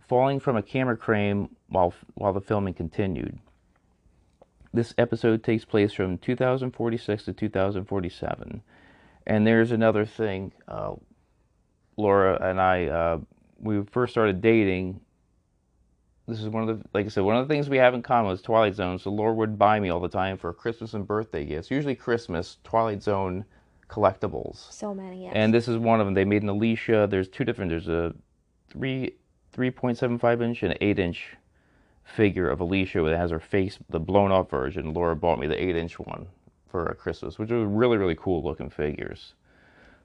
falling 0.00 0.40
from 0.40 0.56
a 0.56 0.62
camera 0.62 0.96
crane 0.96 1.48
while 1.68 1.94
while 2.14 2.32
the 2.32 2.40
filming 2.40 2.74
continued. 2.74 3.38
This 4.74 4.92
episode 4.98 5.44
takes 5.44 5.64
place 5.64 5.92
from 5.92 6.18
2046 6.18 7.26
to 7.26 7.32
2047, 7.32 8.60
and 9.24 9.46
there's 9.46 9.70
another 9.70 10.04
thing. 10.04 10.50
Uh, 10.66 10.94
Laura 11.96 12.38
and 12.40 12.60
I, 12.60 12.86
uh, 12.86 13.18
we 13.58 13.82
first 13.84 14.12
started 14.12 14.40
dating. 14.40 15.00
This 16.26 16.40
is 16.40 16.48
one 16.48 16.68
of 16.68 16.78
the, 16.78 16.88
like 16.94 17.06
I 17.06 17.08
said, 17.08 17.24
one 17.24 17.36
of 17.36 17.46
the 17.46 17.52
things 17.52 17.68
we 17.68 17.78
have 17.78 17.94
in 17.94 18.02
common 18.02 18.32
is 18.32 18.40
Twilight 18.42 18.74
Zone. 18.74 18.98
So 18.98 19.10
Laura 19.10 19.34
would 19.34 19.58
buy 19.58 19.80
me 19.80 19.90
all 19.90 20.00
the 20.00 20.08
time 20.08 20.38
for 20.38 20.52
Christmas 20.52 20.94
and 20.94 21.06
birthday 21.06 21.44
gifts. 21.44 21.70
Usually 21.70 21.94
Christmas, 21.94 22.58
Twilight 22.64 23.02
Zone 23.02 23.44
collectibles. 23.88 24.72
So 24.72 24.94
many. 24.94 25.24
Yes. 25.24 25.32
And 25.34 25.52
this 25.52 25.68
is 25.68 25.76
one 25.76 26.00
of 26.00 26.06
them. 26.06 26.14
They 26.14 26.24
made 26.24 26.42
an 26.42 26.48
Alicia. 26.48 27.06
There's 27.10 27.28
two 27.28 27.44
different. 27.44 27.70
There's 27.70 27.88
a 27.88 28.14
three, 28.70 29.16
three 29.52 29.70
point 29.70 29.98
seven 29.98 30.18
five 30.18 30.40
inch 30.40 30.62
and 30.62 30.76
eight 30.80 30.98
inch 30.98 31.36
figure 32.04 32.48
of 32.48 32.60
Alicia 32.60 33.02
that 33.02 33.16
has 33.16 33.30
her 33.30 33.40
face, 33.40 33.78
the 33.90 34.00
blown 34.00 34.32
off 34.32 34.50
version. 34.50 34.94
Laura 34.94 35.14
bought 35.14 35.38
me 35.38 35.46
the 35.46 35.62
eight 35.62 35.76
inch 35.76 35.98
one 35.98 36.26
for 36.68 36.86
a 36.86 36.94
Christmas, 36.94 37.38
which 37.38 37.50
are 37.50 37.66
really 37.66 37.98
really 37.98 38.16
cool 38.16 38.42
looking 38.42 38.70
figures. 38.70 39.34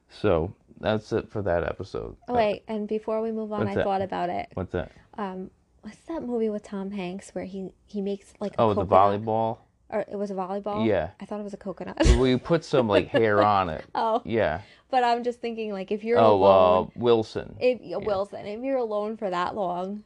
So 0.09 0.53
that's 0.79 1.11
it 1.11 1.29
for 1.29 1.41
that 1.43 1.63
episode. 1.63 2.15
oh 2.27 2.33
wait, 2.35 2.63
and 2.67 2.87
before 2.87 3.21
we 3.21 3.31
move 3.31 3.51
on, 3.51 3.59
What's 3.61 3.71
I 3.71 3.75
that? 3.75 3.83
thought 3.83 4.01
about 4.01 4.29
it. 4.29 4.47
What's 4.53 4.71
that? 4.71 4.91
Um, 5.17 5.49
what's 5.81 5.97
that 6.07 6.23
movie 6.23 6.49
with 6.49 6.63
Tom 6.63 6.91
Hanks 6.91 7.33
where 7.33 7.45
he 7.45 7.69
he 7.85 8.01
makes 8.01 8.33
like 8.39 8.53
a 8.53 8.61
Oh, 8.61 8.73
the 8.73 8.85
coconut- 8.85 9.21
volleyball. 9.23 9.57
Or 9.89 10.01
it 10.01 10.17
was 10.17 10.31
a 10.31 10.33
volleyball. 10.33 10.85
Yeah. 10.85 11.11
I 11.21 11.23
thought 11.25 11.39
it 11.39 11.43
was 11.43 11.53
a 11.53 11.57
coconut. 11.57 11.95
we 12.19 12.35
put 12.35 12.65
some 12.65 12.89
like 12.89 13.07
hair 13.07 13.41
on 13.57 13.69
it. 13.69 13.85
oh, 13.95 14.21
Yeah. 14.25 14.59
but 14.91 15.01
I'm 15.05 15.23
just 15.23 15.39
thinking 15.39 15.71
like 15.71 15.93
if 15.93 16.03
you're 16.03 16.19
Oh, 16.19 16.33
alone, 16.35 16.87
uh, 16.87 16.99
Wilson. 16.99 17.55
if 17.61 17.79
Wilson, 18.05 18.45
if 18.45 18.61
you're 18.61 18.77
alone 18.79 19.15
for 19.15 19.29
that 19.29 19.55
long, 19.55 20.03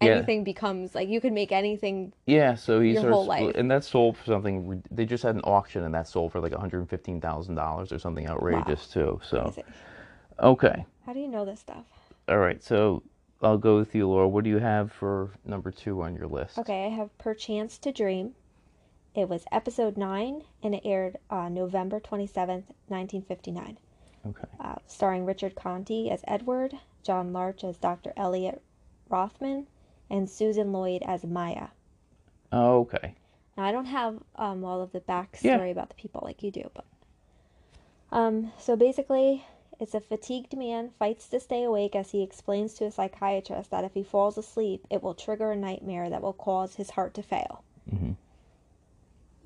Yeah. 0.00 0.10
anything 0.12 0.44
becomes 0.44 0.94
like 0.94 1.08
you 1.08 1.20
can 1.20 1.34
make 1.34 1.50
anything. 1.50 2.12
Yeah, 2.26 2.54
so 2.54 2.80
he 2.80 2.90
Your 2.92 3.00
starts, 3.00 3.14
whole 3.14 3.26
life. 3.26 3.54
and 3.56 3.68
that 3.70 3.82
sold 3.84 4.16
for 4.16 4.24
something. 4.26 4.82
They 4.92 5.04
just 5.04 5.24
had 5.24 5.34
an 5.34 5.40
auction, 5.42 5.82
and 5.82 5.92
that 5.94 6.06
sold 6.06 6.30
for 6.32 6.40
like 6.40 6.52
one 6.52 6.60
hundred 6.60 6.88
fifteen 6.88 7.20
thousand 7.20 7.56
dollars 7.56 7.90
or 7.92 7.98
something 7.98 8.28
outrageous 8.28 8.86
too. 8.86 9.20
So 9.24 9.52
okay, 10.40 10.84
How 11.04 11.12
do 11.12 11.18
you 11.20 11.28
know 11.28 11.44
this 11.44 11.60
stuff? 11.60 11.84
all 12.28 12.38
right. 12.38 12.62
So 12.62 13.02
I'll 13.42 13.58
go 13.58 13.76
with 13.76 13.94
you, 13.94 14.08
Laura. 14.08 14.28
What 14.28 14.44
do 14.44 14.50
you 14.50 14.58
have 14.58 14.92
for 14.92 15.30
number 15.44 15.70
two 15.70 16.02
on 16.02 16.14
your 16.14 16.26
list? 16.28 16.58
Okay, 16.58 16.86
I 16.86 16.88
have 16.90 17.16
Perchance 17.18 17.78
to 17.78 17.90
Dream. 17.92 18.34
It 19.14 19.28
was 19.28 19.44
episode 19.50 19.96
nine, 19.96 20.42
and 20.62 20.76
it 20.76 20.82
aired 20.84 21.16
uh, 21.28 21.48
November 21.48 21.98
twenty 21.98 22.26
seventh, 22.28 22.66
nineteen 22.88 23.22
fifty 23.22 23.50
nine. 23.50 23.78
Okay. 24.26 24.46
uh, 24.60 24.74
starring 24.86 25.24
Richard 25.24 25.54
Conte 25.54 26.08
as 26.08 26.22
Edward, 26.28 26.74
John 27.02 27.32
Larch 27.32 27.64
as 27.64 27.78
Dr. 27.78 28.12
Elliot 28.16 28.60
Rothman, 29.08 29.66
and 30.10 30.28
Susan 30.28 30.72
Lloyd 30.72 31.02
as 31.04 31.24
Maya. 31.24 31.68
Oh, 32.52 32.80
okay. 32.80 33.14
Now, 33.56 33.64
I 33.64 33.72
don't 33.72 33.86
have 33.86 34.18
um, 34.36 34.64
all 34.64 34.80
of 34.80 34.92
the 34.92 35.00
backstory 35.00 35.42
Yeah. 35.42 35.64
about 35.64 35.88
the 35.88 35.94
people 35.96 36.22
like 36.24 36.42
you 36.42 36.50
do, 36.50 36.70
but 36.74 36.84
um, 38.10 38.52
so 38.58 38.74
basically, 38.76 39.44
it's 39.80 39.94
a 39.94 40.00
fatigued 40.00 40.56
man 40.56 40.90
fights 40.98 41.28
to 41.28 41.38
stay 41.40 41.62
awake 41.62 41.94
as 41.94 42.10
he 42.12 42.22
explains 42.22 42.74
to 42.74 42.84
a 42.86 42.90
psychiatrist 42.90 43.70
that 43.70 43.84
if 43.84 43.94
he 43.94 44.02
falls 44.02 44.38
asleep, 44.38 44.86
it 44.90 45.02
will 45.02 45.14
trigger 45.14 45.52
a 45.52 45.56
nightmare 45.56 46.08
that 46.08 46.22
will 46.22 46.32
cause 46.32 46.76
his 46.76 46.90
heart 46.90 47.14
to 47.14 47.22
fail. 47.22 47.62
Mhm. 47.92 48.16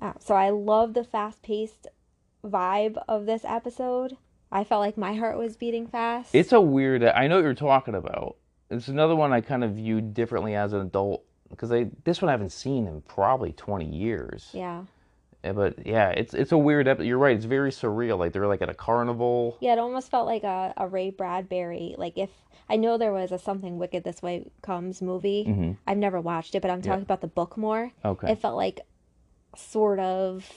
Uh, 0.01 0.13
so 0.19 0.35
I 0.35 0.49
love 0.49 0.93
the 0.93 1.03
fast-paced 1.03 1.87
vibe 2.43 3.01
of 3.07 3.25
this 3.25 3.45
episode. 3.45 4.17
I 4.51 4.63
felt 4.63 4.81
like 4.81 4.97
my 4.97 5.13
heart 5.13 5.37
was 5.37 5.55
beating 5.57 5.87
fast. 5.87 6.33
It's 6.35 6.51
a 6.51 6.61
weird. 6.61 7.03
I 7.03 7.27
know 7.27 7.35
what 7.37 7.43
you're 7.43 7.53
talking 7.53 7.95
about. 7.95 8.35
It's 8.73 8.87
another 8.87 9.15
one 9.15 9.31
I 9.33 9.41
kind 9.41 9.63
of 9.63 9.71
viewed 9.73 10.13
differently 10.13 10.55
as 10.55 10.73
an 10.73 10.81
adult 10.81 11.23
because 11.49 11.71
I 11.71 11.87
this 12.03 12.21
one 12.21 12.29
I 12.29 12.31
haven't 12.33 12.51
seen 12.51 12.87
in 12.87 13.01
probably 13.01 13.51
twenty 13.53 13.85
years. 13.87 14.49
yeah. 14.53 14.83
Eh, 15.43 15.51
But 15.51 15.85
yeah, 15.85 16.09
it's 16.09 16.33
it's 16.33 16.51
a 16.51 16.57
weird. 16.57 16.87
ep- 16.87 17.01
You're 17.01 17.17
right. 17.17 17.35
It's 17.35 17.45
very 17.45 17.69
surreal. 17.71 18.17
Like 18.17 18.31
they're 18.33 18.47
like 18.47 18.61
at 18.61 18.69
a 18.69 18.73
carnival. 18.73 19.57
Yeah, 19.59 19.73
it 19.73 19.79
almost 19.79 20.09
felt 20.09 20.25
like 20.25 20.43
a, 20.43 20.73
a 20.77 20.87
Ray 20.87 21.09
Bradbury. 21.11 21.95
Like 21.97 22.17
if 22.17 22.29
I 22.69 22.77
know 22.77 22.97
there 22.97 23.11
was 23.11 23.31
a 23.31 23.37
Something 23.37 23.77
Wicked 23.77 24.03
This 24.05 24.21
Way 24.21 24.49
Comes 24.61 25.01
movie. 25.01 25.45
Mhm. 25.47 25.77
I've 25.85 25.97
never 25.97 26.21
watched 26.21 26.55
it, 26.55 26.61
but 26.61 26.71
I'm 26.71 26.79
Yeah. 26.79 26.85
talking 26.91 27.03
about 27.03 27.21
the 27.21 27.27
book 27.27 27.57
more. 27.57 27.91
Okay. 28.05 28.31
It 28.31 28.39
felt 28.39 28.55
like 28.55 28.79
sort 29.55 29.99
of 29.99 30.49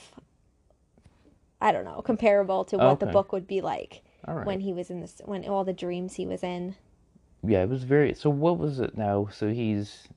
I 1.59 1.71
don't 1.71 1.85
know, 1.85 2.01
comparable 2.01 2.63
to 2.65 2.77
what 2.77 2.99
the 2.99 3.07
book 3.07 3.31
would 3.33 3.47
be 3.47 3.61
like 3.61 4.03
All 4.27 4.35
right. 4.35 4.45
when 4.45 4.59
he 4.61 4.73
was 4.73 4.89
in 4.89 5.01
this 5.01 5.21
when 5.25 5.43
all 5.47 5.63
the 5.63 5.73
dreams 5.73 6.13
he 6.15 6.25
was 6.27 6.43
in. 6.43 6.75
Yeah, 7.43 7.63
it 7.63 7.69
was 7.69 7.83
very. 7.83 8.13
So 8.13 8.29
what 8.29 8.57
was 8.57 8.79
it 8.79 8.97
now? 8.97 9.27
So 9.31 9.49
he's 9.49 10.07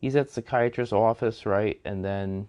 he's 0.00 0.16
at 0.16 0.30
psychiatrist's 0.30 0.92
office, 0.92 1.44
right? 1.46 1.80
And 1.84 2.04
then 2.04 2.48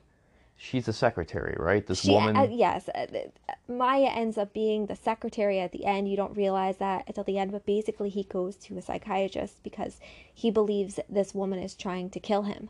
she's 0.56 0.86
the 0.86 0.93
secretary, 0.93 1.56
right? 1.58 1.86
This 1.86 2.02
She, 2.02 2.12
woman. 2.12 2.36
uh, 2.36 2.47
yes, 2.52 2.89
uh, 2.89 3.08
Maya 3.67 4.12
ends 4.13 4.38
up 4.38 4.54
being 4.54 4.86
the 4.86 4.95
secretary 4.95 5.60
at 5.60 5.71
the 5.71 5.86
end. 5.86 6.10
You 6.10 6.17
don't 6.17 6.36
realize 6.36 6.78
that 6.78 7.06
until 7.08 7.23
the 7.23 7.38
end, 7.38 7.52
but 7.52 7.65
basically 7.65 8.10
he 8.10 8.23
goes 8.23 8.56
to 8.58 8.78
a 8.78 8.82
psychiatrist 8.82 9.63
because 9.63 9.99
he 10.34 10.52
believes 10.52 10.99
this 11.10 11.34
woman 11.34 11.60
is 11.60 11.75
trying 11.75 12.10
to 12.12 12.19
kill 12.19 12.43
him. 12.43 12.69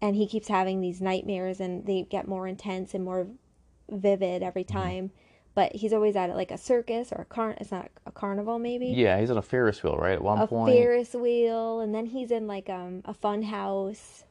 And 0.00 0.16
he 0.16 0.26
keeps 0.26 0.48
having 0.48 0.80
these 0.80 1.00
nightmares 1.00 1.60
and 1.60 1.86
they 1.86 2.02
get 2.02 2.26
more 2.26 2.48
intense 2.48 2.94
and 2.94 3.04
more 3.04 3.26
vivid 3.90 4.42
every 4.42 4.64
Mm-hmm. 4.64 4.72
But 5.54 5.74
he's 5.74 5.92
always 5.92 6.16
at 6.16 6.34
like 6.34 6.50
a 6.50 6.56
circus 6.58 7.12
or 7.12 7.22
a 7.22 7.24
car 7.26 7.54
it's 7.60 7.70
not 7.70 7.90
a 8.06 8.10
carnival 8.10 8.58
maybe. 8.58 8.86
yeah, 8.86 9.20
he's 9.20 9.30
on 9.30 9.36
a 9.36 9.42
Ferris 9.42 9.82
wheel, 9.82 9.96
right? 9.96 10.12
At 10.14 10.22
one 10.22 10.38
A 10.40 10.46
point. 10.46 10.72
Ferris 10.74 11.12
wheel 11.14 11.80
and 11.80 11.94
then 11.94 12.06
he's 12.06 12.30
in 12.30 12.46
like 12.46 12.70
um 12.70 13.02
a 13.04 13.12
fun 13.14 13.42
house. 13.42 14.24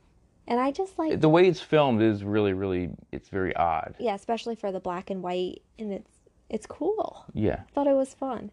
And 0.47 0.59
I 0.59 0.71
just 0.71 0.97
like 0.97 1.21
The 1.21 1.29
way 1.29 1.47
it's 1.47 1.61
filmed 1.61 2.01
is 2.01 2.23
really, 2.23 2.53
really. 2.53 2.89
It's 3.11 3.29
very 3.29 3.55
odd. 3.55 3.93
yeah, 3.99 4.15
especially 4.15 4.55
for 4.55 4.71
the 4.71 4.79
black 4.79 5.09
and 5.11 5.21
white, 5.21 5.61
and 5.77 5.93
it's 5.93 6.09
it's 6.49 6.65
cool. 6.65 7.23
Yeah, 7.33 7.61
I 7.69 7.71
thought 7.73 7.87
it 7.87 7.95
was 7.95 8.13
fun. 8.13 8.51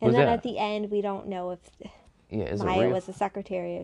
And 0.00 0.08
Was 0.08 0.14
then 0.14 0.26
that- 0.26 0.32
at 0.34 0.42
the 0.42 0.58
end, 0.58 0.90
we 0.90 1.00
don't 1.00 1.28
know 1.28 1.52
if 1.52 1.60
yeah. 2.30 2.44
Is 2.44 2.62
Maya 2.62 2.90
was 2.90 3.06
the 3.06 3.12
secretary 3.14 3.76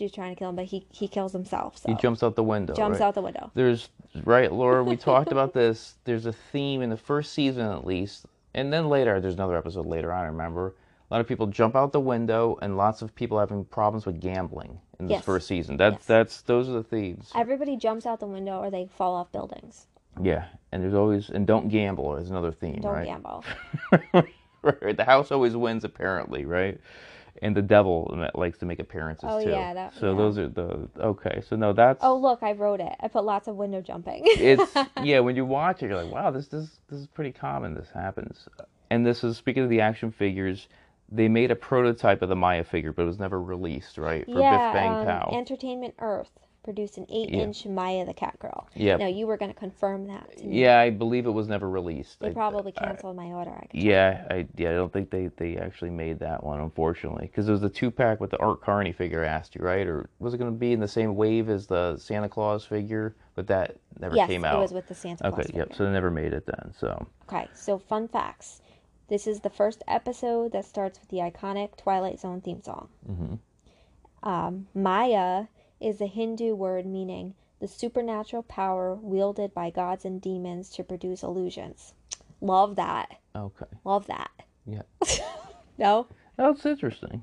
or 0.00 0.04
s- 0.04 0.04
she 0.04 0.04
was 0.04 0.12
trying 0.12 0.34
to 0.34 0.38
kill 0.38 0.48
him, 0.50 0.56
but 0.56 0.66
he 0.66 0.86
he 0.90 1.08
kills 1.08 1.32
himself. 1.32 1.78
So 1.78 1.88
He 1.88 1.94
jumps 1.96 2.22
out 2.22 2.36
the 2.36 2.42
window. 2.42 2.74
jumps 2.74 3.00
right? 3.00 3.06
out 3.06 3.14
the 3.14 3.22
window. 3.22 3.50
There's 3.54 3.88
right, 4.24 4.52
Laura. 4.52 4.84
We 4.84 4.96
talked 4.96 5.32
about 5.32 5.52
this. 5.52 5.94
There's 6.04 6.26
a 6.26 6.32
theme 6.32 6.82
in 6.82 6.90
the 6.90 6.96
first 6.96 7.32
season, 7.32 7.66
at 7.66 7.86
least, 7.86 8.26
and 8.54 8.72
then 8.72 8.88
later. 8.88 9.20
There's 9.20 9.34
another 9.34 9.56
episode 9.56 9.86
later. 9.86 10.12
I 10.12 10.24
remember. 10.24 10.74
A 11.08 11.14
lot 11.14 11.20
of 11.20 11.28
people 11.28 11.46
jump 11.46 11.76
out 11.76 11.92
the 11.92 12.00
window, 12.00 12.58
and 12.62 12.76
lots 12.76 13.00
of 13.00 13.14
people 13.14 13.38
having 13.38 13.64
problems 13.64 14.06
with 14.06 14.20
gambling 14.20 14.80
in 14.98 15.06
this 15.06 15.16
Yes. 15.16 15.24
first 15.24 15.46
season. 15.46 15.76
That's 15.76 15.94
Yes. 15.98 16.06
that's 16.06 16.42
those 16.42 16.68
are 16.68 16.72
the 16.72 16.82
themes. 16.82 17.30
Everybody 17.34 17.76
jumps 17.76 18.06
out 18.06 18.18
the 18.18 18.26
window 18.26 18.58
or 18.60 18.70
they 18.70 18.86
fall 18.86 19.14
off 19.14 19.30
buildings. 19.30 19.86
Yeah, 20.20 20.46
and 20.72 20.82
there's 20.82 20.94
always 20.94 21.30
and 21.30 21.46
don't 21.46 21.68
gamble 21.68 22.16
is 22.16 22.28
another 22.30 22.50
theme, 22.50 22.80
Don't 22.80 22.92
right? 22.92 23.06
gamble. 23.06 23.44
right. 24.62 24.96
The 24.96 25.04
house 25.04 25.30
always 25.30 25.56
wins, 25.56 25.84
apparently, 25.84 26.44
right? 26.44 26.80
And 27.42 27.56
the 27.56 27.62
devil 27.62 28.14
that 28.18 28.38
likes 28.38 28.58
to 28.58 28.66
make 28.66 28.78
appearances 28.78 29.28
Oh, 29.30 29.42
too. 29.42 29.50
yeah, 29.50 29.74
that- 29.74 29.94
so 29.94 30.10
yeah. 30.12 30.16
those 30.16 30.38
are 30.38 30.48
the 30.48 30.88
okay. 30.98 31.42
So 31.48 31.56
no, 31.56 31.72
that's 31.72 31.98
Oh 32.02 32.16
look, 32.16 32.42
I 32.42 32.52
wrote 32.52 32.80
it. 32.80 32.92
I 33.00 33.08
put 33.08 33.24
lots 33.24 33.48
of 33.48 33.56
window 33.56 33.80
jumping. 33.80 34.22
it's 34.24 34.74
yeah. 35.02 35.20
When 35.20 35.36
you 35.36 35.44
watch 35.44 35.82
it, 35.82 35.86
you're 35.90 36.02
like, 36.02 36.12
wow, 36.12 36.30
this 36.30 36.48
this 36.48 36.78
this 36.88 37.00
is 37.00 37.06
pretty 37.06 37.32
common. 37.32 37.74
This 37.74 37.88
happens. 37.92 38.48
And 38.90 39.04
this 39.04 39.24
is 39.24 39.36
speaking 39.36 39.62
of 39.64 39.70
the 39.70 39.80
action 39.80 40.10
figures. 40.12 40.68
They 41.10 41.28
made 41.28 41.52
a 41.52 41.56
prototype 41.56 42.22
of 42.22 42.28
the 42.28 42.34
Maya 42.36 42.64
figure, 42.64 42.92
but 42.92 43.02
it 43.02 43.06
was 43.06 43.18
never 43.20 43.40
released, 43.40 43.96
right? 43.96 44.24
For 44.24 44.40
yeah, 44.40 44.72
Biff 44.72 44.74
Bang 44.74 44.92
um, 44.92 45.06
Pow. 45.06 45.30
Entertainment 45.32 45.94
Earth 46.00 46.30
produced 46.66 46.98
an 46.98 47.06
eight-inch 47.08 47.64
Maya 47.64 48.04
the 48.04 48.12
Cat 48.12 48.38
Girl. 48.38 48.68
Yeah. 48.74 48.96
Now 48.96 49.06
you 49.06 49.26
were 49.26 49.38
going 49.38 49.50
to 49.52 49.58
confirm 49.58 50.06
that. 50.08 50.36
To 50.36 50.44
me. 50.44 50.60
Yeah, 50.60 50.78
I 50.80 50.90
believe 50.90 51.24
it 51.24 51.30
was 51.30 51.48
never 51.48 51.70
released. 51.70 52.20
They 52.20 52.28
I- 52.28 52.32
probably 52.34 52.74
I- 52.76 52.84
canceled 52.84 53.16
my 53.16 53.26
order. 53.28 53.52
I 53.52 53.66
Yeah, 53.72 54.26
I 54.30 54.46
yeah, 54.56 54.70
I 54.70 54.74
don't 54.74 54.92
think 54.92 55.08
they 55.10 55.28
they 55.38 55.56
actually 55.56 55.90
made 55.90 56.18
that 56.18 56.44
one, 56.44 56.60
unfortunately, 56.60 57.28
because 57.28 57.48
it 57.48 57.52
was 57.52 57.62
the 57.62 57.70
two 57.70 57.90
pack 57.90 58.20
with 58.20 58.30
the 58.30 58.38
Art 58.38 58.60
Carney 58.60 58.92
figure. 58.92 59.24
I 59.24 59.28
asked 59.28 59.54
you 59.54 59.62
right, 59.64 59.86
or 59.86 60.10
was 60.18 60.34
it 60.34 60.38
going 60.38 60.52
to 60.52 60.58
be 60.58 60.72
in 60.72 60.80
the 60.80 60.88
same 60.88 61.14
wave 61.16 61.48
as 61.48 61.66
the 61.66 61.96
Santa 61.96 62.28
Claus 62.28 62.64
figure? 62.66 63.16
But 63.36 63.46
that 63.46 63.76
never 63.98 64.16
yes, 64.16 64.28
came 64.28 64.44
it 64.44 64.48
out. 64.48 64.60
was 64.60 64.72
with 64.72 64.88
the 64.88 64.94
Santa 64.94 65.30
Claus. 65.30 65.46
okay, 65.46 65.56
yep. 65.56 65.72
So 65.74 65.84
they 65.84 65.90
never 65.92 66.10
made 66.10 66.32
it 66.34 66.44
then. 66.46 66.74
So 66.78 67.06
Okay, 67.28 67.48
so 67.54 67.78
fun 67.78 68.08
facts. 68.08 68.60
This 69.08 69.28
is 69.28 69.38
the 69.40 69.50
first 69.50 69.84
episode 69.86 70.50
that 70.52 70.64
starts 70.64 70.98
with 70.98 71.08
the 71.10 71.18
iconic 71.18 71.76
Twilight 71.76 72.18
Zone 72.18 72.40
theme 72.40 72.60
song. 72.60 72.88
Um, 74.22 74.66
Maya 74.74 75.44
is 75.80 76.00
a 76.00 76.06
Hindu 76.06 76.54
word 76.54 76.86
meaning 76.86 77.34
the 77.60 77.68
supernatural 77.68 78.42
power 78.42 78.94
wielded 78.94 79.54
by 79.54 79.70
gods 79.70 80.04
and 80.04 80.20
demons 80.20 80.68
to 80.70 80.84
produce 80.84 81.22
illusions. 81.22 81.94
Love 82.40 82.76
that. 82.76 83.18
okay, 83.34 83.66
Love 83.84 84.06
that. 84.08 84.30
yeah, 84.66 84.82
No? 85.78 86.06
that's 86.36 86.66
interesting. 86.66 87.22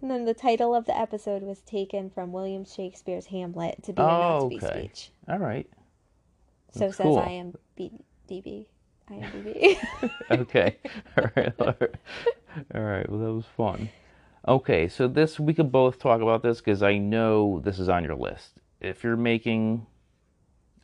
And 0.00 0.10
then 0.10 0.24
the 0.24 0.32
title 0.34 0.74
of 0.74 0.86
the 0.86 0.96
episode 0.96 1.42
was 1.42 1.60
taken 1.62 2.08
from 2.08 2.32
William 2.32 2.64
Shakespeare's 2.64 3.26
Hamlet 3.26 3.82
to 3.82 3.92
be 3.92 4.00
a 4.00 4.04
Oh, 4.04 4.48
Gatsby 4.52 4.62
okay. 4.62 4.78
speech. 4.80 5.10
All 5.28 5.38
right, 5.38 5.66
So 6.72 6.80
That's 6.80 6.96
says 6.96 7.04
cool. 7.04 7.18
I 7.18 7.30
am 7.30 7.54
B- 7.76 7.90
DB. 8.28 8.66
IMDb. 9.10 9.76
okay, 10.30 10.76
all 11.18 11.24
right, 11.36 11.52
all 11.58 11.74
right, 11.80 11.94
all 12.74 12.80
right. 12.82 13.08
Well, 13.10 13.20
that 13.20 13.32
was 13.32 13.44
fun. 13.56 13.88
Okay, 14.48 14.88
so 14.88 15.06
this 15.06 15.38
we 15.38 15.52
could 15.52 15.70
both 15.70 15.98
talk 15.98 16.22
about 16.22 16.42
this 16.42 16.58
because 16.58 16.82
I 16.82 16.96
know 16.96 17.60
this 17.60 17.78
is 17.78 17.90
on 17.90 18.02
your 18.02 18.14
list. 18.14 18.52
If 18.80 19.04
you're 19.04 19.16
making 19.16 19.86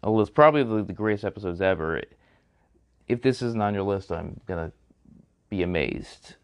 a 0.03 0.11
list, 0.11 0.35
probably 0.35 0.63
the, 0.65 0.85
the 0.85 0.93
greatest 0.93 1.25
episodes 1.25 1.63
ever. 1.63 2.03
If 3.09 3.23
this 3.23 3.41
isn't 3.41 3.63
on 3.63 3.73
your 3.73 3.85
list, 3.85 4.13
I'm 4.13 4.39
gonna 4.47 4.71
be 5.49 5.63
amazed. 5.63 6.37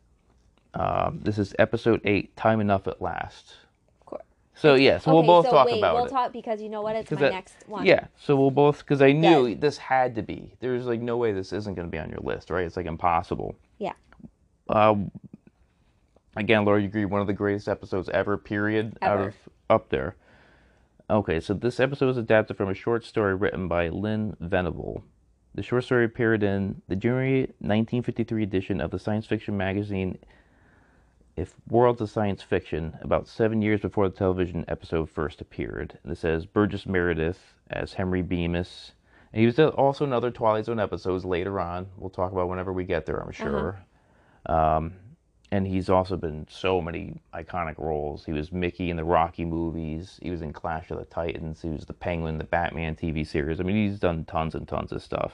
Um, 0.73 1.21
this 1.23 1.37
is 1.39 1.55
episode 1.59 2.01
eight, 2.05 2.35
time 2.37 2.59
enough 2.61 2.87
at 2.89 3.03
last. 3.03 3.55
of 4.01 4.07
course. 4.07 4.23
So 4.55 4.75
yeah, 4.75 4.97
so 4.97 5.11
we'll 5.11 5.19
okay, 5.21 5.27
both 5.27 5.45
so 5.47 5.51
talk 5.51 5.67
wait, 5.67 5.79
about 5.79 5.97
we'll 5.97 6.05
it. 6.07 6.11
talk 6.11 6.33
because 6.33 6.63
you 6.63 6.71
know 6.71 6.81
what? 6.81 6.97
It's 6.97 7.11
my 7.11 7.21
that- 7.21 7.33
next 7.33 7.55
one. 7.67 7.85
Yeah, 7.85 8.07
so 8.19 8.35
we'll 8.35 8.51
both 8.51 8.79
because 8.79 9.03
I 9.03 9.13
knew 9.13 9.55
this 9.55 9.77
had 9.77 10.15
to 10.15 10.23
be. 10.23 10.55
There's 10.61 10.87
like 10.87 11.01
no 11.01 11.19
way 11.19 11.33
this 11.33 11.53
isn't 11.53 11.75
going 11.75 11.87
to 11.87 11.91
be 11.93 11.99
on 11.99 12.09
your 12.09 12.21
list, 12.21 12.49
right? 12.49 12.65
It's 12.65 12.79
like 12.79 12.87
impossible. 12.87 13.57
Yeah. 13.79 13.93
Uh, 14.69 14.95
again, 16.41 16.65
Laura, 16.65 16.81
you 16.81 16.89
agree 16.89 17.05
one 17.05 17.21
of 17.21 17.27
the 17.27 17.33
greatest 17.33 17.69
episodes 17.69 18.09
ever. 18.09 18.37
Period. 18.37 18.99
Out 19.03 19.21
of 19.21 19.35
up 19.69 19.91
there. 19.91 20.17
Okay, 21.09 21.41
so 21.41 21.55
this 21.55 21.81
episode 21.81 22.07
was 22.07 22.17
adapted 22.17 22.57
from 22.57 22.69
a 22.69 22.75
short 22.75 23.05
story 23.05 23.35
written 23.35 23.69
by 23.69 23.89
Lynn 23.89 24.37
Venable. 24.41 25.05
The 25.55 25.63
short 25.63 25.85
story 25.85 26.05
appeared 26.05 26.43
in 26.43 26.83
the 26.89 26.97
January 26.97 27.41
1953 27.59 28.43
edition 28.43 28.81
of 28.81 28.93
the 28.93 28.99
science 28.99 29.27
fiction 29.27 29.57
magazine 29.57 30.19
If 31.37 31.55
Worlds 31.69 32.01
of 32.01 32.11
Science 32.11 32.43
Fiction, 32.43 32.97
about 33.01 33.27
seven 33.27 33.61
years 33.61 33.81
before 33.81 34.09
the 34.09 34.17
television 34.17 34.65
episode 34.69 35.11
first 35.11 35.41
appeared. 35.41 35.99
And 36.05 36.13
it 36.13 36.19
says 36.19 36.47
Burgess 36.47 36.87
Meredith 36.87 37.55
as 37.69 37.95
Henry 37.95 38.23
Bemis. 38.23 38.93
And 39.33 39.41
he 39.41 39.47
was 39.47 39.59
also 39.59 40.05
in 40.05 40.13
other 40.13 40.31
Twilight 40.31 40.67
Zone 40.67 40.79
episodes 40.79 41.25
later 41.25 41.59
on. 41.59 41.89
We'll 41.97 42.11
talk 42.11 42.31
about 42.31 42.49
whenever 42.49 42.73
we 42.73 42.85
get 42.85 43.07
there, 43.07 43.21
I'm 43.21 43.33
sure. 43.33 43.85
Um, 44.47 44.95
and 45.51 45.67
he's 45.67 45.89
also 45.89 46.17
been 46.17 46.47
so 46.49 46.81
many 46.81 47.21
iconic 47.35 47.79
roles. 47.79 48.25
He 48.25 48.33
was 48.33 48.53
Mickey 48.53 48.91
in 48.91 48.97
the 48.97 49.05
Rocky 49.05 49.45
movies. 49.45 50.19
He 50.23 50.31
was 50.31 50.43
in 50.43 50.53
Clash 50.53 50.91
of 50.91 50.99
the 50.99 51.05
Titans. 51.05 51.63
He 51.63 51.69
was 51.69 51.85
the 51.85 51.93
Penguin 51.93 52.35
in 52.35 52.39
the 52.39 52.45
Batman 52.45 52.95
TV 52.95 53.27
series. 53.27 53.61
I 53.61 53.65
mean, 53.65 53.77
he's 53.77 53.99
done 53.99 54.25
tons 54.25 54.55
and 54.55 54.67
tons 54.69 54.93
of 54.93 55.03
stuff. 55.03 55.33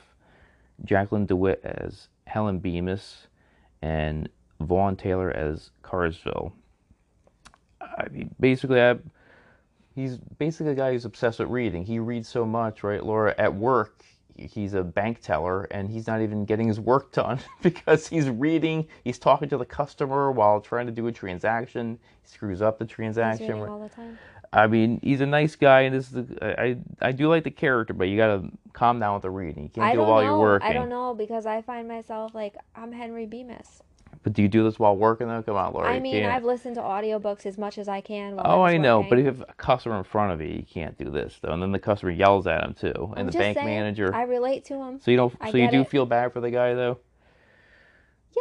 Jacqueline 0.85 1.27
deWit 1.27 1.65
as 1.65 2.09
Helen 2.27 2.59
Bemis, 2.59 3.29
and 3.83 4.29
Vaughn 4.61 4.97
Taylor 4.97 5.31
as 5.31 5.71
Carsville. 5.83 6.53
I 7.81 8.09
mean, 8.11 8.35
basically, 8.41 8.81
I, 8.81 8.97
he's 9.95 10.19
basically 10.39 10.73
a 10.73 10.75
guy 10.75 10.93
who's 10.93 11.05
obsessed 11.05 11.39
with 11.39 11.49
reading. 11.49 11.85
He 11.85 11.99
reads 11.99 12.29
so 12.29 12.45
much, 12.45 12.83
right, 12.83 13.05
Laura? 13.05 13.35
At 13.39 13.55
work, 13.55 14.05
he's 14.38 14.75
a 14.75 14.83
bank 14.83 15.20
teller, 15.20 15.64
and 15.70 15.88
he's 15.90 16.07
not 16.07 16.20
even 16.20 16.44
getting 16.44 16.68
his 16.68 16.81
work 16.81 17.12
done 17.12 17.38
because 17.62 18.07
he's 18.09 18.29
reading. 18.29 18.87
He's 19.05 19.18
talking 19.18 19.49
to 19.49 19.59
the 19.59 19.64
customer 19.64 20.31
while 20.31 20.61
trying 20.61 20.87
to 20.87 20.92
do 20.92 21.07
a 21.07 21.12
transaction. 21.12 21.99
He 22.22 22.29
screws 22.29 22.62
up 22.62 22.79
the 22.79 22.85
transaction. 22.85 23.61
all 23.61 23.81
the 23.81 23.88
time. 23.88 24.18
I 24.53 24.66
mean, 24.66 25.01
he's 25.03 25.20
a 25.20 25.27
nice 25.27 25.57
guy, 25.57 25.83
and 25.83 25.94
this 25.94 26.07
is 26.07 26.12
the, 26.12 26.61
I 26.61 26.77
I 27.01 27.12
do 27.12 27.29
like 27.29 27.44
the 27.44 27.51
character, 27.51 27.92
but 27.92 28.05
you 28.09 28.16
gotta 28.16 28.49
calm 28.72 29.01
down 29.01 29.14
with 29.14 29.22
the 29.22 29.31
reading. 29.31 29.64
You 29.64 29.68
can't 29.68 29.87
I 29.87 29.92
do 29.92 29.99
it 29.99 30.03
don't 30.03 30.11
while 30.11 30.22
know. 30.22 30.29
you're 30.29 30.38
working. 30.38 30.68
I 30.68 30.72
don't 30.72 30.88
know 30.88 31.14
because 31.14 31.46
I 31.46 31.62
find 31.62 31.88
myself 31.88 32.35
like 32.35 32.55
I'm 32.75 32.92
Henry 32.92 33.27
Bemis. 33.27 33.83
But 34.27 34.33
do 34.33 34.43
you 34.43 34.49
do 34.49 34.65
this 34.65 34.77
while 34.77 34.97
working 34.97 35.29
though? 35.29 35.41
Come 35.41 35.55
on, 35.55 35.73
Lori. 35.73 35.87
I 35.87 36.01
mean. 36.01 36.25
I've 36.25 36.43
listened 36.43 36.75
to 36.75 36.81
audiobooks 36.81 37.47
as 37.47 37.57
much 37.57 37.79
as 37.79 37.87
I 37.87 38.01
can. 38.01 38.35
While 38.35 38.45
Oh, 38.45 38.61
I, 38.62 38.73
I 38.73 38.77
know, 38.77 38.97
working. 38.99 39.09
but 39.11 39.19
if 39.21 39.25
you 39.25 39.31
have 39.31 39.45
a 39.49 39.53
customer 39.53 39.97
in 39.99 40.03
front 40.03 40.33
of 40.33 40.41
you, 40.41 40.49
you 40.53 40.65
can't 40.65 40.99
do 40.99 41.11
this 41.11 41.39
though, 41.41 41.53
and 41.53 41.62
then 41.62 41.71
the 41.71 41.79
customer 41.79 42.11
yells 42.11 42.49
at 42.49 42.65
him 42.65 42.75
too, 42.75 42.91
and 42.93 43.19
I'm 43.21 43.27
the 43.27 43.31
just 43.33 43.39
bank 43.39 43.57
saying, 43.57 43.69
manager. 43.69 44.12
I 44.12 44.23
relate 44.23 44.65
to 44.65 44.75
him. 44.83 44.99
So 45.01 45.12
you 45.12 45.17
don't. 45.17 45.33
I 45.41 45.53
so 45.53 45.59
you 45.59 45.71
do 45.71 45.83
it. 45.83 45.91
feel 45.91 46.07
bad 46.07 46.33
for 46.33 46.41
the 46.41 46.51
guy 46.51 46.75
though. 46.75 46.99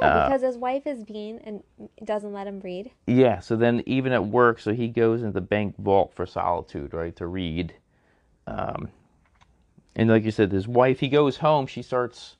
Yeah, 0.01 0.07
Uh, 0.07 0.27
because 0.27 0.41
his 0.41 0.57
wife 0.57 0.87
is 0.87 1.07
mean 1.07 1.39
and 1.43 1.61
doesn't 2.03 2.33
let 2.33 2.47
him 2.47 2.61
read. 2.61 2.89
Yeah. 3.05 3.37
So 3.39 3.55
then, 3.55 3.83
even 3.85 4.11
at 4.11 4.25
work, 4.25 4.59
so 4.59 4.73
he 4.73 4.87
goes 4.87 5.21
into 5.21 5.33
the 5.33 5.41
bank 5.41 5.77
vault 5.77 6.13
for 6.15 6.25
solitude, 6.25 6.95
right, 6.95 7.15
to 7.17 7.27
read. 7.27 7.75
Um, 8.47 8.89
and 9.95 10.09
like 10.09 10.23
you 10.23 10.31
said, 10.31 10.51
his 10.51 10.67
wife. 10.67 10.99
He 10.99 11.09
goes 11.09 11.37
home. 11.37 11.67
She 11.67 11.83
starts. 11.83 12.37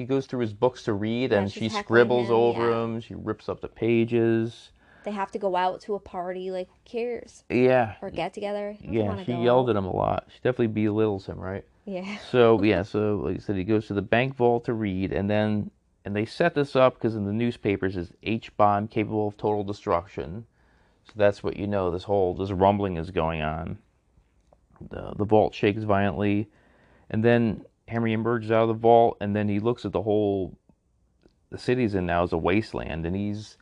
He 0.00 0.06
goes 0.06 0.24
through 0.24 0.40
his 0.40 0.54
books 0.54 0.84
to 0.84 0.94
read, 0.94 1.30
Yeah, 1.30 1.40
and 1.40 1.52
she 1.52 1.68
scribbles 1.68 2.28
him, 2.28 2.34
over 2.34 2.70
yeah. 2.70 2.78
them. 2.78 3.00
She 3.00 3.14
rips 3.14 3.50
up 3.50 3.60
the 3.60 3.68
pages. 3.68 4.70
They 5.04 5.10
have 5.10 5.30
to 5.32 5.38
go 5.38 5.56
out 5.56 5.82
to 5.82 5.94
a 5.94 6.00
party. 6.00 6.50
Like, 6.50 6.68
who 6.68 6.74
cares? 6.86 7.44
Yeah. 7.50 7.96
Or 8.00 8.10
get 8.10 8.32
together. 8.32 8.76
Yeah. 8.80 9.22
She 9.24 9.32
yelled 9.32 9.68
out? 9.68 9.76
at 9.76 9.78
him 9.78 9.84
a 9.84 9.94
lot. 9.94 10.24
She 10.28 10.38
definitely 10.38 10.68
belittles 10.68 11.26
him, 11.26 11.38
right? 11.38 11.64
Yeah. 11.84 12.16
So 12.30 12.62
yeah, 12.62 12.82
so 12.82 13.20
like 13.24 13.36
I 13.36 13.38
said, 13.40 13.56
he 13.56 13.64
goes 13.64 13.88
to 13.88 13.94
the 13.94 14.02
bank 14.02 14.36
vault 14.36 14.64
to 14.66 14.72
read, 14.72 15.12
and 15.12 15.28
then 15.28 15.70
and 16.06 16.16
they 16.16 16.24
set 16.24 16.54
this 16.54 16.74
up 16.74 16.94
because 16.94 17.14
in 17.14 17.26
the 17.26 17.32
newspapers 17.32 17.96
is 17.96 18.12
H 18.22 18.56
bomb 18.56 18.88
capable 18.88 19.28
of 19.28 19.36
total 19.36 19.64
destruction. 19.64 20.46
So 21.04 21.12
that's 21.16 21.42
what 21.42 21.56
you 21.56 21.66
know. 21.66 21.90
This 21.90 22.04
whole 22.04 22.34
this 22.34 22.52
rumbling 22.52 22.96
is 22.96 23.10
going 23.10 23.42
on. 23.42 23.78
The 24.90 25.12
the 25.16 25.24
vault 25.24 25.54
shakes 25.54 25.82
violently, 25.82 26.48
and 27.10 27.22
then 27.24 27.64
Henry 27.90 28.12
emerges 28.12 28.50
out 28.50 28.62
of 28.62 28.68
the 28.68 28.74
vault, 28.74 29.16
and 29.20 29.34
then 29.34 29.48
he 29.48 29.58
looks 29.58 29.84
at 29.84 29.92
the 29.92 30.02
whole 30.02 30.56
the 31.50 31.58
city's 31.58 31.94
in 31.94 32.06
now 32.06 32.22
as 32.22 32.32
a 32.32 32.38
wasteland, 32.38 33.04
and 33.04 33.16
he's 33.16 33.58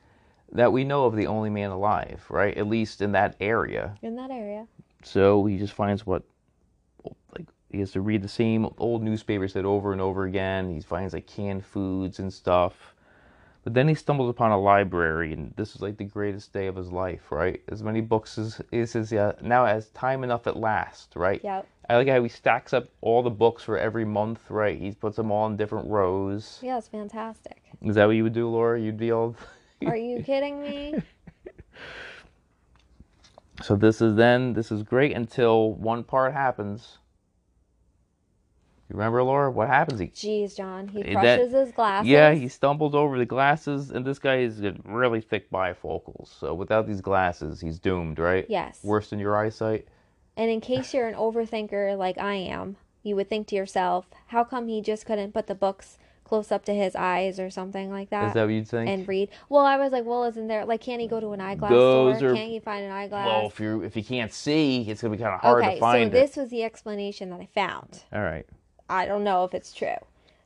that 0.52 0.72
we 0.72 0.84
know 0.84 1.04
of 1.04 1.16
the 1.16 1.26
only 1.26 1.50
man 1.50 1.70
alive, 1.70 2.24
right? 2.30 2.56
At 2.56 2.66
least 2.66 3.02
in 3.02 3.12
that 3.12 3.36
area. 3.40 3.94
In 4.02 4.16
that 4.16 4.30
area. 4.30 4.66
So 5.02 5.44
he 5.46 5.58
just 5.58 5.72
finds 5.72 6.06
what, 6.06 6.22
like, 7.36 7.46
he 7.70 7.80
has 7.80 7.92
to 7.92 8.00
read 8.00 8.22
the 8.22 8.28
same 8.28 8.66
old 8.78 9.02
newspapers 9.02 9.52
that 9.54 9.64
over 9.64 9.92
and 9.92 10.00
over 10.00 10.24
again. 10.24 10.72
He 10.72 10.80
finds 10.80 11.12
like 11.14 11.26
canned 11.26 11.64
foods 11.64 12.18
and 12.18 12.32
stuff. 12.32 12.94
But 13.64 13.74
then 13.74 13.88
he 13.88 13.94
stumbles 13.94 14.30
upon 14.30 14.52
a 14.52 14.58
library, 14.58 15.32
and 15.32 15.52
this 15.56 15.74
is 15.74 15.82
like 15.82 15.98
the 15.98 16.04
greatest 16.04 16.52
day 16.52 16.66
of 16.66 16.76
his 16.76 16.90
life, 16.90 17.30
right? 17.30 17.60
As 17.68 17.82
many 17.82 18.00
books 18.00 18.38
as 18.38 18.62
is 18.72 18.92
his 18.94 19.12
uh, 19.12 19.34
now 19.42 19.66
as 19.66 19.88
time 19.88 20.24
enough 20.24 20.46
at 20.46 20.56
last, 20.56 21.14
right? 21.16 21.42
Yep. 21.44 21.66
I 21.88 21.96
like 21.96 22.08
how 22.08 22.22
he 22.22 22.28
stacks 22.28 22.74
up 22.74 22.88
all 23.00 23.22
the 23.22 23.30
books 23.30 23.62
for 23.62 23.78
every 23.78 24.04
month, 24.04 24.40
right? 24.50 24.78
He 24.78 24.92
puts 24.92 25.16
them 25.16 25.30
all 25.30 25.46
in 25.46 25.56
different 25.56 25.88
rows. 25.88 26.58
Yeah, 26.62 26.76
it's 26.78 26.88
fantastic. 26.88 27.62
Is 27.82 27.94
that 27.94 28.04
what 28.06 28.16
you 28.16 28.24
would 28.24 28.34
do, 28.34 28.48
Laura? 28.48 28.78
You'd 28.80 28.98
be 28.98 29.10
all. 29.10 29.36
Are 29.86 29.96
you 29.96 30.22
kidding 30.22 30.60
me? 30.60 30.94
So 33.62 33.74
this 33.74 34.00
is 34.00 34.14
then 34.14 34.52
this 34.52 34.70
is 34.70 34.84
great 34.84 35.16
until 35.16 35.72
one 35.72 36.04
part 36.04 36.32
happens. 36.32 36.98
You 38.88 38.96
remember, 38.96 39.22
Laura? 39.22 39.50
What 39.50 39.68
happens? 39.68 39.98
He 40.00 40.06
Jeez, 40.06 40.56
John. 40.56 40.88
He 40.88 41.02
That- 41.02 41.12
crushes 41.40 41.52
his 41.52 41.72
glasses. 41.72 42.08
Yeah, 42.08 42.32
he 42.34 42.48
stumbles 42.48 42.94
over 42.94 43.18
the 43.18 43.26
glasses, 43.26 43.90
and 43.90 44.04
this 44.04 44.18
guy 44.18 44.38
is 44.38 44.62
really 44.84 45.20
thick 45.20 45.50
bifocals. 45.50 46.28
So 46.38 46.54
without 46.54 46.86
these 46.86 47.00
glasses, 47.00 47.60
he's 47.60 47.78
doomed, 47.78 48.18
right? 48.18 48.46
Yes. 48.48 48.78
Worse 48.84 49.10
than 49.10 49.18
your 49.18 49.36
eyesight. 49.36 49.88
And 50.38 50.50
in 50.52 50.60
case 50.60 50.94
you're 50.94 51.08
an 51.08 51.14
overthinker 51.16 51.98
like 51.98 52.16
I 52.16 52.34
am, 52.34 52.76
you 53.02 53.16
would 53.16 53.28
think 53.28 53.48
to 53.48 53.56
yourself, 53.56 54.06
how 54.28 54.44
come 54.44 54.68
he 54.68 54.80
just 54.80 55.04
couldn't 55.04 55.34
put 55.34 55.48
the 55.48 55.54
books 55.56 55.98
close 56.22 56.52
up 56.52 56.64
to 56.66 56.72
his 56.74 56.94
eyes 56.94 57.40
or 57.40 57.50
something 57.50 57.90
like 57.90 58.10
that? 58.10 58.28
Is 58.28 58.34
that 58.34 58.44
what 58.44 58.52
you'd 58.52 58.68
think? 58.68 58.88
and 58.88 59.08
read. 59.08 59.30
Well, 59.48 59.64
I 59.66 59.76
was 59.78 59.90
like, 59.90 60.04
well, 60.04 60.22
isn't 60.24 60.46
there 60.46 60.64
like 60.64 60.80
can't 60.80 61.00
he 61.00 61.08
go 61.08 61.18
to 61.18 61.32
an 61.32 61.40
eyeglass 61.40 61.70
Those 61.72 62.18
store? 62.18 62.30
are- 62.30 62.34
Can't 62.34 62.50
he 62.50 62.60
find 62.60 62.84
an 62.84 62.92
eyeglass? 62.92 63.26
well, 63.26 63.46
if 63.48 63.58
you 63.58 63.82
if 63.82 63.96
you 63.96 64.04
can't 64.04 64.32
see, 64.32 64.82
it's 64.88 65.02
gonna 65.02 65.16
be 65.16 65.20
kind 65.22 65.34
of 65.34 65.40
hard 65.40 65.64
okay, 65.64 65.74
to 65.74 65.80
find 65.80 66.12
so 66.12 66.16
it. 66.16 66.20
this 66.20 66.36
was 66.36 66.50
the 66.50 66.62
explanation 66.62 67.30
that 67.30 67.40
I 67.40 67.46
found. 67.52 68.04
All 68.12 68.22
right. 68.22 68.46
I 68.88 69.06
don't 69.06 69.24
know 69.24 69.42
if 69.44 69.54
it's 69.54 69.72
true. 69.72 69.96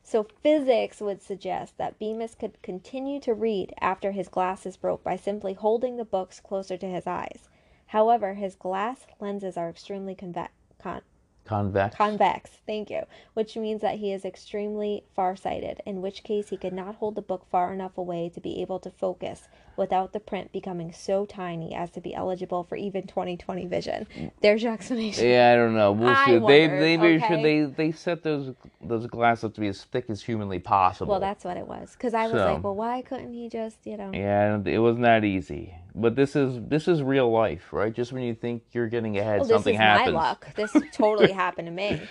So 0.01 0.25
physics 0.41 1.01
would 1.01 1.21
suggest 1.21 1.77
that 1.77 1.99
Bemis 1.99 2.33
could 2.35 2.61
continue 2.61 3.19
to 3.21 3.33
read 3.33 3.73
after 3.79 4.11
his 4.11 4.27
glasses 4.27 4.75
broke 4.75 5.03
by 5.03 5.15
simply 5.17 5.53
holding 5.53 5.97
the 5.97 6.03
books 6.03 6.39
closer 6.39 6.77
to 6.77 6.87
his 6.87 7.05
eyes. 7.07 7.47
However, 7.93 8.33
his 8.33 8.55
glass 8.55 9.05
lenses 9.19 9.55
are 9.55 9.69
extremely 9.69 10.15
convex. 10.15 10.51
Con- 10.79 11.03
Convex. 11.45 11.95
convex, 11.95 12.49
thank 12.65 12.89
you, 12.89 13.03
which 13.35 13.55
means 13.55 13.81
that 13.81 13.99
he 13.99 14.11
is 14.11 14.25
extremely 14.25 15.03
farsighted, 15.15 15.79
in 15.85 16.01
which 16.01 16.23
case 16.23 16.49
he 16.49 16.57
could 16.57 16.73
not 16.73 16.95
hold 16.95 17.13
the 17.13 17.21
book 17.21 17.45
far 17.51 17.71
enough 17.71 17.95
away 17.95 18.29
to 18.29 18.41
be 18.41 18.61
able 18.63 18.79
to 18.79 18.89
focus 18.89 19.47
without 19.75 20.13
the 20.13 20.19
print 20.19 20.51
becoming 20.51 20.91
so 20.91 21.25
tiny 21.25 21.73
as 21.73 21.89
to 21.91 22.01
be 22.01 22.13
eligible 22.13 22.63
for 22.63 22.75
even 22.75 23.07
2020 23.07 23.65
vision. 23.67 24.07
There's 24.41 24.61
your 24.63 24.73
explanation. 24.73 25.27
yeah, 25.27 25.51
I 25.53 25.55
don't 25.55 25.75
know. 25.75 25.91
We'll 25.91 26.09
I 26.09 26.25
see. 26.25 26.31
They 26.33 26.37
wondered, 26.39 26.81
they 26.81 26.97
made 26.97 27.21
sure 27.27 27.41
they 27.41 27.61
they 27.65 27.91
set 27.91 28.23
those 28.23 28.53
those 28.81 29.07
glasses 29.07 29.45
up 29.45 29.53
to 29.55 29.61
be 29.61 29.67
as 29.67 29.83
thick 29.83 30.09
as 30.09 30.21
humanly 30.21 30.59
possible. 30.59 31.11
Well, 31.11 31.19
that's 31.19 31.43
what 31.43 31.57
it 31.57 31.67
was. 31.67 31.93
Because 31.93 32.13
I 32.13 32.23
was 32.23 32.33
So- 32.33 32.53
like, 32.53 32.63
well, 32.63 32.75
why 32.75 33.01
couldn't 33.01 33.33
he 33.33 33.49
just, 33.49 33.77
you 33.85 33.97
know? 33.97 34.11
Yeah, 34.13 34.59
it 34.65 34.79
wasn't 34.79 35.03
that 35.03 35.23
easy. 35.23 35.73
But 35.95 36.15
this 36.15 36.35
is 36.35 36.59
this 36.67 36.87
is 36.87 37.03
real 37.03 37.31
life, 37.31 37.71
right? 37.71 37.93
Just 37.93 38.11
when 38.13 38.23
you 38.23 38.33
think 38.33 38.63
you're 38.71 38.87
getting 38.89 39.17
ahead, 39.17 39.39
Well, 39.41 39.47
this 39.47 39.55
something 39.55 39.75
is 39.75 39.79
happens. 39.79 40.13
my 40.13 40.19
luck. 40.29 40.47
This 40.55 40.75
totally 40.93 41.31
happened 41.31 41.67
to 41.67 41.71
me. 41.71 42.01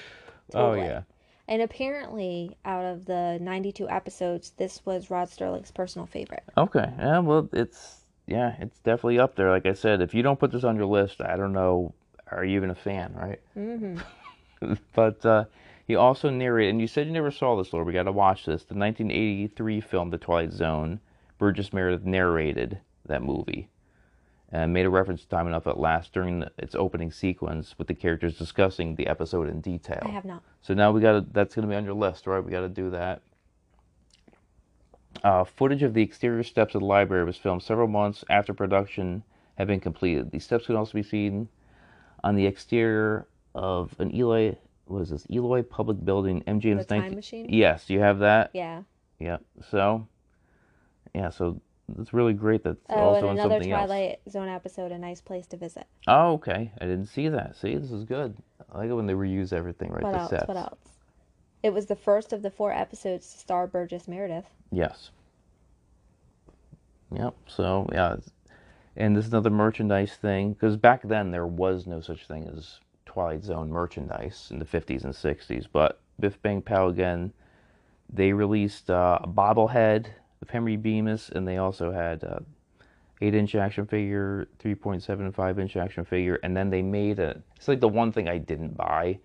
Oh 0.54 0.74
yeah. 0.74 1.02
And 1.48 1.60
apparently, 1.60 2.56
out 2.64 2.84
of 2.84 3.06
the 3.06 3.38
92 3.40 3.88
episodes, 3.88 4.50
this 4.56 4.84
was 4.86 5.10
Rod 5.10 5.28
Serling's 5.28 5.70
personal 5.70 6.06
favorite. 6.06 6.44
Okay. 6.56 6.90
Yeah. 6.98 7.18
Well, 7.18 7.48
it's 7.52 8.02
yeah, 8.26 8.54
it's 8.60 8.78
definitely 8.78 9.18
up 9.18 9.34
there. 9.34 9.50
Like 9.50 9.66
I 9.66 9.72
said, 9.72 10.00
if 10.00 10.14
you 10.14 10.22
don't 10.22 10.38
put 10.38 10.52
this 10.52 10.64
on 10.64 10.76
your 10.76 10.86
list, 10.86 11.20
I 11.20 11.36
don't 11.36 11.52
know, 11.52 11.94
are 12.30 12.44
you 12.44 12.56
even 12.56 12.70
a 12.70 12.74
fan, 12.74 13.12
right? 13.14 13.40
Mm-hmm. 13.56 14.74
but 14.94 15.26
uh, 15.26 15.44
he 15.86 15.96
also 15.96 16.30
narrated, 16.30 16.70
and 16.70 16.80
you 16.80 16.86
said 16.86 17.06
you 17.06 17.12
never 17.12 17.32
saw 17.32 17.56
this, 17.56 17.72
Lord. 17.72 17.86
We 17.86 17.92
got 17.92 18.04
to 18.04 18.12
watch 18.12 18.46
this. 18.46 18.64
The 18.64 18.74
1983 18.74 19.80
film, 19.80 20.10
The 20.10 20.18
Twilight 20.18 20.52
Zone. 20.52 21.00
Burgess 21.38 21.72
Meredith 21.72 22.04
narrated 22.04 22.78
that 23.06 23.22
movie 23.22 23.68
and 24.52 24.72
made 24.72 24.84
a 24.84 24.90
reference 24.90 25.22
to 25.22 25.28
Time 25.28 25.46
Enough 25.46 25.66
at 25.66 25.78
Last 25.78 26.12
during 26.12 26.40
the, 26.40 26.52
its 26.58 26.74
opening 26.74 27.10
sequence 27.10 27.74
with 27.78 27.88
the 27.88 27.94
characters 27.94 28.36
discussing 28.36 28.94
the 28.94 29.06
episode 29.06 29.48
in 29.48 29.60
detail. 29.60 30.02
I 30.02 30.10
have 30.10 30.26
not. 30.26 30.42
So 30.60 30.74
now 30.74 30.92
we 30.92 31.00
got 31.00 31.12
to 31.12 31.26
that's 31.32 31.54
going 31.54 31.66
to 31.66 31.72
be 31.72 31.76
on 31.76 31.84
your 31.84 31.94
list, 31.94 32.26
right? 32.26 32.44
We 32.44 32.50
got 32.50 32.60
to 32.60 32.68
do 32.68 32.90
that. 32.90 33.22
Uh, 35.24 35.44
footage 35.44 35.82
of 35.82 35.94
the 35.94 36.02
exterior 36.02 36.42
steps 36.42 36.74
of 36.74 36.80
the 36.80 36.86
library 36.86 37.24
was 37.24 37.36
filmed 37.36 37.62
several 37.62 37.88
months 37.88 38.24
after 38.28 38.52
production 38.52 39.22
had 39.56 39.66
been 39.66 39.80
completed. 39.80 40.30
These 40.30 40.44
steps 40.44 40.66
can 40.66 40.76
also 40.76 40.92
be 40.92 41.02
seen 41.02 41.48
on 42.24 42.36
the 42.36 42.46
exterior 42.46 43.26
of 43.54 43.94
an 43.98 44.14
Eloi, 44.18 44.56
what 44.86 45.02
is 45.02 45.10
this? 45.10 45.26
Eloi 45.30 45.62
Public 45.62 46.04
Building, 46.04 46.42
MGM's 46.46 46.86
The 46.86 46.94
time 46.94 47.00
19 47.00 47.16
machine? 47.16 47.46
Yes, 47.50 47.88
you 47.88 48.00
have 48.00 48.20
that. 48.20 48.50
Yeah. 48.54 48.82
Yeah. 49.18 49.38
So, 49.70 50.06
yeah. 51.14 51.30
So 51.30 51.60
it's 52.00 52.12
really 52.12 52.32
great 52.32 52.62
that 52.64 52.76
Oh, 52.88 52.94
also 52.94 53.28
and 53.28 53.38
another 53.38 53.54
something 53.56 53.72
else. 53.72 53.86
Twilight 53.86 54.20
Zone 54.30 54.48
episode, 54.48 54.92
A 54.92 54.98
Nice 54.98 55.20
Place 55.20 55.46
to 55.48 55.56
Visit. 55.56 55.86
Oh, 56.06 56.32
okay. 56.34 56.72
I 56.80 56.84
didn't 56.84 57.06
see 57.06 57.28
that. 57.28 57.56
See, 57.56 57.76
this 57.76 57.90
is 57.90 58.04
good. 58.04 58.36
I 58.72 58.78
like 58.78 58.90
it 58.90 58.94
when 58.94 59.06
they 59.06 59.12
reuse 59.14 59.52
everything, 59.52 59.90
right? 59.90 60.02
What 60.02 60.12
the 60.12 60.18
else? 60.20 60.30
sets. 60.30 60.48
What 60.48 60.56
else? 60.56 60.78
It 61.62 61.72
was 61.72 61.86
the 61.86 61.96
first 61.96 62.32
of 62.32 62.42
the 62.42 62.50
four 62.50 62.72
episodes 62.72 63.32
to 63.32 63.38
star 63.38 63.66
Burgess 63.66 64.08
Meredith. 64.08 64.46
Yes. 64.70 65.10
Yep. 67.14 67.34
So 67.46 67.88
yeah, 67.92 68.16
and 68.96 69.16
this 69.16 69.26
is 69.26 69.32
another 69.32 69.50
merchandise 69.50 70.14
thing 70.14 70.52
because 70.54 70.76
back 70.76 71.02
then 71.02 71.30
there 71.30 71.46
was 71.46 71.86
no 71.86 72.00
such 72.00 72.26
thing 72.26 72.48
as 72.56 72.80
Twilight 73.06 73.44
Zone 73.44 73.70
merchandise 73.70 74.48
in 74.50 74.58
the 74.58 74.64
50s 74.64 75.04
and 75.04 75.12
60s. 75.12 75.66
But 75.70 76.00
Biff 76.18 76.40
Bang 76.42 76.62
Pow 76.62 76.88
again, 76.88 77.32
they 78.12 78.32
released 78.32 78.90
uh, 78.90 79.18
a 79.22 79.28
bobblehead 79.28 80.06
of 80.42 80.50
Henry 80.50 80.76
Bemis, 80.76 81.30
and 81.30 81.46
they 81.46 81.56
also 81.56 81.90
had 81.92 82.24
uh, 82.24 82.40
a 82.40 83.24
eight-inch 83.24 83.54
action 83.54 83.86
figure, 83.86 84.48
3.75 84.62 85.60
inch 85.60 85.76
action 85.76 86.04
figure, 86.04 86.40
and 86.42 86.56
then 86.56 86.68
they 86.68 86.82
made 86.82 87.18
a. 87.20 87.40
It's 87.56 87.68
like 87.68 87.80
the 87.80 87.88
one 87.88 88.12
thing 88.12 88.28
I 88.28 88.38
didn't 88.38 88.76
buy 88.76 89.18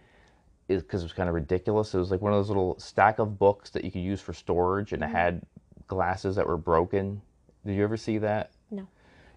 is 0.68 0.84
because 0.84 1.02
it 1.02 1.06
was 1.06 1.14
kind 1.14 1.28
of 1.28 1.36
ridiculous. 1.36 1.94
It 1.94 1.98
was 1.98 2.12
like 2.12 2.22
one 2.22 2.34
of 2.34 2.40
those 2.40 2.50
little 2.50 2.78
stack 2.80 3.20
of 3.20 3.40
books 3.40 3.70
that 3.72 3.84
you 3.84 3.92
could 3.92 4.02
use 4.02 4.22
for 4.22 4.34
storage, 4.34 4.94
and 4.94 5.04
it 5.04 5.10
had 5.10 5.38
mm-hmm. 5.38 5.82
glasses 5.88 6.36
that 6.36 6.48
were 6.48 6.58
broken. 6.58 7.22
Did 7.66 7.76
you 7.76 7.84
ever 7.84 7.98
see 7.98 8.20
that? 8.20 8.52
No. 8.70 8.88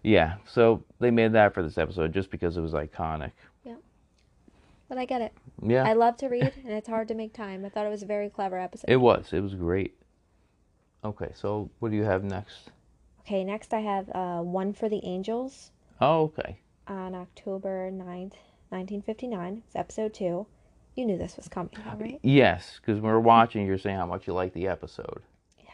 Yeah, 0.03 0.37
so 0.47 0.85
they 0.99 1.11
made 1.11 1.33
that 1.33 1.55
for 1.55 1.63
this 1.63 1.79
episode 1.79 2.13
just 2.13 2.31
because 2.31 2.57
it 2.57 2.61
was 2.61 2.73
iconic. 2.73 3.33
Yeah. 3.65 3.75
But 4.89 4.99
I 4.99 5.05
get 5.05 5.21
it. 5.21 5.33
Yeah, 5.63 5.85
I 5.85 5.93
love 5.95 6.17
to 6.19 6.29
read, 6.29 6.53
and 6.65 6.73
it's 6.73 6.89
hard 6.89 7.09
to 7.09 7.15
make 7.15 7.33
time. 7.33 7.65
I 7.65 7.69
thought 7.69 7.87
it 7.87 7.91
was 7.91 8.03
a 8.03 8.07
very 8.07 8.29
clever 8.29 8.59
episode. 8.59 8.91
it 8.91 8.97
was. 8.97 9.33
It 9.33 9.41
was 9.41 9.55
great. 9.55 10.00
Okay, 11.05 11.31
so 11.35 11.71
what 11.79 11.91
do 11.91 11.97
you 11.97 12.05
have 12.05 12.25
next? 12.25 12.71
Okay, 13.21 13.45
next 13.45 13.73
I 13.73 13.81
have 13.81 14.09
uh, 14.15 14.41
One 14.43 14.73
for 14.73 14.89
the 14.89 15.01
Angels 15.05 15.71
Oh, 16.01 16.23
okay. 16.25 16.59
on 16.89 17.15
October 17.15 17.91
9th, 17.91 18.35
1959. 18.71 19.63
It's 19.67 19.77
episode 19.77 20.15
two. 20.15 20.47
You 20.97 21.07
knew 21.07 21.17
this 21.17 21.37
was 21.37 21.49
coming, 21.49 21.73
right? 21.99 22.19
Yes, 22.23 22.79
because 22.81 23.01
when 23.01 23.11
we 23.11 23.15
were 23.15 23.21
watching, 23.21 23.67
you're 23.67 23.79
saying 23.79 23.97
how 23.97 24.07
much 24.07 24.27
you 24.27 24.33
liked 24.35 24.55
the 24.55 24.67
episode. 24.69 25.23
Yeah. 25.59 25.71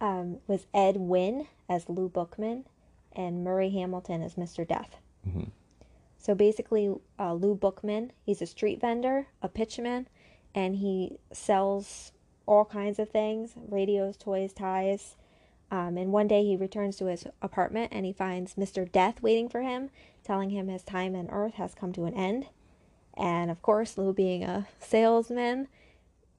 Um, 0.00 0.38
was 0.46 0.66
Ed 0.74 0.96
Wynn 0.98 1.46
as 1.68 1.88
Lou 1.88 2.08
Bookman 2.08 2.64
and 3.12 3.42
Murray 3.42 3.70
Hamilton 3.70 4.22
as 4.22 4.34
Mr. 4.34 4.68
Death. 4.68 4.96
Mm-hmm. 5.26 5.44
So 6.18 6.34
basically, 6.34 6.94
uh, 7.18 7.32
Lou 7.34 7.54
Bookman, 7.54 8.12
he's 8.24 8.42
a 8.42 8.46
street 8.46 8.80
vendor, 8.80 9.26
a 9.42 9.48
pitchman, 9.48 10.06
and 10.54 10.76
he 10.76 11.18
sells 11.32 12.12
all 12.48 12.64
kinds 12.64 12.98
of 12.98 13.10
things 13.10 13.52
radios, 13.68 14.16
toys, 14.16 14.52
ties. 14.52 15.16
Um, 15.70 15.98
and 15.98 16.12
one 16.12 16.26
day 16.28 16.44
he 16.44 16.56
returns 16.56 16.96
to 16.96 17.06
his 17.06 17.26
apartment 17.42 17.92
and 17.92 18.06
he 18.06 18.12
finds 18.12 18.54
Mr. 18.54 18.90
Death 18.90 19.22
waiting 19.22 19.50
for 19.50 19.60
him, 19.60 19.90
telling 20.24 20.48
him 20.50 20.68
his 20.68 20.82
time 20.82 21.14
on 21.14 21.28
Earth 21.28 21.54
has 21.54 21.74
come 21.74 21.92
to 21.92 22.06
an 22.06 22.14
end. 22.14 22.46
And 23.14 23.50
of 23.50 23.60
course, 23.60 23.98
Lou, 23.98 24.14
being 24.14 24.44
a 24.44 24.66
salesman, 24.80 25.68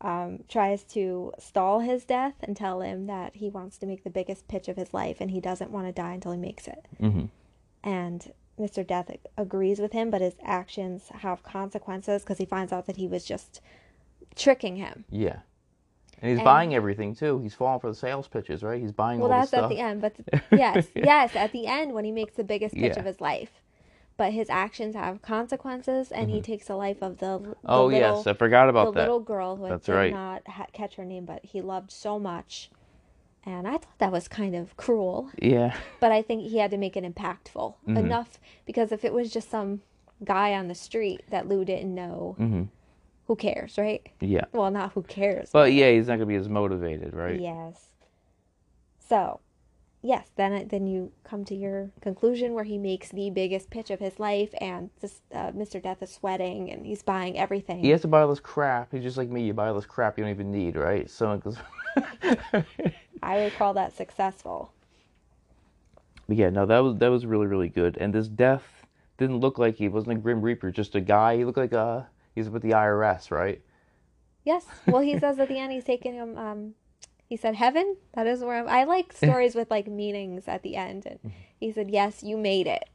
um, 0.02 0.39
tries 0.48 0.84
to 0.86 1.34
stall 1.38 1.82
his 1.82 2.06
death 2.06 2.34
and 2.41 2.58
tell 2.58 2.82
him 2.82 3.06
that 3.06 3.36
he 3.36 3.50
wants 3.50 3.78
to 3.78 3.86
make 3.86 4.04
the 4.04 4.10
biggest 4.10 4.48
pitch 4.48 4.67
of 4.67 4.78
his 4.78 4.93
life 4.93 5.17
and 5.19 5.30
he 5.30 5.41
doesn't 5.41 5.72
want 5.72 5.86
to 5.86 5.91
die 5.91 6.13
until 6.13 6.32
he 6.32 6.39
makes 6.39 6.67
it. 6.67 6.86
hmm 7.00 7.26
And 7.84 8.34
Mr. 8.60 8.86
Death 8.86 9.12
agrees 9.38 9.80
with 9.80 9.93
him, 9.93 10.10
but 10.10 10.22
his 10.22 10.36
actions 10.43 11.10
have 11.19 11.43
consequences 11.43 12.24
because 12.24 12.39
he 12.39 12.45
finds 12.45 12.74
out 12.74 12.88
that 12.88 12.98
he 12.98 13.08
was 13.08 13.26
just 13.26 13.62
tricking 14.36 14.78
him. 14.78 15.06
Yeah. 15.12 15.39
And 16.22 16.30
he's 16.32 16.40
And- 16.40 16.46
buying 16.46 16.76
everything 16.76 17.16
too. 17.16 17.40
He's 17.40 17.54
falling 17.54 17.80
for 17.80 17.88
the 17.90 17.96
sales 17.96 18.28
pitches, 18.28 18.62
right? 18.64 18.82
He's 18.82 18.92
buying 18.92 19.20
Well, 19.20 19.32
all 19.32 19.40
that's 19.40 19.52
the 19.52 19.64
at 19.64 19.70
the 19.70 19.80
end, 19.80 20.02
but 20.02 20.14
yes, 20.52 20.88
yes, 20.96 21.36
at 21.36 21.52
the 21.52 21.66
end 21.68 21.94
when 21.94 22.04
he 22.06 22.12
makes 22.12 22.36
the 22.36 22.44
biggest 22.44 22.76
pitch 22.76 22.94
Yeah. 22.96 23.00
of 23.00 23.06
his 23.06 23.22
life. 23.22 23.52
But 24.18 24.34
his 24.34 24.50
actions 24.50 24.96
have 24.96 25.22
consequences, 25.22 26.12
and 26.12 26.30
he 26.30 26.42
takes 26.42 26.68
the 26.68 26.76
life 26.76 27.02
of 27.02 27.20
the, 27.20 27.38
the 27.38 27.40
Mm-hmm. 27.40 27.52
Oh 27.66 27.86
little, 27.86 28.18
yes, 28.18 28.28
I 28.28 28.34
forgot 28.34 28.66
the 28.66 28.70
about 28.72 28.94
that. 28.96 29.00
little 29.02 29.22
girl 29.22 29.56
who 29.56 29.66
I 29.68 29.78
did 29.78 29.88
right. 29.88 30.12
not 30.14 30.46
ha- 30.46 30.66
catch 30.74 30.96
her 30.96 31.06
name, 31.06 31.24
but 31.24 31.46
he 31.46 31.62
loved 31.62 31.90
so 31.90 32.20
much, 32.20 32.70
and 33.46 33.66
I 33.66 33.72
thought 33.78 33.98
that 34.00 34.12
was 34.12 34.28
kind 34.28 34.56
of 34.56 34.76
cruel. 34.76 35.30
Yeah. 35.42 35.74
But 36.02 36.12
I 36.12 36.22
think 36.22 36.44
he 36.44 36.58
had 36.58 36.72
to 36.72 36.78
make 36.78 36.98
it 36.98 37.06
impactful 37.06 37.76
Mm-hmm. 37.88 37.96
enough 37.98 38.40
because 38.66 38.92
if 38.92 39.06
it 39.06 39.14
was 39.14 39.32
just 39.32 39.50
some 39.50 39.84
guy 40.26 40.54
on 40.54 40.68
the 40.68 40.76
street 40.76 41.22
that 41.30 41.48
Lou 41.48 41.64
didn't 41.64 41.96
know, 41.96 42.36
hmm 42.38 42.64
who 43.30 43.36
cares, 43.36 43.78
right? 43.78 44.02
Yeah. 44.22 44.46
Well, 44.54 44.72
not 44.72 44.94
who 44.94 45.04
cares. 45.04 45.52
But 45.54 45.72
yeah, 45.72 45.92
he's 45.92 46.08
not 46.08 46.15
gonna 46.15 46.26
be 46.26 46.34
as 46.36 46.50
motivated, 46.50 47.13
right? 47.13 47.39
Yes. 47.39 47.89
So, 48.98 49.39
yes, 50.02 50.32
then 50.36 50.52
it- 50.52 50.70
then 50.70 50.88
you 50.88 51.12
come 51.24 51.46
to 51.46 51.54
your 51.54 51.92
conclusion 52.02 52.56
where 52.56 52.63
he 52.63 52.80
makes 52.80 53.10
the 53.10 53.30
biggest 53.30 53.70
pitch 53.70 53.92
of 53.92 54.00
his 54.00 54.20
life, 54.20 54.52
and 54.60 54.89
this 55.00 55.22
uh, 55.32 55.52
Mr. 55.52 55.80
Death 55.80 56.02
is 56.02 56.10
sweating, 56.10 56.72
and 56.72 56.88
he's 56.88 57.04
buying 57.04 57.38
everything. 57.38 57.82
He 57.82 57.92
has 57.92 58.02
to 58.02 58.08
buy 58.08 58.22
all 58.22 58.30
this 58.30 58.39
crap. 58.39 58.92
He's 58.94 59.04
just 59.04 59.18
like 59.18 59.30
me. 59.30 59.44
You 59.44 59.54
buy 59.54 59.68
all 59.68 59.76
this 59.76 59.86
crap 59.86 60.18
you 60.18 60.24
don't 60.24 60.32
even 60.32 60.52
need, 60.52 60.76
right? 60.76 61.08
So 61.08 61.39
I 63.22 63.38
would 63.38 63.54
call 63.54 63.76
that 63.76 63.94
successful. 63.96 64.74
But 66.28 66.38
yeah, 66.38 66.50
no, 66.50 66.65
that 66.65 66.80
was 66.80 66.96
that 66.98 67.10
was 67.10 67.28
really 67.28 67.46
really 67.46 67.70
good. 67.70 67.96
And 68.00 68.12
this 68.12 68.28
death 68.28 68.88
didn't 69.20 69.38
look 69.38 69.60
like 69.60 69.76
he 69.76 69.88
wasn't 69.88 70.18
a 70.18 70.20
Grim 70.20 70.42
Reaper, 70.42 70.72
just 70.72 70.96
a 70.96 71.02
guy. 71.02 71.38
He 71.38 71.46
looked 71.46 71.60
like 71.60 71.74
uh 71.74 72.02
he's 72.36 72.50
with 72.50 72.62
the 72.62 72.72
IRS, 72.72 73.32
right? 73.32 73.62
Yes. 74.44 74.65
Well, 74.86 75.02
he 75.02 75.18
says 75.18 75.39
at 75.39 75.48
the 75.50 75.58
end 75.60 75.72
he's 75.72 75.84
taking 75.84 76.13
him. 76.13 76.38
Um, 76.38 76.74
he 77.28 77.38
said 77.38 77.56
heaven. 77.56 77.98
That 78.13 78.26
is 78.26 78.42
where 78.42 78.60
I'm, 78.60 78.68
I 78.68 78.86
like 78.86 79.13
stories 79.13 79.56
with 79.56 79.70
like 79.70 79.88
meanings 79.88 80.48
at 80.48 80.63
the 80.63 80.76
end. 80.76 81.06
And 81.06 81.20
he 81.60 81.72
said, 81.72 81.92
"Yes, 81.92 82.24
you 82.24 82.38
made 82.38 82.65
it, 82.68 82.86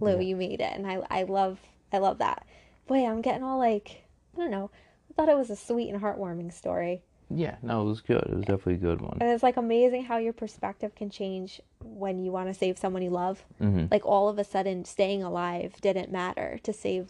Lou. 0.00 0.20
You 0.20 0.36
made 0.36 0.60
it." 0.60 0.72
And 0.74 0.86
I 0.86 1.00
I 1.10 1.22
love 1.22 1.60
I 1.92 1.98
love 1.98 2.18
that. 2.18 2.46
Boy, 2.86 3.06
I'm 3.06 3.22
getting 3.22 3.42
all 3.42 3.58
like 3.58 4.02
I 4.36 4.40
don't 4.40 4.50
know. 4.50 4.70
I 5.10 5.14
thought 5.14 5.28
it 5.28 5.36
was 5.38 5.50
a 5.50 5.56
sweet 5.56 5.90
and 5.90 6.02
heartwarming 6.02 6.52
story. 6.52 7.02
Yeah, 7.32 7.56
no, 7.62 7.82
it 7.82 7.84
was 7.84 8.00
good. 8.00 8.22
It 8.24 8.34
was 8.34 8.44
definitely 8.44 8.74
a 8.74 8.78
good 8.78 9.00
one. 9.00 9.18
And 9.20 9.30
it's 9.30 9.42
like 9.44 9.56
amazing 9.56 10.04
how 10.04 10.16
your 10.18 10.32
perspective 10.32 10.96
can 10.96 11.10
change 11.10 11.60
when 11.84 12.18
you 12.18 12.32
want 12.32 12.48
to 12.48 12.54
save 12.54 12.76
someone 12.76 13.02
you 13.02 13.10
love. 13.10 13.44
hmm 13.58 13.86
Like 13.90 14.04
all 14.04 14.28
of 14.28 14.38
a 14.38 14.44
sudden, 14.44 14.84
staying 14.84 15.22
alive 15.22 15.74
didn't 15.80 16.10
matter 16.10 16.58
to 16.64 16.72
save 16.72 17.08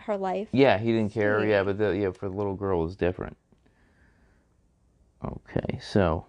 her 0.00 0.16
life. 0.16 0.48
Yeah, 0.52 0.78
he 0.78 0.92
didn't 0.92 1.12
care. 1.12 1.40
Sweet. 1.40 1.50
Yeah, 1.50 1.62
but 1.64 1.78
the, 1.78 1.90
yeah, 1.96 2.10
for 2.10 2.28
the 2.28 2.34
little 2.34 2.54
girl 2.54 2.80
it 2.80 2.84
was 2.84 2.96
different. 2.96 3.36
Okay, 5.24 5.78
so 5.80 6.26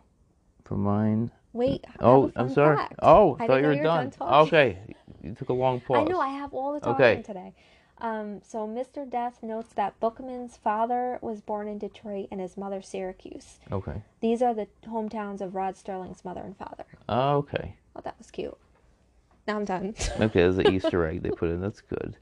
for 0.63 0.75
mine. 0.75 1.31
Wait. 1.53 1.85
Oh, 1.99 2.31
I'm 2.35 2.49
sorry. 2.49 2.77
fact. 2.77 2.95
Oh, 3.01 3.37
I 3.39 3.47
thought 3.47 3.61
you 3.61 3.67
were 3.67 3.73
you 3.73 3.79
were 3.79 3.83
done. 3.83 4.11
done 4.17 4.33
okay, 4.45 4.77
You 5.21 5.33
took 5.33 5.49
a 5.49 5.53
long 5.53 5.79
pause. 5.81 6.05
I 6.07 6.11
know 6.11 6.19
I 6.19 6.29
have 6.29 6.53
all 6.53 6.73
the 6.73 6.79
talking 6.79 7.05
Okay. 7.05 7.21
today. 7.21 7.53
Um, 7.99 8.41
so 8.43 8.67
Mr. 8.67 9.09
Death 9.09 9.41
notes 9.41 9.73
that 9.75 9.97
Bookman's 10.01 10.57
father 10.57 11.17
was 11.21 11.39
born 11.39 11.69
in 11.69 11.77
Detroit 11.77 12.27
and 12.29 12.41
his 12.41 12.57
mother 12.57 12.81
Syracuse. 12.81 13.59
Okay. 13.71 14.01
These 14.19 14.41
are 14.41 14.53
the 14.53 14.67
hometowns 14.85 15.39
of 15.39 15.55
Rod 15.55 15.75
Serling's 15.75 16.25
mother 16.25 16.41
and 16.41 16.57
father. 16.57 16.83
Oh, 17.07 17.37
okay. 17.37 17.77
Oh, 17.95 18.01
that 18.03 18.17
was 18.17 18.31
cute. 18.31 18.57
Now 19.47 19.55
I'm 19.57 19.65
done. 19.65 19.95
Okay, 20.19 20.41
there's 20.41 20.57
an 20.57 20.67
Easter 20.73 21.05
egg 21.05 21.23
they 21.23 21.29
put 21.29 21.49
in. 21.49 21.61
That's 21.61 21.79
good. 21.81 22.17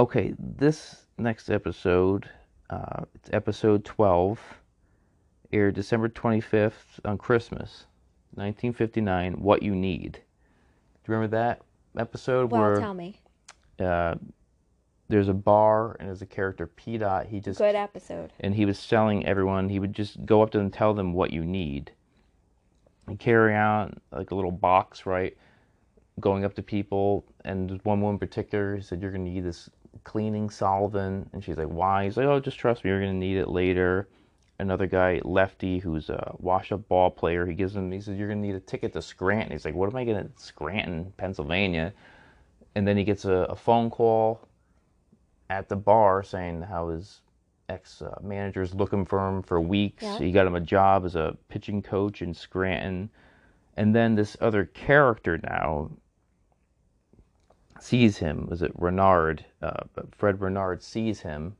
Okay, 0.00 0.32
this 0.38 1.04
next 1.18 1.50
episode, 1.50 2.26
uh, 2.70 3.04
it's 3.14 3.28
episode 3.34 3.84
12, 3.84 4.40
aired 5.52 5.74
December 5.74 6.08
25th 6.08 6.72
on 7.04 7.18
Christmas, 7.18 7.84
1959. 8.32 9.34
What 9.34 9.62
You 9.62 9.74
Need. 9.74 10.12
Do 10.12 10.18
you 11.12 11.14
remember 11.14 11.36
that 11.36 11.60
episode 11.98 12.50
well, 12.50 12.62
where 12.62 12.80
tell 12.80 12.94
me. 12.94 13.20
uh, 13.78 14.14
there's 15.10 15.28
a 15.28 15.34
bar 15.34 15.98
and 16.00 16.08
there's 16.08 16.22
a 16.22 16.26
character 16.26 16.66
Pedott. 16.66 17.26
He 17.26 17.38
just 17.38 17.58
Good 17.58 17.74
episode. 17.74 18.32
and 18.40 18.54
he 18.54 18.64
was 18.64 18.78
selling 18.78 19.26
everyone. 19.26 19.68
He 19.68 19.78
would 19.78 19.92
just 19.92 20.24
go 20.24 20.40
up 20.40 20.50
to 20.52 20.56
them 20.56 20.68
and 20.68 20.72
tell 20.72 20.94
them 20.94 21.12
what 21.12 21.30
you 21.30 21.44
need, 21.44 21.92
and 23.06 23.18
carry 23.18 23.54
out 23.54 23.92
like 24.12 24.30
a 24.30 24.34
little 24.34 24.50
box, 24.50 25.04
right? 25.04 25.36
Going 26.20 26.42
up 26.42 26.54
to 26.54 26.62
people, 26.62 27.26
and 27.44 27.80
one 27.82 28.00
woman 28.00 28.14
in 28.14 28.18
particular 28.18 28.76
he 28.76 28.82
said, 28.82 29.02
"You're 29.02 29.10
gonna 29.10 29.24
need 29.24 29.44
this 29.44 29.68
cleaning 30.04 30.50
solvent," 30.50 31.30
and 31.32 31.42
she's 31.42 31.56
like, 31.56 31.68
"Why?" 31.68 32.04
He's 32.04 32.16
like, 32.16 32.26
"Oh, 32.26 32.40
just 32.40 32.58
trust 32.58 32.84
me, 32.84 32.90
you're 32.90 33.00
gonna 33.00 33.12
need 33.14 33.36
it 33.36 33.48
later." 33.48 34.08
Another 34.58 34.86
guy, 34.86 35.20
Lefty, 35.24 35.78
who's 35.78 36.10
a 36.10 36.34
wash-up 36.38 36.86
ball 36.88 37.10
player, 37.10 37.46
he 37.46 37.54
gives 37.54 37.74
him. 37.74 37.90
He 37.90 38.00
says, 38.00 38.18
"You're 38.18 38.28
gonna 38.28 38.40
need 38.40 38.54
a 38.54 38.60
ticket 38.60 38.92
to 38.92 39.02
Scranton." 39.02 39.52
He's 39.52 39.64
like, 39.64 39.74
"What 39.74 39.90
am 39.90 39.96
I 39.96 40.04
gonna 40.04 40.28
Scranton, 40.36 41.12
Pennsylvania?" 41.16 41.92
And 42.74 42.86
then 42.86 42.96
he 42.96 43.04
gets 43.04 43.24
a, 43.24 43.46
a 43.48 43.56
phone 43.56 43.90
call 43.90 44.46
at 45.48 45.68
the 45.68 45.76
bar 45.76 46.22
saying 46.22 46.62
how 46.62 46.88
his 46.88 47.20
ex 47.68 48.02
uh, 48.02 48.18
manager's 48.22 48.74
looking 48.74 49.04
for 49.04 49.28
him 49.28 49.42
for 49.42 49.60
weeks. 49.60 50.02
Yeah. 50.02 50.18
He 50.18 50.32
got 50.32 50.46
him 50.46 50.54
a 50.54 50.60
job 50.60 51.04
as 51.04 51.16
a 51.16 51.36
pitching 51.48 51.82
coach 51.82 52.22
in 52.22 52.34
Scranton. 52.34 53.10
And 53.76 53.94
then 53.94 54.14
this 54.14 54.36
other 54.40 54.66
character 54.66 55.38
now 55.42 55.90
sees 57.80 58.18
him. 58.18 58.46
Was 58.48 58.62
it 58.62 58.72
Renard? 58.76 59.44
Uh, 59.62 59.84
Fred 60.16 60.40
Renard 60.40 60.82
sees 60.82 61.20
him, 61.20 61.56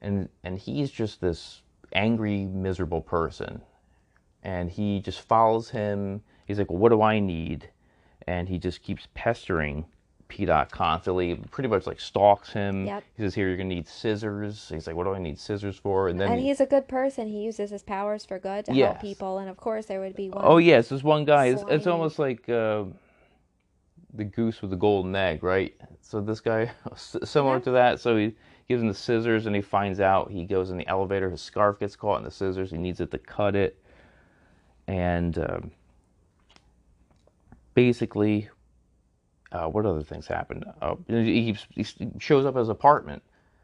and 0.00 0.28
and 0.44 0.58
he's 0.58 0.90
just 0.90 1.20
this 1.20 1.62
angry, 1.92 2.44
miserable 2.46 3.00
person. 3.00 3.62
And 4.42 4.70
he 4.70 5.00
just 5.00 5.20
follows 5.20 5.70
him. 5.70 6.22
He's 6.46 6.58
like, 6.58 6.70
well, 6.70 6.78
"What 6.78 6.90
do 6.90 7.02
I 7.02 7.18
need?" 7.20 7.68
And 8.26 8.48
he 8.48 8.58
just 8.58 8.82
keeps 8.82 9.08
pestering 9.14 9.84
Pedott 10.28 10.70
constantly. 10.70 11.34
Pretty 11.50 11.68
much 11.68 11.86
like 11.86 12.00
stalks 12.00 12.52
him. 12.52 12.86
Yep. 12.86 13.04
He 13.16 13.22
says, 13.22 13.34
"Here, 13.34 13.48
you're 13.48 13.56
gonna 13.56 13.68
need 13.68 13.88
scissors." 13.88 14.68
He's 14.72 14.86
like, 14.86 14.96
"What 14.96 15.04
do 15.04 15.14
I 15.14 15.18
need 15.18 15.38
scissors 15.38 15.76
for?" 15.76 16.08
And 16.08 16.18
then 16.20 16.32
And 16.32 16.40
he's 16.40 16.60
a 16.60 16.66
good 16.66 16.88
person. 16.88 17.28
He 17.28 17.42
uses 17.42 17.70
his 17.70 17.82
powers 17.82 18.24
for 18.24 18.38
good 18.38 18.64
to 18.66 18.72
Yes. 18.74 18.92
help 18.92 19.00
people. 19.00 19.38
And 19.38 19.50
of 19.50 19.56
course, 19.56 19.86
there 19.86 20.00
would 20.00 20.16
be 20.16 20.30
one. 20.30 20.42
Oh 20.44 20.58
yes, 20.58 20.88
this 20.88 21.02
one 21.02 21.24
guy. 21.24 21.46
It's, 21.46 21.64
it's 21.68 21.86
almost 21.86 22.18
like 22.18 22.48
uh, 22.48 22.84
the 24.14 24.24
goose 24.24 24.60
with 24.62 24.70
the 24.70 24.76
golden 24.76 25.14
egg, 25.14 25.42
right? 25.42 25.74
So 26.00 26.20
this 26.20 26.40
guy, 26.40 26.70
similar 26.96 27.56
Yeah. 27.56 27.60
to 27.60 27.70
that. 27.72 28.00
So 28.00 28.16
he 28.16 28.34
gives 28.68 28.82
him 28.82 28.88
the 28.88 28.94
scissors, 28.94 29.46
and 29.46 29.54
he 29.54 29.62
finds 29.62 30.00
out. 30.00 30.30
He 30.30 30.44
goes 30.44 30.70
in 30.70 30.76
the 30.78 30.86
elevator. 30.88 31.30
His 31.30 31.40
scarf 31.42 31.78
gets 31.78 31.96
caught 31.96 32.18
in 32.18 32.24
the 32.24 32.30
scissors. 32.30 32.70
He 32.70 32.78
needs 32.78 33.00
it 33.00 33.10
to 33.12 33.18
cut 33.18 33.54
it, 33.56 33.82
and 34.86 35.38
um, 35.38 35.70
basically, 37.74 38.48
uh, 39.52 39.66
what 39.66 39.86
other 39.86 40.02
things 40.02 40.26
happened? 40.26 40.64
Uh, 40.80 40.96
he, 41.08 41.52
keeps, 41.52 41.66
he 41.98 42.10
shows 42.18 42.44
up 42.46 42.56
at 42.56 42.60
his 42.60 42.68
apartment. 42.68 43.22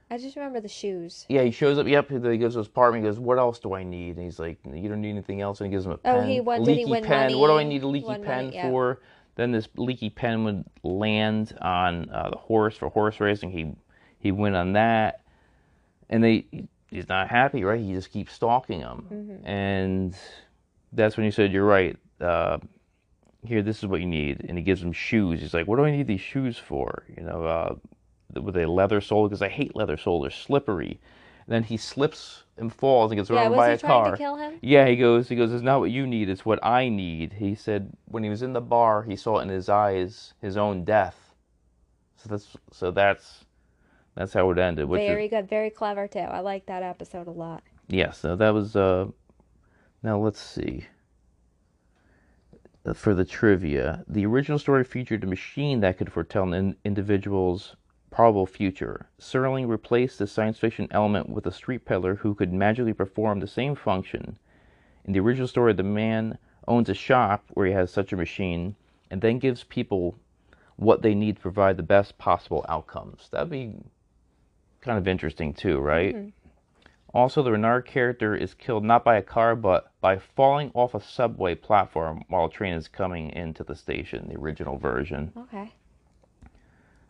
I 0.09 0.19
just 0.19 0.37
remember 0.37 0.61
the 0.61 0.69
shoes. 0.69 1.27
Yeah, 1.29 1.43
he 1.43 1.51
shows 1.51 1.79
up. 1.79 1.89
Yep, 1.89 2.11
he 2.11 2.39
goes 2.39 2.53
to 2.53 2.59
his 2.61 2.69
apartment. 2.69 3.05
He 3.05 3.11
goes, 3.11 3.19
"What 3.19 3.39
else 3.41 3.59
do 3.59 3.75
I 3.75 3.83
need?" 3.83 4.15
And 4.15 4.25
he's 4.25 4.39
like, 4.39 4.57
"You 4.65 4.89
don't 4.89 5.01
need 5.01 5.11
anything 5.11 5.41
else." 5.41 5.61
And 5.61 5.67
he 5.67 5.73
gives 5.73 5.85
him 5.85 5.91
a 5.93 5.95
Oh, 6.05 6.21
pen. 6.21 6.29
he 6.29 6.37
did 6.39 6.45
he 6.45 6.59
leaky 6.61 6.85
win 6.85 7.05
pen. 7.05 7.37
What 7.37 7.49
do 7.49 7.59
I 7.59 7.65
need 7.65 7.83
a 7.83 7.89
leaky 7.89 8.07
pen 8.07 8.23
money, 8.25 8.55
yeah. 8.55 8.71
for? 8.71 9.01
Then 9.37 9.53
this 9.53 9.69
leaky 9.77 10.11
pen 10.11 10.45
would 10.45 10.65
land 10.83 11.57
on 11.61 12.11
uh, 12.11 12.31
the 12.31 12.39
horse 12.39 12.77
for 12.77 12.89
horse 12.89 13.21
racing. 13.21 13.51
He 13.51 13.73
he 14.19 14.33
win 14.33 14.55
on 14.55 14.73
that, 14.73 15.21
and 16.11 16.25
they 16.25 16.47
he's 16.91 17.09
not 17.09 17.29
happy, 17.29 17.63
right? 17.63 17.81
He 17.81 17.93
just 17.93 18.11
keeps 18.11 18.33
stalking 18.33 18.81
him, 18.81 19.07
Mm-hmm. 19.13 19.47
and 19.47 20.17
that's 20.93 21.17
when 21.17 21.25
you 21.25 21.31
said, 21.33 21.53
"You're 21.53 21.65
right." 21.67 21.97
Uh, 22.21 22.59
here, 23.45 23.63
this 23.63 23.79
is 23.79 23.87
what 23.87 24.01
you 24.01 24.07
need, 24.07 24.45
and 24.49 24.57
he 24.59 24.65
gives 24.65 24.83
him 24.83 24.93
shoes. 24.93 25.41
He's 25.41 25.55
like, 25.55 25.67
"What 25.69 25.77
do 25.77 25.85
I 25.85 25.91
need 25.91 26.07
these 26.07 26.21
shoes 26.23 26.57
for?" 26.59 27.05
You 27.17 27.23
know, 27.25 27.45
uh, 27.45 27.75
with 28.41 28.57
a 28.57 28.67
leather 28.67 29.01
sole 29.03 29.29
because 29.29 29.43
I 29.43 29.49
hate 29.49 29.77
leather 29.77 29.97
sole. 29.99 30.23
They're 30.23 30.31
slippery. 30.31 30.99
Then 31.49 31.63
he 31.63 31.77
slips 31.77 32.43
and 32.57 32.73
falls 32.73 33.11
and 33.13 33.19
gets 33.19 33.31
run 33.31 33.43
Yeah, 33.45 33.49
was 33.51 33.57
by 33.57 33.69
he 33.69 33.75
a 33.75 33.79
trying 33.79 34.03
car. 34.05 34.11
to 34.13 34.17
kill 34.17 34.37
him? 34.37 34.59
Yeah, 34.63 34.87
he 34.87 34.97
goes. 34.97 35.29
He 35.29 35.37
goes. 35.37 35.53
It's 35.53 35.63
not 35.63 35.81
what 35.81 35.91
you 35.91 36.07
need. 36.07 36.29
It's 36.29 36.45
what 36.45 36.59
I 36.65 36.89
need. 36.89 37.35
He 37.35 37.55
said 37.55 37.93
when 38.07 38.23
he 38.25 38.31
was 38.31 38.43
in 38.43 38.53
the 38.53 38.61
bar, 38.61 39.03
he 39.05 39.15
saw 39.17 39.39
in 39.39 39.49
his 39.49 39.69
eyes 39.69 40.35
his 40.41 40.57
own 40.57 40.85
death. 40.85 41.35
So 42.17 42.29
that's 42.31 42.57
so 42.73 42.91
that's 42.91 43.45
that's 44.17 44.33
how 44.33 44.51
it 44.51 44.59
ended. 44.59 44.89
Which 44.89 45.03
is- 45.03 45.09
Very 45.09 45.29
good. 45.29 45.49
Very 45.49 45.71
clever, 45.71 46.09
too. 46.09 46.19
I 46.21 46.41
like 46.41 46.67
that 46.67 46.83
episode 46.83 47.27
a 47.29 47.31
lot. 47.33 47.63
yeah, 47.89 48.11
so 48.11 48.35
that 48.37 48.51
was 48.55 48.75
uh 48.75 49.07
now 50.03 50.19
let's 50.19 50.41
see. 50.41 50.87
Uh, 52.85 52.93
For 52.95 53.15
the 53.15 53.25
trivia, 53.25 54.05
the 54.09 54.27
original 54.27 54.59
story 54.59 54.85
featured 54.85 55.25
a 55.25 55.27
machine 55.27 55.81
that 55.81 55.99
could 55.99 56.13
foretell 56.13 56.53
an 56.53 56.77
individual's 56.85 57.77
probable 58.17 58.47
future. 58.47 59.11
Serling 59.21 59.69
replaced 59.69 60.19
the 60.19 60.27
science 60.27 60.59
fiction 60.59 60.89
element 60.91 61.29
with 61.29 61.45
a 61.45 61.53
street 61.53 61.85
peddler 61.85 62.15
who 62.15 62.35
could 62.35 62.51
magically 62.51 62.95
perform 62.95 63.41
the 63.41 63.47
same 63.47 63.75
function. 63.75 64.39
In 65.05 65.13
the 65.13 65.21
original 65.21 65.47
story, 65.47 65.75
the 65.75 65.83
man 65.83 66.39
owns 66.67 66.89
a 66.89 66.95
shop 66.95 67.45
where 67.53 67.67
he 67.67 67.75
has 67.75 67.91
such 67.91 68.15
a 68.15 68.17
machine 68.17 68.75
and 69.11 69.21
then 69.21 69.39
gives 69.39 69.65
people 69.65 70.19
what 70.77 71.03
they 71.03 71.15
need 71.15 71.37
to 71.37 71.43
provide 71.43 71.77
the 71.77 71.83
best 71.83 72.17
possible 72.17 72.65
outcomes. 72.71 73.29
That'd 73.31 73.51
be 73.51 73.75
kind 74.81 74.97
of 74.97 75.07
interesting 75.07 75.53
too, 75.53 75.79
right? 75.79 76.17
Mm-hmm. 76.17 76.29
Also, 77.13 77.43
the 77.43 77.53
Renard 77.53 77.85
character 77.85 78.35
is 78.35 78.55
killed 78.55 78.83
not 78.83 79.05
by 79.05 79.17
a 79.17 79.23
car, 79.23 79.55
but 79.55 79.93
by 80.01 80.17
falling 80.17 80.71
off 80.73 80.95
a 80.95 81.03
subway 81.03 81.55
platform 81.55 82.25
while 82.29 82.47
a 82.47 82.51
train 82.51 82.73
is 82.73 82.89
coming 82.89 83.29
into 83.33 83.63
the 83.63 83.77
station, 83.77 84.27
the 84.31 84.39
original 84.39 84.79
version. 84.79 85.33
Okay. 85.37 85.71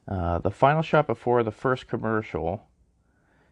Uh, 0.09 0.39
the 0.39 0.51
final 0.51 0.83
shot 0.83 1.07
before 1.07 1.43
the 1.43 1.51
first 1.51 1.89
commercial 1.89 2.67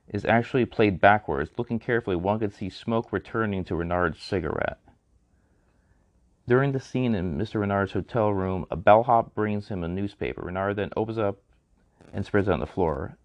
is 0.08 0.24
actually 0.24 0.64
played 0.64 1.00
backwards. 1.00 1.50
Looking 1.56 1.78
carefully, 1.78 2.16
one 2.16 2.38
could 2.38 2.54
see 2.54 2.68
smoke 2.68 3.12
returning 3.12 3.64
to 3.64 3.74
Renard's 3.74 4.20
cigarette. 4.22 4.78
During 6.46 6.72
the 6.72 6.80
scene 6.80 7.14
in 7.14 7.38
Mr. 7.38 7.60
Renard's 7.60 7.92
hotel 7.92 8.30
room, 8.30 8.66
a 8.70 8.76
bellhop 8.76 9.34
brings 9.34 9.68
him 9.68 9.82
a 9.82 9.88
newspaper. 9.88 10.42
Renard 10.42 10.76
then 10.76 10.90
opens 10.96 11.18
up 11.18 11.38
and 12.12 12.24
spreads 12.24 12.48
it 12.48 12.52
on 12.52 12.60
the 12.60 12.66
floor. 12.66 13.16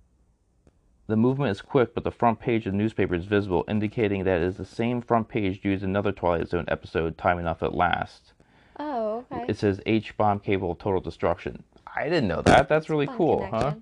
The 1.08 1.18
movement 1.18 1.52
is 1.52 1.62
quick, 1.62 1.94
but 1.94 2.04
the 2.04 2.12
front 2.12 2.40
page 2.40 2.66
of 2.66 2.72
the 2.72 2.78
newspaper 2.78 3.16
is 3.16 3.26
visible, 3.26 3.66
indicating 3.68 4.24
that 4.24 4.42
it 4.42 4.46
is 4.46 4.58
the 4.58 4.66
same 4.66 5.02
front 5.02 5.28
page 5.28 5.60
used 5.64 5.84
in 5.84 5.90
another 5.90 6.12
Twilight 6.12 6.48
Zone 6.48 6.66
episode, 6.68 7.18
Time 7.18 7.40
Enough 7.40 7.64
at 7.64 7.74
Last. 7.76 8.34
Oh, 8.80 9.26
okay. 9.32 9.46
It 9.50 9.58
says 9.58 9.82
H 9.86 10.16
bomb 10.16 10.40
capable 10.40 10.72
of 10.72 10.78
total 10.78 11.02
destruction. 11.02 11.64
I 12.00 12.04
didn't 12.06 12.28
know 12.28 12.42
that. 12.44 12.70
That's 12.70 12.90
really 12.90 13.06
Fun 13.08 13.18
cool, 13.18 13.48
huh? 13.52 13.76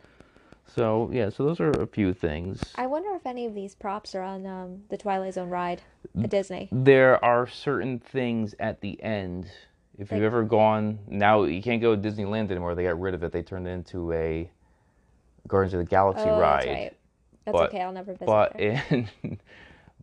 So 0.65 1.09
yeah, 1.13 1.29
so 1.29 1.45
those 1.45 1.59
are 1.59 1.71
a 1.71 1.87
few 1.87 2.13
things. 2.13 2.61
I 2.75 2.87
wonder 2.87 3.13
if 3.15 3.25
any 3.25 3.45
of 3.45 3.55
these 3.55 3.73
props 3.75 4.13
are 4.15 4.21
on 4.21 4.45
um, 4.45 4.83
the 4.89 4.97
Twilight 4.97 5.35
Zone 5.35 5.49
ride 5.49 5.81
at 6.21 6.29
Disney. 6.29 6.67
There 6.71 7.23
are 7.23 7.47
certain 7.47 7.99
things 7.99 8.53
at 8.59 8.81
the 8.81 9.01
end. 9.01 9.49
If 9.97 10.11
you've 10.11 10.23
ever 10.23 10.43
gone 10.43 10.99
now, 11.07 11.43
you 11.43 11.61
can't 11.61 11.81
go 11.81 11.95
to 11.95 12.01
Disneyland 12.01 12.51
anymore. 12.51 12.75
They 12.75 12.83
got 12.83 12.99
rid 12.99 13.13
of 13.15 13.23
it. 13.23 13.31
They 13.31 13.41
turned 13.41 13.67
it 13.67 13.71
into 13.71 14.11
a 14.13 14.49
Guardians 15.47 15.73
of 15.73 15.79
the 15.79 15.85
Galaxy 15.85 16.25
Oh, 16.27 16.39
ride. 16.39 16.57
that's 16.59 16.67
right. 16.67 16.93
That's 17.45 17.57
But- 17.57 17.69
okay. 17.69 17.81
I'll 17.81 17.91
never 17.93 18.11
visit 18.13 18.25
But 18.27 18.53
there. 18.57 18.83
in 18.91 19.09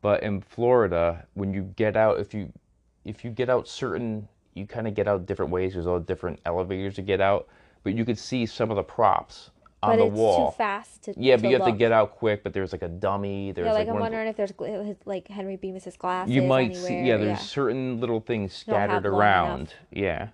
but 0.00 0.22
in 0.22 0.40
Florida, 0.40 1.26
when 1.34 1.52
you 1.52 1.62
get 1.76 1.96
out, 1.96 2.18
if 2.18 2.32
you 2.34 2.50
if 3.04 3.22
you 3.24 3.30
get 3.30 3.50
out 3.50 3.68
certain, 3.68 4.26
you 4.54 4.66
kind 4.66 4.88
of 4.88 4.94
get 4.94 5.06
out 5.06 5.26
different 5.26 5.52
ways. 5.52 5.74
There's 5.74 5.86
all 5.86 6.00
different 6.00 6.40
elevators 6.46 6.94
to 6.94 7.02
get 7.02 7.20
out, 7.20 7.46
but 7.84 7.94
you 7.94 8.04
could 8.04 8.18
see 8.18 8.46
some 8.46 8.70
of 8.70 8.76
the 8.76 8.82
props 8.82 9.50
on 9.82 9.90
but 9.92 9.96
the 9.96 10.06
it's 10.06 10.16
wall. 10.16 10.50
too 10.50 10.56
fast 10.56 11.02
to 11.04 11.14
Yeah, 11.16 11.36
but 11.36 11.42
to 11.42 11.48
you 11.48 11.56
have 11.58 11.66
to 11.66 11.72
get 11.72 11.92
out 11.92 12.16
quick. 12.16 12.42
But 12.42 12.52
there's 12.54 12.72
like 12.72 12.82
a 12.82 12.88
dummy. 12.88 13.52
There's 13.52 13.66
Yeah, 13.66 13.72
like, 13.72 13.86
like, 13.86 13.94
I'm 13.94 14.00
wondering 14.00 14.26
if 14.28 14.36
there's 14.36 14.52
gl- 14.52 14.96
like 15.04 15.28
Henry 15.28 15.56
Bemis's 15.56 15.96
glasses. 15.96 16.34
you 16.34 16.42
might 16.42 16.74
see. 16.74 17.02
Yeah, 17.02 17.18
there's 17.18 17.40
certain 17.40 18.00
little 18.00 18.20
things 18.20 18.52
scattered 18.54 19.06
around. 19.06 19.74
Yeah. 19.92 20.28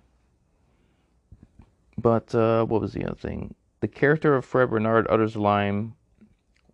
But 1.97 2.33
uh, 2.33 2.65
what 2.65 2.81
was 2.81 2.93
the 2.93 3.05
other 3.05 3.15
thing? 3.15 3.53
The 3.81 3.87
character 3.87 4.35
of 4.35 4.45
Fred 4.45 4.71
Renard 4.71 5.05
utters 5.09 5.33
the 5.33 5.41
line, 5.41 5.93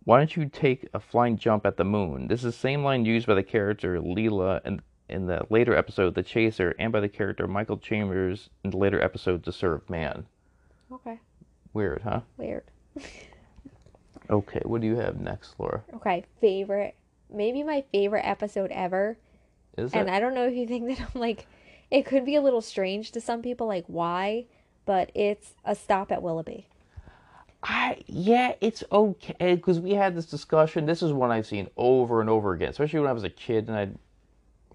"Why 0.04 0.18
don't 0.18 0.36
you 0.36 0.48
take 0.48 0.88
a 0.94 1.00
flying 1.00 1.36
jump 1.36 1.66
at 1.66 1.76
the 1.76 1.84
moon?" 1.84 2.28
This 2.28 2.40
is 2.40 2.54
the 2.54 2.60
same 2.60 2.82
line 2.84 3.04
used 3.04 3.26
by 3.26 3.34
the 3.34 3.42
character 3.42 4.00
Leila 4.00 4.60
in, 4.64 4.80
in 5.08 5.26
the 5.26 5.44
later 5.50 5.74
episode 5.74 6.14
The 6.14 6.22
Chaser, 6.22 6.74
and 6.78 6.92
by 6.92 7.00
the 7.00 7.08
character 7.08 7.46
Michael 7.46 7.78
Chambers 7.78 8.48
in 8.64 8.70
the 8.70 8.76
later 8.78 9.02
episode 9.02 9.44
To 9.44 9.52
Serve 9.52 9.88
Man. 9.90 10.26
Okay. 10.92 11.18
Weird, 11.72 12.02
huh? 12.02 12.20
Weird. 12.36 12.64
Okay, 14.30 14.60
what 14.64 14.80
do 14.80 14.86
you 14.86 14.96
have 14.96 15.20
next, 15.20 15.54
Laura? 15.58 15.82
Okay, 15.94 16.24
favorite. 16.40 16.94
Maybe 17.32 17.62
my 17.62 17.82
favorite 17.92 18.26
episode 18.26 18.70
ever. 18.70 19.16
Is 19.76 19.92
And? 19.92 20.10
I 20.10 20.20
don't 20.20 20.34
know 20.34 20.46
if 20.46 20.54
you 20.54 20.66
think 20.66 20.88
that 20.98 21.00
I'm 21.00 21.20
like, 21.20 21.46
it 21.90 22.04
could 22.04 22.24
be 22.24 22.34
a 22.34 22.42
little 22.42 22.60
strange 22.60 23.12
to 23.12 23.20
some 23.20 23.42
people, 23.42 23.66
like 23.66 23.84
why, 23.86 24.46
but 24.84 25.10
it's 25.14 25.54
a 25.64 25.74
stop 25.74 26.12
at 26.12 26.22
Willoughby. 26.22 26.68
I 27.62 28.02
yeah, 28.06 28.52
it's 28.60 28.84
okay 28.92 29.54
because 29.56 29.80
we 29.80 29.92
had 29.92 30.14
this 30.14 30.26
discussion. 30.26 30.86
This 30.86 31.02
is 31.02 31.12
one 31.12 31.30
I've 31.30 31.46
seen 31.46 31.68
over 31.76 32.20
and 32.20 32.30
over 32.30 32.52
again, 32.52 32.68
especially 32.68 33.00
when 33.00 33.08
I 33.08 33.12
was 33.12 33.24
a 33.24 33.30
kid 33.30 33.66
and 33.66 33.76
I'd 33.76 33.98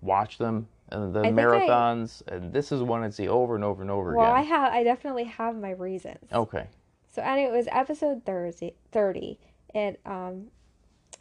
watch 0.01 0.37
them 0.37 0.67
and 0.93 1.13
the 1.13 1.21
I- 1.21 1.31
marathons. 1.31 2.21
And 2.27 2.53
this 2.53 2.71
is 2.71 2.81
one 2.81 3.03
I'd 3.03 3.13
see 3.13 3.27
over 3.27 3.55
and 3.55 3.63
over 3.63 3.81
and 3.81 3.91
over 3.91 4.11
again. 4.11 4.21
Well, 4.21 4.31
I 4.31 4.41
have, 4.41 4.71
I 4.71 4.83
definitely 4.83 5.25
have 5.25 5.55
my 5.55 5.71
reasons. 5.71 6.31
okay, 6.31 6.67
So 7.11 7.21
anyway, 7.21 7.49
it 7.49 7.57
was 7.57 7.67
episode 7.71 8.23
30. 8.25 8.75
30. 8.91 9.39
It 9.73 9.99
um, 10.05 10.47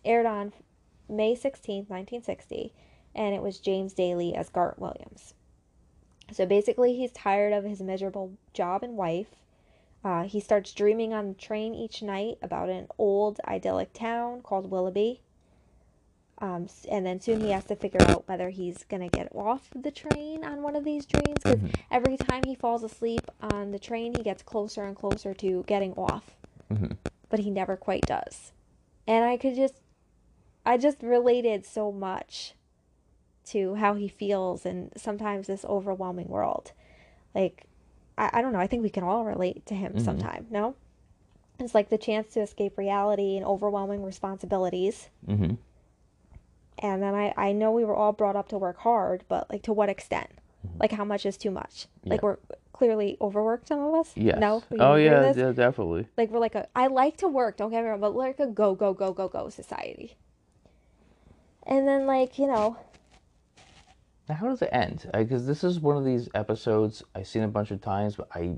aired 0.04 0.26
on 0.26 0.52
May 1.08 1.34
16th, 1.34 1.88
1960, 1.88 2.72
and 3.14 3.34
it 3.34 3.42
was 3.42 3.58
James 3.58 3.92
Daly 3.92 4.34
as 4.34 4.48
Gart 4.48 4.78
Williams. 4.78 5.34
So 6.32 6.46
basically, 6.46 6.96
he's 6.96 7.12
tired 7.12 7.52
of 7.52 7.64
his 7.64 7.80
miserable 7.82 8.32
job 8.54 8.82
and 8.82 8.96
wife. 8.96 9.28
Uh, 10.04 10.24
he 10.24 10.40
starts 10.40 10.72
dreaming 10.72 11.12
on 11.12 11.28
the 11.28 11.34
train 11.34 11.74
each 11.74 12.02
night 12.02 12.36
about 12.42 12.68
an 12.68 12.88
old 12.98 13.38
idyllic 13.46 13.92
town 13.92 14.40
called 14.42 14.70
Willoughby. 14.70 15.20
Um, 16.42 16.66
and 16.90 17.06
then 17.06 17.20
soon 17.20 17.40
he 17.40 17.52
has 17.52 17.64
to 17.66 17.76
figure 17.76 18.02
out 18.08 18.26
whether 18.26 18.50
he's 18.50 18.82
going 18.82 19.08
to 19.08 19.16
get 19.16 19.28
off 19.32 19.70
the 19.76 19.92
train 19.92 20.44
on 20.44 20.60
one 20.60 20.74
of 20.74 20.82
these 20.84 21.06
dreams 21.06 21.38
because 21.44 21.60
every 21.88 22.16
time 22.16 22.42
he 22.44 22.56
falls 22.56 22.82
asleep 22.82 23.30
on 23.40 23.70
the 23.70 23.78
train, 23.78 24.12
he 24.16 24.24
gets 24.24 24.42
closer 24.42 24.82
and 24.82 24.96
closer 24.96 25.34
to 25.34 25.62
getting 25.68 25.92
off. 25.92 26.34
But 27.28 27.38
he 27.38 27.50
never 27.50 27.76
quite 27.76 28.02
does. 28.06 28.50
And 29.06 29.24
I 29.24 29.36
could 29.36 29.54
just, 29.54 29.74
I 30.66 30.78
just 30.78 31.00
related 31.00 31.64
so 31.64 31.92
much 31.92 32.54
to 33.46 33.76
how 33.76 33.94
he 33.94 34.08
feels 34.08 34.66
and 34.66 34.90
sometimes 34.96 35.46
this 35.46 35.64
overwhelming 35.64 36.26
world. 36.28 36.72
Like, 37.36 37.66
I, 38.18 38.30
I 38.34 38.42
don't 38.42 38.52
know, 38.52 38.58
I 38.58 38.66
think 38.66 38.82
we 38.82 38.90
can 38.90 39.04
all 39.04 39.24
relate 39.24 39.64
to 39.66 39.74
him 39.76 40.00
sometime, 40.00 40.46
no? 40.50 40.74
It's 41.60 41.74
like 41.74 41.88
the 41.88 41.98
chance 41.98 42.34
to 42.34 42.40
escape 42.40 42.76
reality 42.76 43.36
and 43.36 43.46
overwhelming 43.46 44.02
responsibilities. 44.02 45.08
hmm 45.24 45.54
And 46.82 47.02
then 47.02 47.14
I, 47.14 47.32
I 47.36 47.52
know 47.52 47.70
we 47.70 47.84
were 47.84 47.94
all 47.94 48.12
brought 48.12 48.34
up 48.36 48.48
to 48.48 48.58
work 48.58 48.78
hard, 48.78 49.24
but 49.28 49.48
like 49.50 49.62
to 49.62 49.72
what 49.72 49.88
extent? 49.88 50.28
Like 50.80 50.92
how 50.92 51.04
much 51.04 51.24
is 51.24 51.36
too 51.36 51.50
much? 51.50 51.86
Like 52.04 52.20
Mm-hmm. 52.20 52.26
We're 52.26 52.36
clearly 52.72 53.16
overworked, 53.20 53.68
some 53.68 53.78
of 53.80 53.94
us. 53.94 54.12
yes. 54.16 54.38
No. 54.40 54.62
Oh 54.78 54.96
yeah, 54.96 55.32
yeah, 55.36 55.52
definitely. 55.52 56.06
Like 56.16 56.30
we're 56.30 56.40
like 56.40 56.54
a. 56.56 56.66
I 56.74 56.88
like 56.88 57.16
to 57.18 57.28
work. 57.28 57.56
Don't 57.56 57.70
get 57.70 57.82
me 57.84 57.88
wrong, 57.90 58.00
but 58.00 58.14
like 58.14 58.40
a 58.40 58.46
go 58.46 58.74
go 58.74 58.92
go 58.92 59.12
go 59.12 59.28
go 59.28 59.48
society. 59.48 60.16
And 61.64 61.86
then 61.86 62.06
like 62.06 62.38
you 62.38 62.48
know, 62.48 62.76
Now, 64.28 64.34
how 64.36 64.48
does 64.48 64.62
it 64.62 64.70
end? 64.72 65.08
Because 65.12 65.46
this 65.46 65.62
is 65.62 65.78
one 65.78 65.96
of 65.96 66.04
these 66.04 66.28
episodes 66.34 67.02
I've 67.14 67.28
seen 67.28 67.42
a 67.44 67.48
bunch 67.48 67.70
of 67.70 67.80
times, 67.80 68.16
but 68.16 68.28
I 68.34 68.56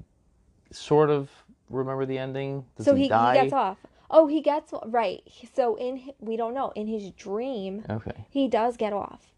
sort 0.72 1.10
of 1.10 1.28
remember 1.68 2.06
the 2.06 2.18
ending. 2.18 2.64
Does 2.76 2.86
so 2.86 2.94
he, 2.94 3.02
he, 3.04 3.08
he 3.08 3.08
gets 3.34 3.52
off. 3.52 3.78
Oh, 4.10 4.26
he 4.26 4.40
gets 4.40 4.72
right. 4.86 5.22
So 5.54 5.76
in 5.76 6.12
we 6.20 6.36
don't 6.36 6.54
know 6.54 6.72
in 6.74 6.86
his 6.86 7.10
dream 7.10 7.84
Okay. 7.88 8.26
he 8.30 8.48
does 8.48 8.76
get 8.76 8.92
off. 8.92 9.32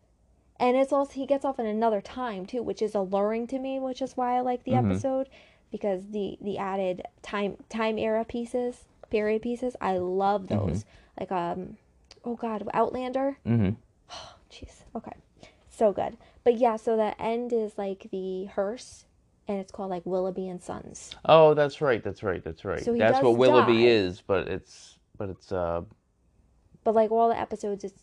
And 0.58 0.76
it's 0.76 0.92
also 0.92 1.12
he 1.12 1.26
gets 1.26 1.44
off 1.44 1.58
in 1.58 1.66
another 1.66 2.00
time 2.00 2.46
too, 2.46 2.62
which 2.62 2.80
is 2.82 2.94
alluring 2.94 3.46
to 3.48 3.58
me, 3.58 3.78
which 3.78 4.00
is 4.02 4.16
why 4.16 4.36
I 4.36 4.40
like 4.40 4.64
the 4.64 4.72
Mm-hmm. 4.72 4.90
episode 4.92 5.28
because 5.70 6.08
the 6.10 6.38
the 6.40 6.58
added 6.58 7.02
time 7.22 7.56
time 7.68 7.98
era 7.98 8.24
pieces, 8.24 8.84
period 9.10 9.42
pieces, 9.42 9.76
I 9.80 9.98
love 9.98 10.48
those. 10.48 10.84
Like 11.18 11.30
um 11.32 11.76
oh 12.24 12.36
god, 12.36 12.68
Outlander. 12.72 13.38
Mm-hmm. 13.46 13.70
Jeez. 14.50 14.82
Okay. 14.94 15.12
So 15.68 15.92
good. 15.92 16.16
But 16.44 16.56
yeah, 16.58 16.76
so 16.76 16.96
the 16.96 17.20
end 17.20 17.52
is 17.52 17.76
like 17.76 18.08
the 18.10 18.44
hearse 18.46 19.04
and 19.48 19.58
it's 19.58 19.72
called 19.72 19.90
like 19.90 20.04
Willoughby 20.04 20.48
and 20.48 20.62
Sons. 20.62 21.14
Oh, 21.24 21.54
that's 21.54 21.80
right. 21.80 22.02
That's 22.02 22.22
right. 22.22 22.42
That's 22.42 22.64
right. 22.64 22.82
So 22.82 22.92
he 22.92 22.98
that's 22.98 23.22
what 23.22 23.36
Willoughby 23.36 23.84
die. 23.84 23.88
is, 23.88 24.22
but 24.26 24.48
it's 24.48 24.98
but 25.18 25.30
it's 25.30 25.52
uh 25.52 25.82
But 26.84 26.94
like 26.94 27.10
all 27.10 27.28
the 27.28 27.38
episodes 27.38 27.84
it's 27.84 28.02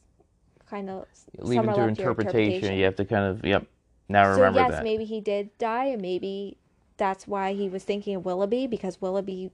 kind 0.69 0.89
of 0.89 1.05
leaving 1.39 1.73
to 1.73 1.87
interpretation. 1.87 2.75
You 2.77 2.85
have 2.85 2.95
to 2.95 3.05
kind 3.05 3.25
of 3.25 3.45
yep. 3.45 3.65
Now 4.09 4.27
So 4.29 4.41
remember 4.41 4.59
yes, 4.59 4.71
that. 4.71 4.83
maybe 4.83 5.05
he 5.05 5.21
did 5.21 5.57
die, 5.57 5.85
and 5.85 6.01
maybe 6.01 6.57
that's 6.97 7.27
why 7.27 7.53
he 7.53 7.69
was 7.69 7.83
thinking 7.83 8.15
of 8.15 8.25
Willoughby 8.25 8.67
because 8.67 9.01
Willoughby, 9.01 9.51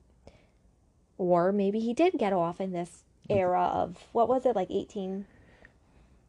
or 1.18 1.52
maybe 1.52 1.80
he 1.80 1.94
did 1.94 2.14
get 2.18 2.34
off 2.34 2.60
in 2.60 2.72
this 2.72 3.04
era 3.30 3.62
of 3.64 4.08
what 4.12 4.28
was 4.28 4.46
it 4.46 4.56
like 4.56 4.70
18, 4.72 5.26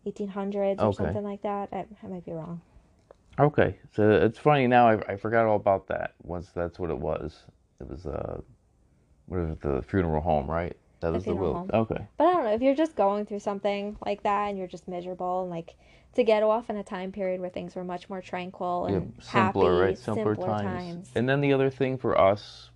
1800s 0.07 0.79
or 0.83 0.87
Okay. 0.87 0.95
something 0.95 1.25
like 1.25 1.43
that. 1.43 1.69
I, 1.73 1.87
I 2.03 2.07
might 2.07 2.25
be 2.25 2.33
wrong. 2.33 2.61
Okay, 3.41 3.79
so 3.95 4.11
it's 4.11 4.39
funny 4.39 4.67
now. 4.67 4.89
I, 4.89 5.13
I 5.13 5.17
forgot 5.17 5.47
all 5.47 5.57
about 5.57 5.89
that. 5.89 6.15
Once 6.23 6.51
that's 6.55 6.79
what 6.79 6.91
it 6.91 6.99
was. 6.99 7.39
It 7.81 7.89
was 7.89 8.07
uh, 8.07 8.41
what 9.27 9.41
was 9.41 9.51
it, 9.51 9.61
the 9.63 9.83
funeral 9.83 10.21
home, 10.21 10.51
right? 10.51 10.77
That 11.01 11.13
was 11.13 11.25
the, 11.25 11.31
funeral 11.31 11.53
will. 11.53 11.59
home. 11.61 11.71
Okay. 11.73 12.07
But 12.19 12.27
I 12.27 12.33
don't 12.33 12.45
know 12.45 12.53
if 12.53 12.61
you're 12.61 12.75
just 12.75 12.95
going 12.97 13.25
through 13.25 13.39
something 13.39 13.97
like 14.05 14.23
that 14.25 14.49
and 14.49 14.59
you're 14.59 14.67
just 14.67 14.87
miserable 14.87 15.43
and 15.43 15.51
like 15.51 15.75
to 16.15 16.25
get 16.25 16.43
off 16.43 16.69
in 16.69 16.77
a 16.77 16.85
time 16.85 17.13
period 17.13 17.41
where 17.41 17.49
things 17.49 17.75
were 17.75 17.85
much 17.85 18.11
more 18.11 18.21
tranquil 18.21 18.87
Yeah, 18.89 18.97
and 18.97 19.15
simpler, 19.21 19.73
happy, 19.73 19.83
right? 19.91 19.99
Simpler, 19.99 20.35
times. 20.35 20.63
times. 20.63 21.11
And 21.15 21.29
then 21.29 21.41
the 21.41 21.53
other 21.53 21.71
thing 21.71 21.97
for 21.97 22.19
us, 22.21 22.71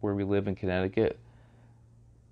where 0.00 0.14
we 0.14 0.24
live 0.24 0.48
in 0.48 0.54
Connecticut, 0.54 1.18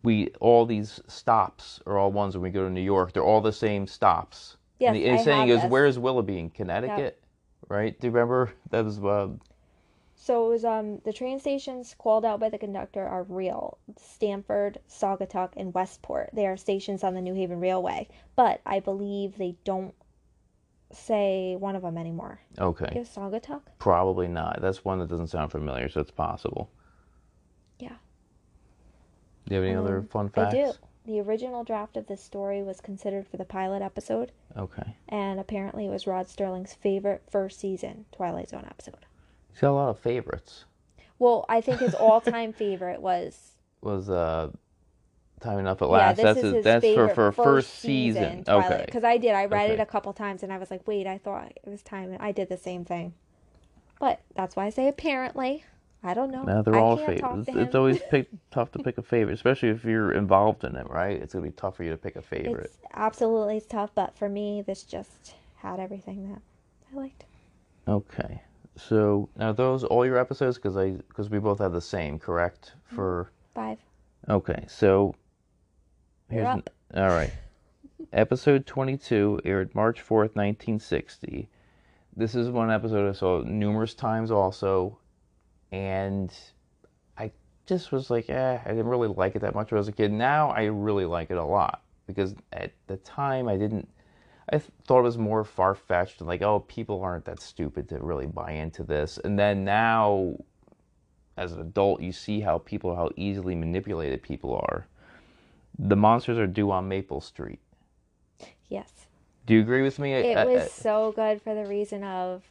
we 0.02 0.28
all 0.40 0.64
these 0.64 1.00
stops 1.06 1.80
are 1.86 1.98
all 1.98 2.10
ones 2.10 2.34
when 2.34 2.42
we 2.42 2.50
go 2.50 2.64
to 2.64 2.70
New 2.70 2.80
York. 2.80 3.12
They're 3.12 3.24
all 3.24 3.42
the 3.42 3.52
same 3.52 3.86
stops. 3.86 4.56
Yes, 4.78 4.88
and 4.88 4.96
the, 4.96 5.06
and 5.06 5.18
I 5.18 5.22
saying 5.22 5.48
is, 5.50 5.60
this. 5.60 5.70
"Where's 5.70 5.98
Willoughby 5.98 6.38
in 6.38 6.48
Connecticut?" 6.48 7.19
Right? 7.70 7.98
Do 7.98 8.08
you 8.08 8.10
remember 8.12 8.52
that 8.70 8.84
was 8.84 8.98
uh, 8.98 9.28
So 10.16 10.46
it 10.46 10.48
was 10.50 10.64
um 10.64 10.98
the 11.04 11.12
train 11.12 11.38
stations 11.38 11.94
called 11.96 12.24
out 12.24 12.40
by 12.40 12.48
the 12.50 12.58
conductor 12.58 13.06
are 13.06 13.22
real. 13.22 13.78
Stamford, 13.96 14.78
Saugatuck, 14.88 15.50
and 15.56 15.72
Westport. 15.72 16.30
They 16.34 16.46
are 16.46 16.56
stations 16.56 17.04
on 17.04 17.14
the 17.14 17.20
New 17.22 17.34
Haven 17.34 17.60
Railway. 17.60 18.08
But 18.36 18.60
I 18.66 18.80
believe 18.80 19.38
they 19.38 19.54
don't 19.64 19.94
say 20.92 21.54
one 21.56 21.76
of 21.76 21.82
them 21.82 21.96
anymore. 21.96 22.40
okay? 22.58 22.98
Is 22.98 23.08
Saugatuck? 23.08 23.62
Probably 23.78 24.26
not. 24.26 24.58
That's 24.60 24.84
one 24.84 24.98
that 24.98 25.08
doesn't 25.08 25.28
sound 25.28 25.52
familiar, 25.52 25.88
so 25.88 26.00
it's 26.00 26.10
possible. 26.10 26.68
Yeah. 27.78 27.94
Do 29.46 29.54
you 29.54 29.60
have 29.60 29.64
any 29.64 29.76
other 29.76 30.02
fun 30.02 30.26
Um, 30.26 30.32
I 30.34 30.50
facts? 30.50 30.54
do. 30.54 30.86
The 31.10 31.18
original 31.20 31.64
draft 31.64 31.96
of 31.96 32.06
this 32.06 32.22
story 32.22 32.62
was 32.62 32.80
considered 32.80 33.26
for 33.26 33.36
the 33.36 33.44
pilot 33.44 33.82
episode, 33.82 34.30
Okay. 34.56 34.94
and 35.08 35.40
apparently 35.40 35.86
it 35.86 35.90
was 35.90 36.06
Rod 36.06 36.26
Serling's 36.28 36.72
favorite 36.74 37.24
first 37.28 37.58
season 37.58 38.04
Twilight 38.12 38.50
Zone 38.50 38.64
episode. 38.64 39.04
He's 39.50 39.60
got 39.60 39.72
a 39.72 39.72
lot 39.72 39.88
of 39.88 39.98
favorites. 39.98 40.66
Well, 41.18 41.46
I 41.48 41.62
think 41.62 41.80
his 41.80 41.94
all-time 41.96 42.52
favorite 42.52 43.02
was 43.02 43.54
Was 43.80 44.08
uh, 44.08 44.50
time 45.40 45.58
enough 45.58 45.82
at 45.82 45.88
last. 45.90 46.18
yeah. 46.18 46.32
This 46.32 46.34
that's 46.36 46.46
is 46.46 46.54
his, 46.54 46.64
that's 46.64 46.86
for 46.86 47.08
favorite 47.08 47.14
for 47.16 47.32
first 47.32 47.74
season. 47.80 48.44
Okay. 48.46 48.84
Because 48.86 49.02
I 49.02 49.16
did, 49.16 49.32
I 49.34 49.46
read 49.46 49.70
it 49.70 49.80
a 49.80 49.86
couple 49.86 50.12
times, 50.12 50.44
and 50.44 50.52
I 50.52 50.58
was 50.58 50.70
like, 50.70 50.86
wait, 50.86 51.08
I 51.08 51.18
thought 51.18 51.50
it 51.56 51.68
was 51.68 51.82
time, 51.82 52.16
I 52.20 52.30
did 52.30 52.48
the 52.48 52.56
same 52.56 52.84
thing. 52.84 53.14
But 53.98 54.20
that's 54.36 54.54
why 54.54 54.66
I 54.66 54.70
say 54.70 54.86
apparently. 54.86 55.64
I 56.02 56.14
don't 56.14 56.30
know. 56.30 56.42
Now 56.42 56.62
they're 56.62 56.76
I 56.76 56.78
all 56.80 56.96
can't 56.96 57.20
favorites. 57.20 57.48
It's, 57.48 57.56
it's 57.56 57.74
always 57.74 58.00
pick, 58.10 58.28
tough 58.50 58.72
to 58.72 58.78
pick 58.78 58.96
a 58.98 59.02
favorite, 59.02 59.34
especially 59.34 59.68
if 59.68 59.84
you're 59.84 60.12
involved 60.12 60.64
in 60.64 60.74
it, 60.76 60.88
right? 60.88 61.20
It's 61.20 61.34
gonna 61.34 61.44
be 61.44 61.52
tough 61.52 61.76
for 61.76 61.84
you 61.84 61.90
to 61.90 61.96
pick 61.96 62.16
a 62.16 62.22
favorite. 62.22 62.66
It's 62.66 62.78
absolutely 62.94 63.58
it's 63.58 63.66
tough, 63.66 63.90
but 63.94 64.16
for 64.16 64.28
me, 64.28 64.62
this 64.62 64.82
just 64.82 65.34
had 65.56 65.78
everything 65.78 66.30
that 66.32 66.40
I 66.92 66.96
liked. 67.00 67.24
Okay. 67.86 68.40
So 68.76 69.28
now 69.36 69.52
those 69.52 69.84
all 69.84 70.06
your 70.06 70.16
episodes 70.16 70.56
because 70.56 70.76
I 70.76 70.92
because 70.92 71.28
we 71.28 71.38
both 71.38 71.58
have 71.58 71.72
the 71.72 71.80
same, 71.80 72.18
correct? 72.18 72.72
Mm-hmm. 72.86 72.96
For 72.96 73.30
Five. 73.54 73.78
okay, 74.28 74.64
so 74.68 75.14
You're 76.30 76.44
here's 76.44 76.58
up. 76.58 76.70
all 76.94 77.08
right. 77.08 77.32
Episode 78.12 78.66
22 78.66 79.42
aired 79.44 79.74
March 79.74 80.00
4th, 80.00 80.34
1960. 80.34 81.48
This 82.16 82.34
is 82.34 82.48
one 82.48 82.70
episode 82.70 83.08
I 83.08 83.12
saw 83.12 83.42
numerous 83.42 83.92
times 83.94 84.30
also, 84.30 84.98
and 85.72 86.32
I 87.18 87.30
just 87.66 87.92
was 87.92 88.10
like, 88.10 88.28
eh, 88.30 88.58
I 88.64 88.68
didn't 88.68 88.88
really 88.88 89.08
like 89.08 89.36
it 89.36 89.40
that 89.40 89.54
much 89.54 89.70
when 89.70 89.78
I 89.78 89.80
was 89.80 89.88
a 89.88 89.92
kid. 89.92 90.12
Now 90.12 90.50
I 90.50 90.64
really 90.64 91.04
like 91.06 91.30
it 91.30 91.36
a 91.38 91.44
lot 91.44 91.82
because 92.06 92.34
at 92.52 92.72
the 92.86 92.96
time 92.98 93.48
I 93.48 93.56
didn't. 93.56 93.88
I 94.52 94.58
th- 94.58 94.70
thought 94.84 94.98
it 95.00 95.02
was 95.02 95.16
more 95.16 95.44
far 95.44 95.76
fetched, 95.76 96.20
and 96.20 96.26
like, 96.26 96.42
oh, 96.42 96.60
people 96.60 97.02
aren't 97.02 97.24
that 97.26 97.40
stupid 97.40 97.88
to 97.90 97.98
really 97.98 98.26
buy 98.26 98.50
into 98.50 98.82
this. 98.82 99.16
And 99.22 99.38
then 99.38 99.64
now, 99.64 100.38
as 101.36 101.52
an 101.52 101.60
adult, 101.60 102.00
you 102.00 102.10
see 102.10 102.40
how 102.40 102.58
people, 102.58 102.96
how 102.96 103.10
easily 103.14 103.54
manipulated 103.54 104.22
people 104.22 104.56
are. 104.56 104.88
The 105.78 105.94
monsters 105.94 106.36
are 106.36 106.48
due 106.48 106.72
on 106.72 106.88
Maple 106.88 107.20
Street. 107.20 107.60
Yes. 108.68 109.06
Do 109.46 109.54
you 109.54 109.60
agree 109.60 109.82
with 109.82 110.00
me? 110.00 110.14
It 110.14 110.36
I- 110.36 110.42
I- 110.42 110.44
was 110.46 110.72
so 110.72 111.12
good 111.12 111.40
for 111.40 111.54
the 111.54 111.66
reason 111.66 112.02
of 112.02 112.42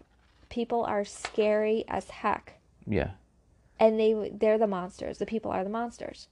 people 0.50 0.86
are 0.86 1.04
scary 1.04 1.84
as 1.90 2.10
heck. 2.10 2.59
Yeah. 2.88 3.12
and 3.80 4.00
they 4.00 4.32
they're 4.34 4.58
the 4.58 4.68
monsters. 4.68 5.18
The 5.18 5.26
people 5.26 5.52
are 5.52 5.64
the 5.64 5.70
monsters. 5.70 6.28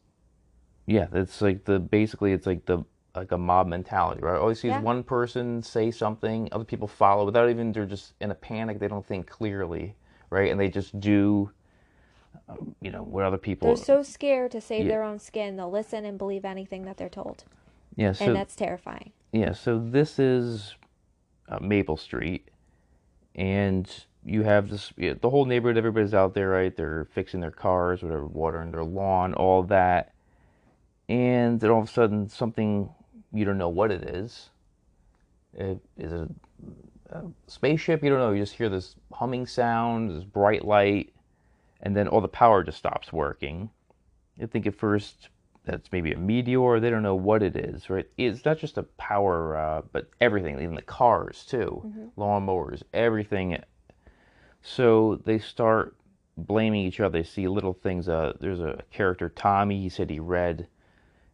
Yeah, 0.85 1.07
it's 1.13 1.41
like 1.41 1.65
the 1.65 1.79
basically 1.79 2.31
it's 2.33 2.45
like 2.47 2.65
the 2.65 2.83
like 3.15 3.31
a 3.31 3.37
mob 3.37 3.67
mentality, 3.67 4.21
right? 4.21 4.37
Always 4.37 4.59
sees 4.59 4.69
Yeah. 4.69 4.81
one 4.81 5.03
person 5.03 5.61
say 5.63 5.89
something, 5.91 6.49
other 6.51 6.63
people 6.63 6.87
follow 6.87 7.25
without 7.25 7.49
even 7.49 7.71
they're 7.71 7.85
just 7.85 8.13
in 8.21 8.29
a 8.31 8.35
panic. 8.35 8.79
They 8.79 8.87
don't 8.87 9.05
think 9.05 9.27
clearly, 9.27 9.95
right? 10.29 10.51
And 10.51 10.59
they 10.59 10.69
just 10.69 10.99
do, 10.99 11.49
um, 12.47 12.75
you 12.79 12.91
know, 12.91 13.01
what 13.03 13.23
other 13.25 13.37
people. 13.39 13.67
They're 13.67 13.83
so 13.83 14.03
scared 14.03 14.51
to 14.51 14.61
save 14.61 14.85
Yeah. 14.85 14.91
their 14.91 15.03
own 15.03 15.17
skin. 15.19 15.55
They'll 15.57 15.71
listen 15.71 16.05
and 16.05 16.17
believe 16.17 16.45
anything 16.45 16.83
that 16.85 16.97
they're 16.97 17.09
told, 17.09 17.43
yeah, 17.95 18.11
so 18.11 18.25
and 18.25 18.35
that's 18.35 18.55
terrifying. 18.55 19.11
yeah, 19.31 19.51
so 19.53 19.79
this 19.79 20.19
is 20.19 20.75
uh, 21.49 21.57
Maple 21.59 21.97
Street, 21.97 22.49
and 23.35 24.05
you 24.27 24.43
have 24.43 24.69
this 24.69 24.91
yeah, 24.97 25.13
the 25.19 25.29
whole 25.29 25.45
neighborhood. 25.45 25.77
Everybody's 25.77 26.13
out 26.13 26.33
there, 26.33 26.49
right? 26.49 26.75
They're 26.75 27.07
fixing 27.13 27.39
their 27.39 27.51
cars, 27.51 28.03
whatever, 28.03 28.25
watering 28.25 28.71
their 28.71 28.83
lawn, 28.83 29.33
all 29.33 29.63
that, 29.63 30.13
and 31.07 31.59
then 31.59 31.69
all 31.69 31.81
of 31.81 31.87
a 31.87 31.91
sudden 31.91 32.27
something 32.27 32.89
you 33.33 33.45
don't 33.45 33.57
know 33.57 33.69
what 33.69 33.91
it 33.91 34.03
is. 34.03 34.49
It 35.53 35.79
is 35.97 36.11
a, 36.11 36.27
a 37.09 37.23
spaceship. 37.47 38.03
You 38.03 38.09
don't 38.09 38.19
know. 38.19 38.31
You 38.31 38.41
just 38.41 38.55
hear 38.55 38.69
this 38.69 38.95
humming 39.13 39.47
sound, 39.47 40.11
this 40.11 40.25
bright 40.25 40.65
light, 40.65 41.13
and 41.81 41.95
then 41.95 42.07
all 42.07 42.21
the 42.21 42.27
power 42.27 42.63
just 42.63 42.77
stops 42.77 43.13
working. 43.13 43.69
You 44.37 44.47
think 44.47 44.67
at 44.67 44.75
first 44.75 45.29
that's 45.63 45.91
maybe 45.91 46.11
a 46.11 46.17
meteor. 46.17 46.79
They 46.79 46.89
don't 46.89 47.03
know 47.03 47.15
what 47.15 47.43
it 47.43 47.55
is, 47.55 47.89
right? 47.89 48.05
It's 48.17 48.43
not 48.43 48.57
just 48.57 48.77
a 48.77 48.83
power, 48.83 49.55
uh, 49.55 49.81
but 49.91 50.09
everything, 50.19 50.55
even 50.61 50.75
the 50.75 50.81
cars 50.81 51.45
too, 51.45 51.81
lawnmowers, 52.17 52.83
everything. 52.93 53.57
So 54.67 55.21
they 55.23 55.39
start 55.39 55.95
blaming 56.35 56.85
each 56.85 56.99
other. 56.99 57.19
They 57.19 57.23
see 57.23 57.47
little 57.47 57.73
things. 57.73 58.09
Uh, 58.09 58.33
there's 58.41 58.59
a 58.59 58.83
character, 58.91 59.29
Tommy. 59.29 59.81
He 59.81 59.87
said 59.89 60.09
he 60.09 60.19
read 60.19 60.67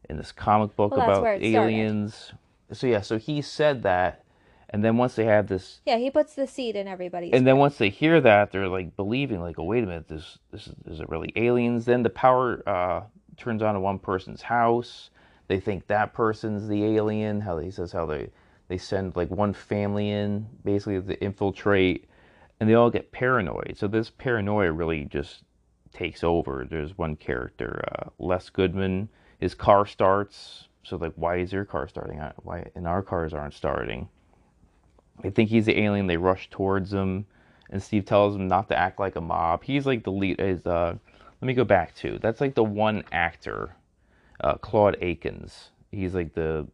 in 0.07 0.17
this 0.17 0.31
comic 0.31 0.75
book 0.75 0.91
Well, 0.91 1.01
about 1.01 1.23
it 1.25 1.49
started. 1.49 1.55
aliens. 1.55 2.31
So 2.71 2.86
yeah, 2.88 3.01
so 3.01 3.17
he 3.17 3.41
said 3.41 3.81
that, 3.84 4.23
and 4.69 4.84
then 4.84 4.97
once 4.97 5.15
they 5.15 5.25
have 5.25 5.47
this 5.47 5.81
Yeah, 5.86 5.97
he 5.97 6.11
puts 6.11 6.36
the 6.36 6.45
seed 6.47 6.75
in 6.75 6.88
everybody's. 6.88 7.34
and 7.34 7.45
then 7.45 7.57
once 7.57 7.77
they 7.77 7.89
hear 7.89 8.21
that, 8.21 8.51
they're 8.51 8.67
like 8.67 8.95
believing, 8.95 9.41
like, 9.41 9.57
oh, 9.57 9.63
wait 9.63 9.84
a 9.84 9.88
minute, 9.88 10.07
this, 10.07 10.38
this 10.51 10.67
is, 10.67 10.73
is 10.86 10.99
it 10.99 11.09
really 11.09 11.34
aliens? 11.36 11.86
Then 11.86 12.03
the 12.03 12.09
power 12.11 12.61
uh, 12.69 13.01
turns 13.36 13.63
on 13.63 13.75
in 13.75 13.81
one 13.81 13.97
person's 13.99 14.43
house. 14.43 15.09
They 15.47 15.59
think 15.59 15.88
that 15.88 16.13
person's 16.13 16.67
the 16.67 16.86
alien. 16.86 17.41
How 17.41 17.57
he 17.57 17.71
says 17.71 17.91
how 17.91 18.05
they 18.05 18.29
they 18.67 18.77
send 18.77 19.15
like 19.15 19.29
one 19.31 19.53
family 19.53 20.09
in 20.11 20.47
basically 20.63 21.01
to 21.01 21.21
infiltrate, 21.23 22.05
and 22.60 22.70
they 22.70 22.74
all 22.74 22.89
get 22.89 23.12
paranoid. 23.12 23.76
So 23.78 23.88
this 23.88 24.10
paranoia 24.10 24.72
really 24.72 25.06
just 25.06 25.43
takes 25.93 26.24
over. 26.24 26.66
There's 26.70 26.97
one 26.97 27.16
character, 27.16 27.84
uh, 27.91 28.10
Les 28.20 28.49
Goodman. 28.49 29.10
His 29.39 29.56
car 29.56 29.86
starts. 29.86 30.68
So 30.84 30.97
like, 30.97 31.14
why 31.16 31.38
is 31.38 31.54
your 31.54 31.66
car 31.66 31.88
starting? 31.88 32.20
Why 32.43 32.70
and 32.76 32.88
our 32.88 33.01
cars 33.01 33.34
aren't 33.34 33.54
starting? 33.54 34.10
They 35.22 35.30
think 35.30 35.49
he's 35.49 35.66
the 35.66 35.80
alien. 35.80 36.08
They 36.08 36.18
rush 36.18 36.49
towards 36.49 36.91
him, 36.91 37.26
and 37.70 37.82
Steve 37.82 38.06
tells 38.06 38.36
him 38.36 38.47
not 38.47 38.68
to 38.70 38.78
act 38.78 38.99
like 38.99 39.16
a 39.16 39.22
mob. 39.22 39.64
He's 39.64 39.86
like 39.86 40.04
the 40.04 40.12
lead. 40.12 40.39
Is 40.39 40.66
uh, 40.66 40.95
let 41.41 41.45
me 41.45 41.54
go 41.54 41.64
back 41.64 41.95
to 41.95 42.18
that's 42.20 42.41
like 42.41 42.56
the 42.56 42.64
one 42.64 43.04
actor, 43.12 43.76
uh, 44.41 44.56
Claude 44.56 44.97
Akins. 45.01 45.70
He's 45.91 46.16
like 46.16 46.34
the 46.34 46.68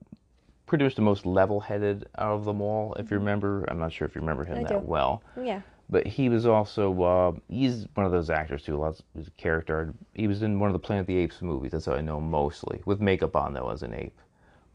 much 0.78 0.96
the 0.96 1.02
most 1.02 1.26
level-headed 1.26 2.08
out 2.18 2.34
of 2.34 2.46
them 2.46 2.62
all. 2.62 2.94
If 2.96 3.12
you 3.12 3.18
remember, 3.18 3.66
I'm 3.68 3.80
not 3.80 3.92
sure 3.92 4.08
if 4.08 4.16
you 4.16 4.22
remember 4.22 4.46
him 4.46 4.60
I 4.60 4.64
that 4.64 4.70
do. 4.70 4.80
well, 4.80 5.24
yeah, 5.42 5.62
but 5.90 6.06
he 6.06 6.30
was 6.30 6.46
also 6.46 7.02
uh, 7.02 7.32
he's 7.50 7.88
one 7.96 8.06
of 8.06 8.12
those 8.12 8.30
actors 8.30 8.64
too. 8.64 8.78
Lots 8.78 9.02
he's 9.16 9.28
a 9.28 9.32
character. 9.32 9.94
He 10.14 10.28
was 10.28 10.44
in 10.44 10.60
one 10.60 10.70
of 10.70 10.74
the 10.74 10.80
Planet 10.80 11.02
of 11.02 11.08
the 11.08 11.18
Apes 11.18 11.42
movies. 11.42 11.72
That's 11.72 11.86
how 11.86 11.94
I 11.94 12.02
know 12.02 12.18
him 12.18 12.30
mostly 12.30 12.82
with 12.86 13.02
makeup 13.02 13.36
on 13.36 13.54
though 13.54 13.70
as 13.70 13.84
an 13.84 13.94
ape. 13.94 14.20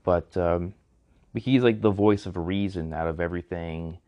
But 0.02 0.36
um, 0.36 0.74
he's 1.34 1.62
like 1.62 1.80
the 1.80 1.90
voice 1.90 2.26
of 2.26 2.36
reason 2.36 2.92
out 2.92 3.06
of 3.06 3.20
everything. 3.20 3.98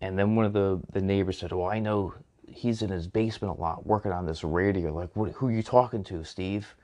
And 0.00 0.18
then 0.18 0.34
one 0.34 0.46
of 0.46 0.52
the, 0.52 0.80
the 0.92 1.00
neighbors 1.00 1.38
said, 1.38 1.52
"Oh, 1.52 1.64
I 1.64 1.78
know 1.78 2.14
he's 2.46 2.82
in 2.82 2.90
his 2.90 3.06
basement 3.06 3.56
a 3.58 3.60
lot 3.60 3.86
working 3.86 4.12
on 4.12 4.26
this 4.26 4.42
radio. 4.44 4.92
Like, 4.92 5.14
what, 5.14 5.32
who 5.32 5.48
are 5.48 5.52
you 5.52 5.62
talking 5.62 6.04
to, 6.04 6.24
Steve?" 6.24 6.74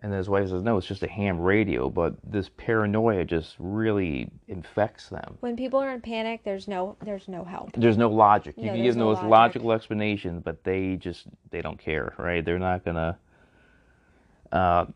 And 0.00 0.12
his 0.12 0.28
wife 0.28 0.48
says, 0.50 0.62
"No, 0.62 0.76
it's 0.78 0.86
just 0.86 1.02
a 1.02 1.08
ham 1.08 1.40
radio." 1.40 1.90
But 1.90 2.14
this 2.22 2.48
paranoia 2.56 3.24
just 3.24 3.56
really 3.58 4.30
infects 4.46 5.08
them. 5.08 5.36
when 5.40 5.56
people 5.56 5.80
are 5.80 5.90
in 5.92 6.00
panic, 6.00 6.42
there's 6.44 6.68
no 6.68 6.96
there's 7.04 7.26
no 7.26 7.42
help. 7.44 7.72
There's 7.72 7.98
no 7.98 8.08
logic. 8.08 8.54
You 8.56 8.66
No, 8.66 8.72
can 8.74 8.82
give 8.84 8.94
them 8.94 9.00
no 9.00 9.06
most 9.06 9.16
logic. 9.24 9.30
logical 9.30 9.72
explanations, 9.72 10.42
but 10.44 10.62
they 10.62 10.94
just 10.96 11.26
they 11.50 11.62
don't 11.62 11.78
care, 11.80 12.14
right? 12.16 12.44
They're 12.44 12.60
not 12.60 12.84
gonna. 12.84 13.18
Uh, 14.52 14.86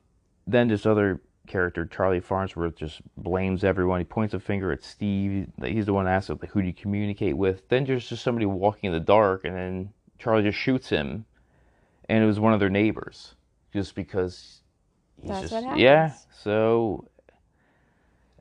then 0.46 0.68
just 0.68 0.86
other 0.86 1.20
character 1.48 1.84
Charlie 1.84 2.20
Farnsworth 2.20 2.76
just 2.76 3.00
blames 3.16 3.64
everyone. 3.64 3.98
He 3.98 4.05
points 4.05 4.34
a 4.34 4.40
finger 4.40 4.70
at 4.70 4.82
Steve. 4.84 5.48
He's 5.64 5.86
the 5.86 5.92
one 5.92 6.05
that 6.05 6.12
asks, 6.12 6.30
like, 6.30 6.50
"Who 6.50 6.61
do 6.62 6.68
you 6.68 6.72
communicate 6.72 7.36
with?" 7.36 7.68
Then 7.68 7.84
there's 7.84 8.09
just 8.09 8.22
somebody 8.22 8.46
walking 8.46 8.86
in 8.88 8.92
the 8.92 9.00
dark, 9.00 9.44
and 9.44 9.57
then 9.57 9.90
Charlie 10.18 10.44
just 10.44 10.59
shoots 10.59 10.88
him, 10.90 11.24
and 12.09 12.22
it 12.22 12.26
was 12.26 12.38
one 12.38 12.53
of 12.53 12.61
their 12.61 12.70
neighbors, 12.70 13.34
just 13.72 13.96
because. 13.96 14.61
That's 15.24 15.50
just, 15.50 15.52
what 15.52 15.78
Yeah. 15.78 16.12
So 16.42 17.08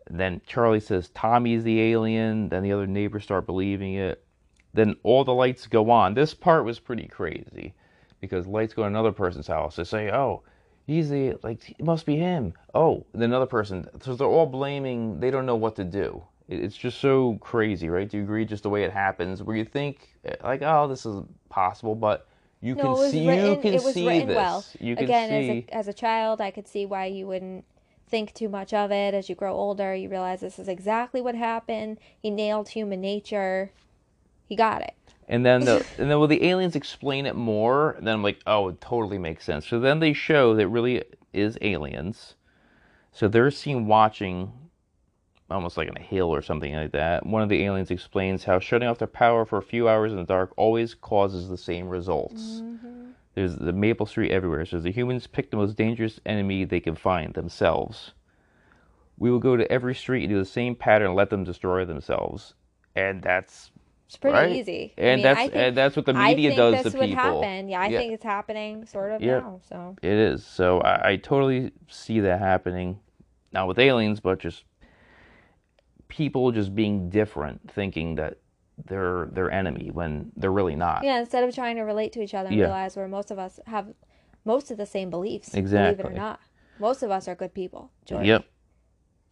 then 0.10 0.42
Charlie 0.46 0.80
says 0.80 1.10
Tommy's 1.10 1.64
the 1.64 1.82
alien. 1.82 2.50
Then 2.50 2.64
the 2.64 2.72
other 2.72 2.88
neighbors 2.88 3.24
start 3.24 3.46
believing 3.46 3.96
it. 3.96 4.24
Then 4.74 4.96
all 5.04 5.24
the 5.24 5.34
lights 5.34 5.68
go 5.68 5.90
on. 5.92 6.14
This 6.14 6.34
part 6.34 6.66
was 6.66 6.80
pretty 6.80 7.08
crazy 7.08 7.74
because 8.20 8.48
lights 8.48 8.74
go 8.74 8.84
to 8.84 8.88
another 8.88 9.12
person's 9.12 9.48
house. 9.48 9.76
They 9.76 9.84
say, 9.84 10.12
"Oh, 10.12 10.44
he's 10.88 11.10
the 11.10 11.38
like 11.44 11.70
it 11.72 11.84
must 11.84 12.06
be 12.06 12.16
him." 12.18 12.54
Oh, 12.74 13.06
then 13.14 13.24
another 13.24 13.46
person. 13.46 13.86
So 14.02 14.16
they're 14.16 14.28
all 14.28 14.46
blaming. 14.46 15.20
They 15.20 15.32
don't 15.32 15.46
know 15.46 15.56
what 15.56 15.76
to 15.76 15.84
do. 15.84 16.24
It's 16.48 16.76
just 16.76 17.00
so 17.00 17.38
crazy, 17.40 17.90
right? 17.90 18.10
Do 18.10 18.18
you 18.18 18.24
agree? 18.24 18.46
Just 18.46 18.64
the 18.64 18.70
way 18.70 18.84
it 18.84 18.92
happens, 18.92 19.44
where 19.44 19.56
you 19.56 19.66
think 19.66 20.10
like, 20.44 20.62
"Oh, 20.62 20.88
this 20.88 21.06
is 21.06 21.24
possible," 21.50 21.96
but 21.96 22.28
you 22.62 22.76
No, 22.76 22.96
can 22.96 23.12
see. 23.12 23.28
written. 23.28 23.46
you 23.48 23.56
can 23.58 23.74
it 23.74 23.84
was 23.84 23.94
see 23.94 24.08
written 24.08 24.28
this. 24.30 24.36
well. 24.36 24.66
You 24.80 24.96
can 24.96 25.06
Again, 25.06 25.30
see. 25.30 25.36
as 25.36 25.50
a 25.50 25.76
as 25.76 25.88
a 25.88 25.94
child, 25.94 26.40
I 26.42 26.52
could 26.52 26.68
see 26.68 26.86
why 26.86 27.06
you 27.06 27.28
wouldn't 27.28 27.66
think 28.08 28.34
too 28.34 28.50
much 28.50 28.74
of 28.74 28.92
it. 28.92 29.14
As 29.14 29.30
you 29.30 29.36
grow 29.36 29.54
older, 29.54 29.96
you 29.96 30.10
realize 30.10 30.42
this 30.42 30.60
is 30.60 30.68
exactly 30.68 31.22
what 31.22 31.36
happened. 31.36 32.00
He 32.20 32.30
nailed 32.30 32.70
human 32.70 33.02
nature. 33.02 33.72
He 34.46 34.56
got 34.56 34.82
it. 34.82 34.94
And 35.28 35.46
then 35.46 35.62
the 35.66 35.86
and 35.98 36.12
then 36.12 36.20
when 36.20 36.30
the 36.30 36.44
aliens 36.46 36.76
explain 36.76 37.26
it 37.26 37.36
more, 37.36 37.96
then 38.00 38.16
I'm 38.16 38.24
like, 38.24 38.40
oh, 38.46 38.68
it 38.70 38.82
totally 38.82 39.18
makes 39.18 39.44
sense. 39.46 39.66
So 39.68 39.80
then 39.80 40.00
they 40.00 40.14
show 40.14 40.54
that 40.56 40.62
it 40.64 40.68
really 40.68 41.04
is 41.34 41.58
aliens. 41.62 42.36
So 43.14 43.28
they're 43.28 43.52
seen 43.52 43.88
watching 43.88 44.52
almost 45.52 45.78
like 45.78 45.90
on 45.90 45.98
a 45.98 46.02
hill 46.02 46.30
or 46.34 46.42
something 46.42 46.74
like 46.74 46.92
that. 46.94 47.26
One 47.26 47.42
of 47.42 47.50
the 47.50 47.64
aliens 47.64 47.92
explains 47.92 48.44
how 48.44 48.60
shutting 48.60 48.88
off 48.88 49.00
their 49.00 49.08
power 49.08 49.46
for 49.46 49.58
a 49.58 49.64
few 49.64 49.88
hours 49.90 50.12
in 50.12 50.18
the 50.18 50.24
dark 50.24 50.54
always 50.58 50.94
causes 50.96 51.50
the 51.50 51.58
same 51.58 51.88
results. 51.90 52.42
Mm-hmm. 52.64 53.12
There's 53.36 53.56
the 53.56 53.74
Maple 53.74 54.06
Street 54.06 54.32
everywhere. 54.32 54.66
So 54.66 54.80
the 54.80 54.92
humans 54.92 55.28
pick 55.28 55.52
the 55.52 55.58
most 55.58 55.76
dangerous 55.78 56.20
enemy 56.26 56.66
they 56.66 56.80
can 56.80 56.96
find, 56.96 57.34
themselves. 57.34 58.12
We 59.18 59.30
will 59.32 59.40
go 59.40 59.56
to 59.56 59.72
every 59.72 59.96
street 59.96 60.24
and 60.24 60.30
do 60.34 60.40
the 60.40 60.46
same 60.46 60.76
pattern 60.76 61.08
and 61.08 61.16
let 61.16 61.30
them 61.30 61.44
destroy 61.44 61.86
themselves. 61.86 62.56
And 62.96 63.22
that's 63.22 63.72
It's 64.08 64.18
pretty 64.18 64.38
Right? 64.38 64.58
easy. 64.58 64.94
I 64.98 65.02
And 65.02 65.16
mean, 65.20 65.24
that's 65.24 65.40
I 65.40 65.44
think, 65.44 65.56
and 65.56 65.78
that's 65.78 65.96
what 65.96 66.06
the 66.06 66.14
I 66.14 66.34
media 66.34 66.50
think 66.50 66.58
does 66.58 66.84
this 66.84 66.94
to 66.94 67.00
would 67.00 67.08
people. 67.10 67.42
happen. 67.42 67.70
Yeah, 67.70 67.80
I 67.80 67.88
Yeah. 67.88 68.00
think 68.00 68.14
it's 68.14 68.24
happening 68.26 68.86
sort 68.86 69.12
of 69.14 69.22
Yeah. 69.22 69.40
now. 69.40 69.62
So 69.70 69.96
It 70.02 70.12
is. 70.12 70.46
So 70.46 70.82
I, 70.82 71.12
I 71.12 71.16
totally 71.16 71.72
see 71.88 72.20
that 72.20 72.40
happening. 72.40 73.00
Not 73.54 73.70
with 73.70 73.80
aliens, 73.80 74.20
but 74.20 74.40
just 74.40 74.66
people 76.12 76.52
just 76.52 76.76
being 76.76 77.10
different, 77.10 77.72
thinking 77.72 78.16
that 78.16 78.38
they're 78.86 79.28
their 79.32 79.50
enemy 79.50 79.90
when 79.94 80.32
they're 80.36 80.52
really 80.52 80.76
not. 80.76 81.04
yeah, 81.04 81.20
instead 81.20 81.44
of 81.44 81.56
trying 81.56 81.78
to 81.78 81.84
relate 81.84 82.12
to 82.14 82.22
each 82.22 82.34
other 82.34 82.50
and 82.50 82.58
Yeah. 82.58 82.66
realize 82.66 82.96
where 82.98 83.08
most 83.08 83.32
of 83.32 83.40
us 83.40 83.60
have 83.66 83.88
most 84.44 84.72
of 84.72 84.78
the 84.78 84.86
same 84.86 85.10
beliefs. 85.10 85.50
Believe 85.50 85.74
it 85.74 86.06
or 86.06 86.12
not, 86.12 86.40
most 86.80 87.02
of 87.04 87.12
us 87.12 87.28
are 87.28 87.36
good 87.36 87.54
people. 87.54 87.92
Jordan. 88.06 88.28
Yep. 88.28 88.46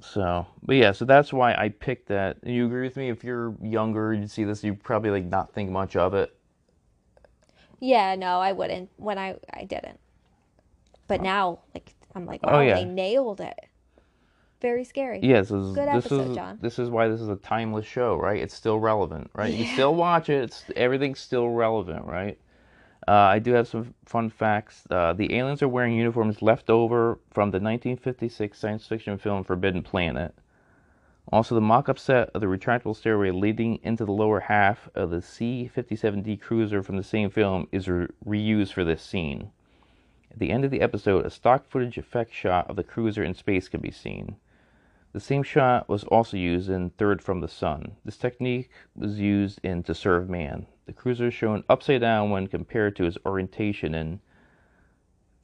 So, 0.01 0.47
but 0.63 0.75
yeah, 0.77 0.93
so 0.93 1.03
that's 1.03 1.34
why 1.34 1.53
I 1.55 1.69
picked 1.69 2.07
that. 2.07 2.38
And 2.43 2.53
you 2.55 2.65
agree 2.67 2.84
with 2.84 2.95
me? 2.95 3.09
If 3.09 3.23
you're 3.23 3.53
younger, 3.61 4.13
you'd 4.13 4.32
see 4.32 4.45
this, 4.45 4.63
you 4.63 4.73
probably 4.73 5.09
like 5.11 5.25
not 5.25 5.51
think 5.53 5.69
much 5.71 5.95
of 5.97 6.13
it. 6.13 6.34
Yeah, 7.82 8.15
no, 8.15 8.39
I 8.39 8.51
wouldn't. 8.53 8.89
When 8.97 9.17
I 9.17 9.36
I 9.53 9.65
didn't. 9.65 9.99
But 11.07 11.19
oh. 11.21 11.23
now, 11.23 11.59
like, 11.73 11.93
I'm 12.15 12.25
like, 12.25 12.41
Oh, 12.43 12.59
yeah. 12.61 12.75
they 12.75 12.86
nailed 12.86 13.41
it. 13.41 13.59
Very 14.62 14.84
scary. 14.84 15.20
Yes, 15.24 15.49
this 15.49 15.62
is 15.62 15.74
Good 15.74 15.88
this 15.88 16.05
episode, 16.05 16.30
is 16.32 16.36
John. 16.36 16.60
this 16.62 16.80
is 16.80 16.89
why 16.89 17.07
this 17.07 17.22
is 17.22 17.30
a 17.30 17.38
timeless 17.38 17.86
show, 17.86 18.16
right? 18.18 18.41
It's 18.41 18.53
still 18.53 18.78
relevant, 18.80 19.30
right? 19.34 19.53
You 19.53 19.66
still 19.66 19.95
watch 19.95 20.30
it. 20.30 20.43
It's 20.43 20.66
everything's 20.76 21.20
still 21.20 21.49
relevant, 21.49 22.05
right? 22.05 22.38
Uh, 23.07 23.12
I 23.14 23.39
do 23.39 23.53
have 23.53 23.68
some 23.68 23.93
fun 24.05 24.30
facts. 24.30 24.84
Uh, 24.89 25.14
the 25.14 25.34
aliens 25.36 25.64
are 25.64 25.68
wearing 25.70 25.93
uniforms 25.95 26.41
left 26.41 26.70
over 26.70 27.20
from 27.32 27.51
the 27.51 27.60
1956 27.60 28.60
science 28.60 28.86
fiction 28.86 29.18
film 29.18 29.43
Forbidden 29.43 29.82
Planet. 29.82 30.36
Also, 31.32 31.55
the 31.55 31.62
mock-up 31.62 31.97
set 31.97 32.30
of 32.32 32.41
the 32.41 32.47
retractable 32.47 32.95
stairway 32.95 33.32
leading 33.32 33.80
into 33.84 34.03
the 34.03 34.12
lower 34.12 34.41
half 34.41 34.89
of 34.95 35.12
the 35.12 35.22
C-57D 35.22 36.41
cruiser 36.41 36.84
from 36.84 36.97
the 36.97 37.03
same 37.03 37.30
film 37.30 37.68
is 37.72 37.88
re- 37.88 38.07
reused 38.26 38.74
for 38.74 38.84
this 38.84 39.01
scene. 39.03 39.51
At 40.32 40.39
the 40.39 40.51
end 40.51 40.66
of 40.66 40.72
the 40.72 40.82
episode, 40.82 41.26
a 41.26 41.30
stock 41.30 41.66
footage 41.70 41.97
effect 41.97 42.34
shot 42.34 42.70
of 42.70 42.76
the 42.76 42.84
cruiser 42.84 43.24
in 43.24 43.34
space 43.34 43.70
can 43.70 43.80
be 43.80 43.91
seen. 43.91 44.36
The 45.12 45.20
same 45.20 45.41
shot 45.41 45.89
was 45.89 46.03
also 46.03 46.38
used 46.38 46.70
in 46.70 46.91
Third 46.91 47.22
from 47.22 47.41
the 47.41 47.47
Sun. 47.47 47.95
This 48.05 48.18
technique 48.18 48.70
was 48.95 49.20
used 49.20 49.60
in 49.64 49.82
To 49.84 49.95
Serve 49.95 50.30
Man. 50.30 50.68
The 50.86 50.93
cruiser 50.93 51.28
is 51.28 51.34
shown 51.34 51.64
upside 51.68 52.01
down 52.01 52.30
when 52.30 52.47
compared 52.47 52.95
to 52.97 53.05
its 53.05 53.18
orientation 53.26 53.95
in 53.95 54.20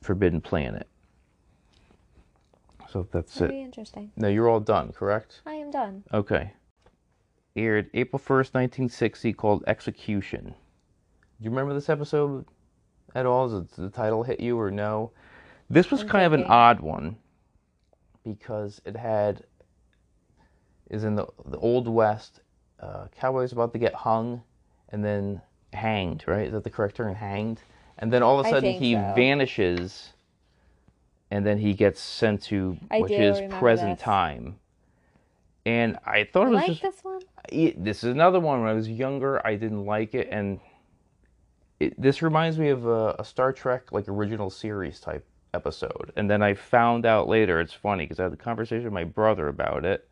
Forbidden 0.02 0.42
Planet. 0.42 0.88
So 2.90 3.08
that's 3.12 3.36
it. 3.42 3.48
Very 3.48 3.62
it. 3.62 3.66
interesting. 3.66 4.12
Now 4.16 4.28
you're 4.28 4.48
all 4.48 4.60
done, 4.60 4.92
correct? 4.92 5.42
I 5.46 5.54
am 5.54 5.72
done. 5.72 6.04
Okay. 6.14 6.54
Aired 7.56 7.90
April 7.94 8.20
1st, 8.20 8.54
1960, 8.54 9.34
called 9.34 9.64
Execution. 9.66 10.46
Do 10.46 11.44
you 11.44 11.50
remember 11.50 11.74
this 11.74 11.90
episode 11.90 12.46
at 13.16 13.26
all? 13.26 13.50
Does 13.50 13.70
the 13.72 13.90
title 13.90 14.24
hit 14.24 14.40
you 14.40 14.60
or 14.60 14.70
no? 14.70 15.12
This 15.70 15.90
was 15.90 16.02
I'm 16.02 16.10
kind 16.10 16.26
of 16.26 16.34
an 16.34 16.44
odd 16.44 16.80
one 16.82 17.18
because 18.24 18.82
it 18.86 18.96
had 18.96 19.44
is 20.90 21.04
in 21.04 21.16
the 21.16 21.28
the 21.46 21.58
old 21.58 21.88
west. 21.88 22.42
Uh, 22.80 23.08
cowboys 23.18 23.52
about 23.52 23.72
to 23.72 23.80
get 23.80 23.94
hung 23.94 24.44
and 24.90 25.04
then 25.04 25.42
hanged. 25.74 26.24
Right? 26.28 26.48
Is 26.48 26.54
that 26.54 26.64
the 26.64 26.70
correct 26.70 26.96
term? 26.96 27.16
Hanged. 27.16 27.62
And 27.98 28.12
then 28.12 28.22
all 28.24 28.40
of 28.40 28.46
a 28.46 28.50
sudden 28.50 28.74
he 28.74 28.94
so. 28.94 29.14
vanishes, 29.16 30.14
and 31.32 31.46
then 31.46 31.58
he 31.58 31.74
gets 31.74 32.02
sent 32.02 32.44
to 32.44 32.78
I 32.92 33.00
which 33.00 33.12
is 33.12 33.42
present 33.54 33.98
this. 33.98 34.04
time. 34.04 34.60
And 35.66 35.98
I 36.06 36.26
thought 36.26 36.48
I 36.48 36.50
it 36.50 36.50
was 36.50 36.62
like 36.62 36.68
just 36.68 36.82
this 36.82 37.04
one. 37.04 37.22
it, 37.50 37.84
this 37.84 38.04
is 38.04 38.12
another 38.12 38.40
one. 38.40 38.62
When 38.62 38.70
I 38.70 38.74
was 38.74 38.90
younger, 38.90 39.46
I 39.48 39.56
didn't 39.56 39.86
like 39.86 40.14
it, 40.14 40.28
and 40.30 40.60
it, 41.80 42.00
this 42.00 42.22
reminds 42.22 42.58
me 42.60 42.70
of 42.70 42.86
a, 42.86 43.16
a 43.20 43.26
Star 43.26 43.52
Trek 43.52 43.92
like 43.92 44.08
original 44.08 44.50
series 44.50 45.00
type 45.00 45.26
episode. 45.54 46.12
And 46.16 46.30
then 46.30 46.44
I 46.44 46.54
found 46.54 47.06
out 47.06 47.28
later. 47.28 47.60
It's 47.60 47.74
funny 47.74 48.06
because 48.06 48.20
I 48.20 48.24
had 48.24 48.34
a 48.34 48.38
conversation 48.38 48.84
with 48.84 48.94
my 48.94 49.04
brother 49.04 49.48
about 49.48 49.86
it, 49.86 50.08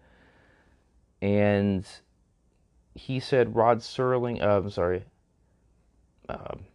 and 1.24 1.88
he 2.96 3.22
said 3.22 3.56
Rod 3.56 3.80
Serling. 3.80 4.44
Uh, 4.44 4.58
I'm 4.58 4.70
sorry, 4.70 5.06
um, 6.28 6.66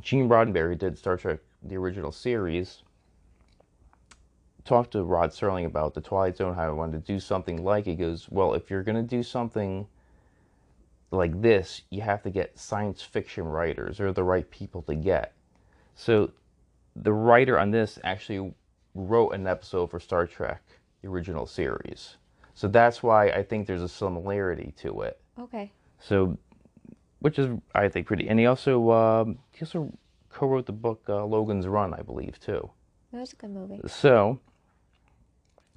Gene 0.00 0.28
Roddenberry 0.28 0.76
did 0.76 0.98
Star 0.98 1.16
Trek 1.16 1.38
the 1.62 1.76
original 1.76 2.10
series. 2.10 2.82
Talked 4.64 4.90
to 4.92 5.04
Rod 5.04 5.30
Serling 5.30 5.64
about 5.64 5.94
the 5.94 6.00
Twilight 6.00 6.36
Zone, 6.36 6.54
how 6.54 6.66
I 6.66 6.70
wanted 6.70 7.06
to 7.06 7.12
do 7.12 7.20
something 7.20 7.62
like 7.62 7.86
it. 7.86 7.90
He 7.90 7.96
goes, 7.96 8.28
Well, 8.28 8.52
if 8.54 8.68
you're 8.68 8.82
going 8.82 8.96
to 8.96 9.16
do 9.16 9.22
something 9.22 9.86
like 11.12 11.40
this, 11.40 11.82
you 11.88 12.02
have 12.02 12.22
to 12.24 12.30
get 12.30 12.58
science 12.58 13.00
fiction 13.00 13.44
writers 13.44 14.00
or 14.00 14.12
the 14.12 14.24
right 14.24 14.50
people 14.50 14.82
to 14.82 14.96
get. 14.96 15.34
So 15.94 16.32
the 16.96 17.12
writer 17.12 17.56
on 17.56 17.70
this 17.70 17.98
actually 18.02 18.52
wrote 18.94 19.30
an 19.30 19.46
episode 19.46 19.90
for 19.90 20.00
Star 20.00 20.26
Trek, 20.26 20.62
the 21.00 21.08
original 21.08 21.46
series. 21.46 22.16
So 22.58 22.66
that's 22.66 23.04
why 23.04 23.28
I 23.28 23.44
think 23.44 23.68
there's 23.68 23.82
a 23.82 23.88
similarity 23.88 24.74
to 24.78 25.02
it. 25.02 25.20
Okay. 25.38 25.70
So, 26.00 26.36
which 27.20 27.38
is 27.38 27.56
I 27.72 27.88
think 27.88 28.08
pretty. 28.08 28.28
And 28.28 28.36
he 28.36 28.46
also 28.46 28.90
um, 28.90 29.38
he 29.52 29.60
also 29.60 29.96
co-wrote 30.28 30.66
the 30.66 30.72
book 30.72 31.04
uh, 31.08 31.24
Logan's 31.24 31.68
Run, 31.68 31.94
I 31.94 32.02
believe, 32.02 32.40
too. 32.40 32.68
That 33.12 33.20
was 33.20 33.32
a 33.32 33.36
good 33.36 33.50
movie. 33.50 33.80
So, 33.86 34.40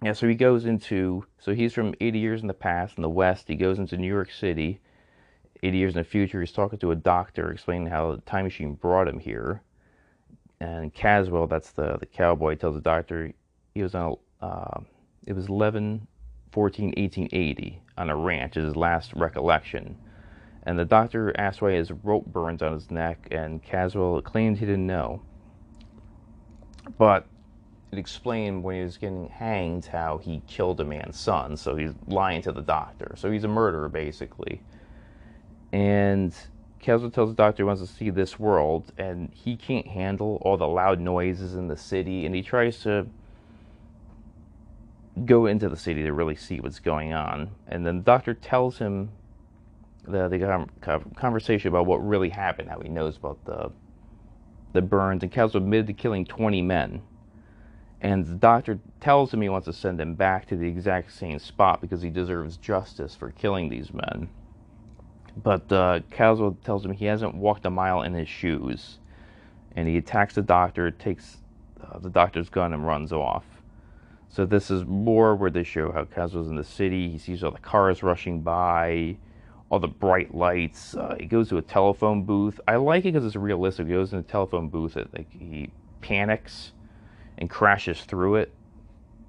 yeah, 0.01 0.13
so 0.13 0.27
he 0.27 0.33
goes 0.33 0.65
into, 0.65 1.23
so 1.37 1.53
he's 1.53 1.71
from 1.71 1.93
80 2.01 2.17
years 2.17 2.41
in 2.41 2.47
the 2.47 2.53
past 2.55 2.97
in 2.97 3.03
the 3.03 3.09
West. 3.09 3.47
He 3.47 3.55
goes 3.55 3.77
into 3.77 3.95
New 3.95 4.07
York 4.07 4.31
City, 4.31 4.79
80 5.61 5.77
years 5.77 5.93
in 5.93 5.99
the 5.99 6.03
future. 6.03 6.39
He's 6.39 6.51
talking 6.51 6.79
to 6.79 6.89
a 6.89 6.95
doctor 6.95 7.51
explaining 7.51 7.89
how 7.89 8.15
the 8.15 8.21
time 8.21 8.45
machine 8.45 8.73
brought 8.73 9.07
him 9.07 9.19
here. 9.19 9.61
And 10.59 10.91
Caswell, 10.91 11.45
that's 11.45 11.73
the, 11.73 11.97
the 11.99 12.07
cowboy, 12.07 12.55
tells 12.55 12.73
the 12.73 12.81
doctor 12.81 13.31
he 13.75 13.83
was 13.83 13.93
on 13.93 14.15
a, 14.41 14.45
uh, 14.45 14.79
it 15.27 15.33
was 15.33 15.47
11, 15.47 16.07
14, 16.51 16.87
1880 16.97 17.81
on 17.97 18.09
a 18.09 18.15
ranch, 18.15 18.57
is 18.57 18.65
his 18.65 18.75
last 18.75 19.13
recollection. 19.13 19.97
And 20.63 20.77
the 20.77 20.85
doctor 20.85 21.33
asked 21.39 21.61
why 21.61 21.71
his 21.71 21.91
rope 21.91 22.25
burns 22.27 22.61
on 22.61 22.73
his 22.73 22.91
neck, 22.91 23.27
and 23.31 23.63
Caswell 23.63 24.21
claimed 24.21 24.57
he 24.57 24.65
didn't 24.65 24.87
know. 24.87 25.21
But 26.97 27.25
it 27.91 27.97
explained 27.97 28.63
when 28.63 28.75
he 28.77 28.83
was 28.83 28.97
getting 28.97 29.27
hanged 29.27 29.85
how 29.87 30.17
he 30.17 30.41
killed 30.47 30.79
a 30.79 30.85
man's 30.85 31.19
son, 31.19 31.57
so 31.57 31.75
he's 31.75 31.93
lying 32.07 32.41
to 32.43 32.51
the 32.51 32.61
doctor. 32.61 33.15
So 33.17 33.31
he's 33.31 33.43
a 33.43 33.49
murderer, 33.49 33.89
basically. 33.89 34.61
And 35.73 36.33
Caswell 36.79 37.11
tells 37.11 37.29
the 37.29 37.35
doctor 37.35 37.63
he 37.63 37.67
wants 37.67 37.81
to 37.81 37.87
see 37.87 38.09
this 38.09 38.39
world, 38.39 38.91
and 38.97 39.31
he 39.33 39.55
can't 39.55 39.87
handle 39.87 40.41
all 40.41 40.57
the 40.57 40.67
loud 40.67 40.99
noises 40.99 41.55
in 41.55 41.67
the 41.67 41.77
city, 41.77 42.25
and 42.25 42.35
he 42.35 42.41
tries 42.41 42.79
to 42.81 43.07
go 45.25 45.45
into 45.45 45.69
the 45.69 45.77
city 45.77 46.03
to 46.03 46.13
really 46.13 46.35
see 46.35 46.59
what's 46.59 46.79
going 46.79 47.13
on. 47.13 47.51
And 47.67 47.85
then 47.85 47.97
the 47.97 48.03
doctor 48.03 48.33
tells 48.33 48.77
him 48.77 49.11
the, 50.07 50.27
the 50.27 50.39
con- 50.39 50.69
con- 50.81 51.15
conversation 51.15 51.69
about 51.69 51.85
what 51.85 51.97
really 51.97 52.29
happened, 52.29 52.69
how 52.69 52.79
he 52.79 52.89
knows 52.89 53.17
about 53.17 53.43
the 53.45 53.71
the 54.73 54.81
burns, 54.81 55.23
and 55.23 55.31
Caswell 55.31 55.63
admitted 55.63 55.87
to 55.87 55.93
killing 55.93 56.25
20 56.25 56.61
men. 56.61 57.01
And 57.99 58.25
the 58.25 58.35
doctor 58.35 58.79
tells 58.99 59.33
him 59.33 59.41
he 59.41 59.49
wants 59.49 59.65
to 59.65 59.73
send 59.73 59.99
him 60.01 60.15
back 60.15 60.47
to 60.47 60.55
the 60.55 60.67
exact 60.67 61.11
same 61.11 61.39
spot 61.39 61.81
because 61.81 62.01
he 62.01 62.09
deserves 62.09 62.57
justice 62.57 63.15
for 63.15 63.31
killing 63.31 63.69
these 63.69 63.93
men. 63.93 64.29
But 65.41 65.71
uh, 65.71 65.99
Caswell 66.09 66.57
tells 66.63 66.83
him 66.83 66.93
he 66.93 67.05
hasn't 67.05 67.35
walked 67.35 67.65
a 67.65 67.69
mile 67.69 68.01
in 68.01 68.13
his 68.13 68.27
shoes. 68.27 68.99
And 69.75 69.87
he 69.87 69.97
attacks 69.97 70.35
the 70.35 70.41
doctor, 70.41 70.89
takes 70.89 71.37
uh, 71.81 71.99
the 71.99 72.09
doctor's 72.09 72.49
gun, 72.49 72.73
and 72.73 72.85
runs 72.85 73.13
off. 73.13 73.45
So 74.31 74.45
this 74.45 74.71
is 74.71 74.85
more 74.85 75.35
where 75.35 75.51
they 75.51 75.63
show 75.63 75.91
how 75.91 76.05
Caswell's 76.05 76.47
in 76.47 76.55
the 76.55 76.63
city. 76.63 77.09
He 77.09 77.17
sees 77.17 77.43
all 77.43 77.51
the 77.51 77.59
cars 77.59 78.01
rushing 78.01 78.41
by, 78.41 79.17
all 79.69 79.79
the 79.79 79.89
bright 79.89 80.33
lights. 80.33 80.95
Uh, 80.95 81.17
he 81.19 81.25
goes 81.25 81.49
to 81.49 81.57
a 81.57 81.61
telephone 81.61 82.23
booth. 82.23 82.57
I 82.65 82.77
like 82.77 83.01
it 83.01 83.11
because 83.11 83.25
it's 83.25 83.35
realistic. 83.35 83.87
He 83.87 83.93
goes 83.93 84.13
in 84.13 84.19
a 84.19 84.23
telephone 84.23 84.69
booth. 84.69 84.95
It, 84.95 85.09
like 85.13 85.29
he 85.31 85.69
panics 85.99 86.71
and 87.39 87.49
crashes 87.49 88.03
through 88.03 88.35
it 88.35 88.53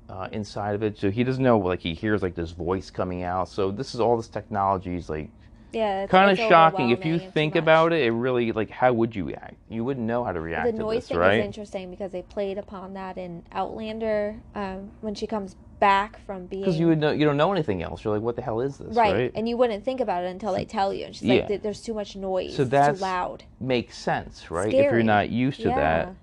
uh, 0.08 0.28
inside 0.30 0.76
of 0.76 0.84
it. 0.84 0.96
So 0.96 1.10
he 1.10 1.24
doesn't 1.24 1.42
know. 1.42 1.58
Like 1.58 1.80
he 1.80 1.94
hears 1.94 2.22
like 2.22 2.36
this 2.36 2.52
voice 2.52 2.88
coming 2.88 3.24
out. 3.24 3.48
So 3.48 3.72
this 3.72 3.96
is 3.96 4.00
all 4.00 4.16
this 4.16 4.28
technology 4.28 4.94
is 4.94 5.08
like 5.08 5.30
Yeah. 5.72 6.06
Kind 6.06 6.30
of 6.30 6.38
shocking. 6.38 6.90
If 6.90 7.04
you 7.04 7.18
think 7.18 7.56
about 7.56 7.92
it, 7.92 8.04
it 8.04 8.10
really 8.12 8.52
like 8.52 8.70
how 8.70 8.92
would 8.92 9.16
you 9.16 9.24
react? 9.24 9.54
You 9.68 9.84
wouldn't 9.84 10.06
know 10.06 10.22
how 10.24 10.32
to 10.32 10.40
react 10.40 10.66
the 10.66 10.72
to 10.72 10.78
noise 10.78 11.02
this, 11.02 11.08
thing 11.08 11.18
right? 11.18 11.38
is 11.40 11.44
interesting 11.46 11.90
because 11.90 12.12
they 12.12 12.22
played 12.22 12.58
upon 12.58 12.94
that 12.94 13.16
in 13.18 13.42
Outlander 13.52 14.36
um, 14.54 14.90
when 15.00 15.14
she 15.14 15.26
comes 15.26 15.56
back 15.80 16.24
from 16.26 16.46
being 16.46 16.62
Because 16.62 16.78
you 16.78 16.86
would 16.88 16.98
know 16.98 17.10
you 17.10 17.24
don't 17.24 17.36
know 17.36 17.52
anything 17.52 17.82
else. 17.82 18.04
You're 18.04 18.14
like, 18.14 18.22
what 18.22 18.36
the 18.36 18.42
hell 18.42 18.60
is 18.60 18.78
this? 18.78 18.94
right, 18.96 19.14
Right? 19.14 19.32
and 19.34 19.48
you 19.48 19.56
wouldn't 19.56 19.84
think 19.84 20.00
about 20.00 20.22
it 20.24 20.28
until 20.28 20.52
they 20.52 20.64
tell 20.64 20.92
you. 20.92 21.06
And 21.06 21.16
she's 21.16 21.24
Yeah. 21.28 21.46
like, 21.48 21.62
"There's 21.62 21.80
too 21.82 21.94
much 21.94 22.14
noise. 22.16 22.54
So 22.54 22.64
that's- 22.64 22.98
too 22.98 23.02
loud." 23.04 23.44
Makes 23.58 23.98
sense, 23.98 24.50
right? 24.50 24.72
If 24.72 24.92
you're 24.92 25.02
not 25.02 25.30
used 25.30 25.60
to 25.62 25.68
Yeah. 25.70 25.76
that. 25.76 26.14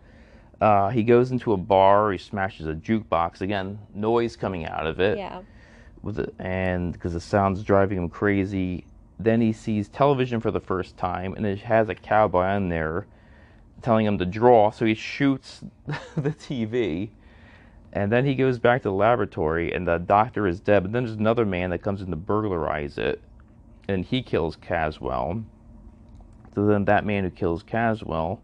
Uh, 0.62 0.90
he 0.90 1.04
goes 1.04 1.32
into 1.32 1.54
a 1.54 1.58
bar. 1.58 2.12
He 2.12 2.18
smashes 2.18 2.68
a 2.68 2.74
jukebox 2.74 3.42
again. 3.42 3.80
Noise 3.96 4.36
coming 4.36 4.66
out 4.66 4.86
of 4.88 5.00
it. 5.00 5.18
Yeah. 5.18 5.42
with 6.02 6.18
it, 6.18 6.34
and 6.40 6.94
because 6.94 7.12
the 7.12 7.20
sound's 7.20 7.62
driving 7.62 7.98
him 7.98 8.08
crazy. 8.08 8.86
Then 9.20 9.42
he 9.42 9.52
sees 9.52 9.90
television 9.90 10.40
for 10.40 10.50
the 10.50 10.62
first 10.62 10.96
time, 10.96 11.34
and 11.34 11.46
it 11.46 11.60
has 11.60 11.90
a 11.90 11.96
cowboy 11.96 12.46
on 12.46 12.70
there 12.70 13.06
telling 13.82 14.06
him 14.06 14.18
to 14.18 14.26
draw. 14.26 14.72
So 14.72 14.86
he 14.86 14.94
shoots 14.94 15.64
the 16.16 16.32
TV, 16.32 17.10
and 17.92 18.12
then 18.12 18.26
he 18.26 18.36
goes 18.36 18.60
back 18.60 18.84
to 18.84 18.90
the 18.90 18.94
laboratory, 18.94 19.74
and 19.74 19.88
the 19.88 19.98
doctor 19.98 20.48
is 20.48 20.60
dead. 20.60 20.84
But 20.84 20.94
then 20.94 21.04
there's 21.04 21.18
another 21.18 21.46
man 21.46 21.72
that 21.72 21.80
comes 21.80 22.02
in 22.02 22.10
to 22.12 22.16
burglarize 22.16 22.98
it, 22.98 23.22
and 23.88 24.06
he 24.06 24.22
kills 24.22 24.56
Caswell. 24.56 25.44
So 26.56 26.66
then 26.66 26.86
that 26.86 27.06
man 27.06 27.24
who 27.24 27.30
kills 27.30 27.64
Caswell 27.64 28.42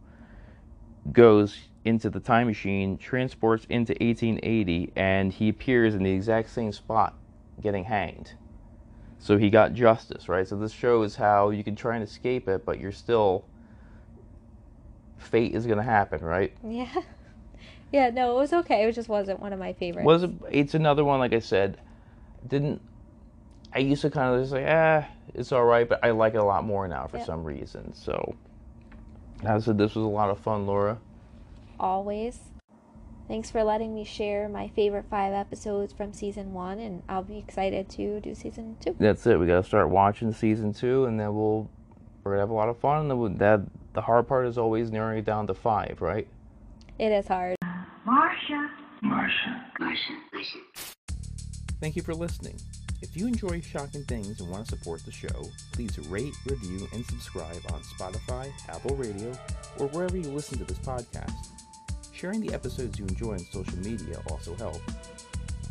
goes 1.11 1.57
into 1.86 2.09
the 2.09 2.19
time 2.19 2.47
machine, 2.47 2.97
transports 2.97 3.65
into 3.69 3.93
1880, 3.93 4.91
and 4.95 5.32
he 5.32 5.49
appears 5.49 5.95
in 5.95 6.03
the 6.03 6.11
exact 6.11 6.49
same 6.49 6.71
spot 6.71 7.15
getting 7.61 7.86
hanged. 7.86 8.34
So 9.20 9.38
he 9.38 9.49
got 9.49 9.74
justice, 9.74 10.30
right? 10.30 10.47
So 10.47 10.55
this 10.55 10.72
shows 10.72 11.16
how 11.16 11.49
you 11.49 11.63
can 11.63 11.76
try 11.76 11.95
and 11.95 12.03
escape 12.03 12.47
it, 12.47 12.66
but 12.66 12.80
you're 12.80 12.91
still 12.91 13.45
fate 15.18 15.55
is 15.55 15.66
going 15.66 15.78
to 15.78 15.84
happen, 15.84 16.24
right? 16.24 16.53
Yeah. 16.63 16.93
Yeah, 17.91 18.09
no, 18.09 18.32
it 18.32 18.41
was 18.41 18.51
okay. 18.51 18.84
It 18.84 18.91
just 18.93 19.07
wasn't 19.07 19.39
one 19.39 19.53
of 19.53 19.59
my 19.59 19.72
favorites. 19.72 20.05
Was 20.05 20.24
it, 20.24 20.32
it's 20.51 20.74
another 20.74 21.05
one 21.05 21.20
like 21.20 21.34
I 21.34 21.39
said, 21.39 21.78
didn't 22.45 22.82
I 23.74 23.80
used 23.80 24.01
to 24.01 24.09
kind 24.09 24.34
of 24.36 24.41
just 24.41 24.51
like, 24.53 24.66
ah, 24.68 25.07
it's 25.34 25.51
all 25.51 25.63
right, 25.66 25.88
but 25.88 26.03
I 26.03 26.11
like 26.11 26.34
it 26.34 26.38
a 26.38 26.43
lot 26.43 26.66
more 26.66 26.88
now 26.88 27.07
for 27.07 27.18
Yep. 27.18 27.26
some 27.26 27.43
reason. 27.45 27.93
So 27.93 28.36
I 29.45 29.57
said 29.59 29.78
this 29.78 29.95
was 29.95 30.03
a 30.03 30.09
lot 30.09 30.30
of 30.30 30.39
fun, 30.39 30.66
Laura. 30.66 30.97
always. 31.80 32.39
Thanks 33.28 33.49
for 33.49 33.63
letting 33.63 33.95
me 33.95 34.03
share 34.03 34.47
my 34.47 34.67
favorite 34.69 35.05
five 35.09 35.34
episodes 35.34 35.91
from 35.91 36.13
season 36.13 36.53
one, 36.53 36.78
and 36.78 37.01
I'll 37.09 37.23
be 37.23 37.39
excited 37.39 37.89
to 37.89 38.19
do 38.19 38.36
season 38.36 38.78
two. 38.80 38.95
That's 38.99 39.26
it. 39.26 39.39
We 39.39 39.47
got 39.47 39.61
to 39.61 39.63
start 39.63 39.89
watching 39.89 40.32
season 40.32 40.73
two, 40.73 41.05
and 41.05 41.19
then 41.19 41.34
we'll 41.34 41.67
we're 42.23 42.34
gonna 42.34 42.41
have 42.41 42.51
a 42.51 42.53
lot 42.53 42.69
of 42.69 42.78
fun. 42.78 43.01
And 43.01 43.09
then 43.09 43.17
we'll, 43.17 43.30
that 43.32 43.61
the 43.93 44.01
hard 44.01 44.28
part 44.28 44.45
is 44.45 44.59
always 44.59 44.91
narrowing 44.91 45.19
it 45.19 45.26
down 45.26 45.47
to 45.47 45.55
five, 45.55 46.01
right? 46.01 46.28
It 46.99 47.11
is 47.11 47.28
hard. 47.28 47.55
Marcia. 48.05 48.69
Marcia. 49.01 49.65
Marcia. 49.80 50.13
Marcia. 50.32 50.59
Thank 51.82 51.95
you 51.95 52.03
for 52.03 52.13
listening. 52.13 52.59
If 53.01 53.17
you 53.17 53.28
enjoy 53.28 53.59
Shocking 53.61 54.03
Things 54.03 54.39
and 54.39 54.49
want 54.49 54.67
to 54.67 54.78
support 54.78 55.03
the 55.03 55.11
show, 55.11 55.49
please 55.73 55.97
rate, 56.09 56.34
review, 56.45 56.88
and 56.93 57.05
subscribe 57.05 57.61
on 57.73 57.82
Spotify, 57.82 58.51
Apple 58.69 58.95
Radio, 58.95 59.32
or 59.80 59.88
wherever 59.88 60.15
you 60.15 60.30
listen 60.30 60.57
to 60.59 60.63
this 60.63 60.80
podcast. 60.80 61.34
Sharing 62.16 62.39
the 62.39 62.53
episodes 62.53 62.97
you 62.97 63.05
enjoy 63.07 63.34
on 63.34 63.39
social 63.39 63.78
media 63.80 64.22
also 64.32 64.55
helps. 64.55 64.80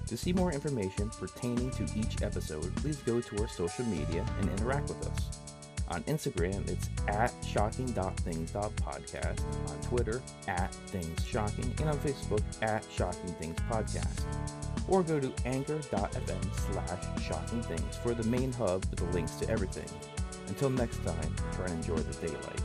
To 0.06 0.16
see 0.16 0.34
more 0.34 0.52
information 0.52 1.08
pertaining 1.08 1.70
to 1.70 1.84
each 1.96 2.20
episode, 2.20 2.76
please 2.76 2.98
go 2.98 3.22
to 3.22 3.40
our 3.40 3.48
social 3.48 3.86
media 3.86 4.26
and 4.38 4.50
interact 4.50 4.90
with 4.90 5.08
us. 5.08 5.40
On 5.88 6.02
Instagram, 6.02 6.68
it's 6.68 6.90
at 7.08 7.32
shocking.things.podcast, 7.46 9.40
on 9.70 9.80
Twitter, 9.80 10.20
at 10.46 10.74
Things 10.88 11.26
Shocking, 11.26 11.72
and 11.78 11.88
on 11.88 11.98
Facebook, 11.98 12.42
at 12.60 12.84
Shocking 12.94 13.32
Things 13.34 13.58
Podcast. 13.70 14.24
Or 14.86 15.02
go 15.02 15.18
to 15.18 15.32
anchor.fm 15.46 16.54
slash 16.54 17.22
shocking 17.26 17.62
things 17.62 17.96
for 17.96 18.12
the 18.12 18.24
main 18.24 18.52
hub 18.52 18.84
with 18.90 18.98
the 18.98 19.06
links 19.16 19.36
to 19.36 19.48
everything. 19.48 19.88
Until 20.48 20.68
next 20.68 21.02
time, 21.04 21.34
try 21.52 21.64
and 21.64 21.82
enjoy 21.82 21.96
the 21.96 22.26
daylight. 22.26 22.63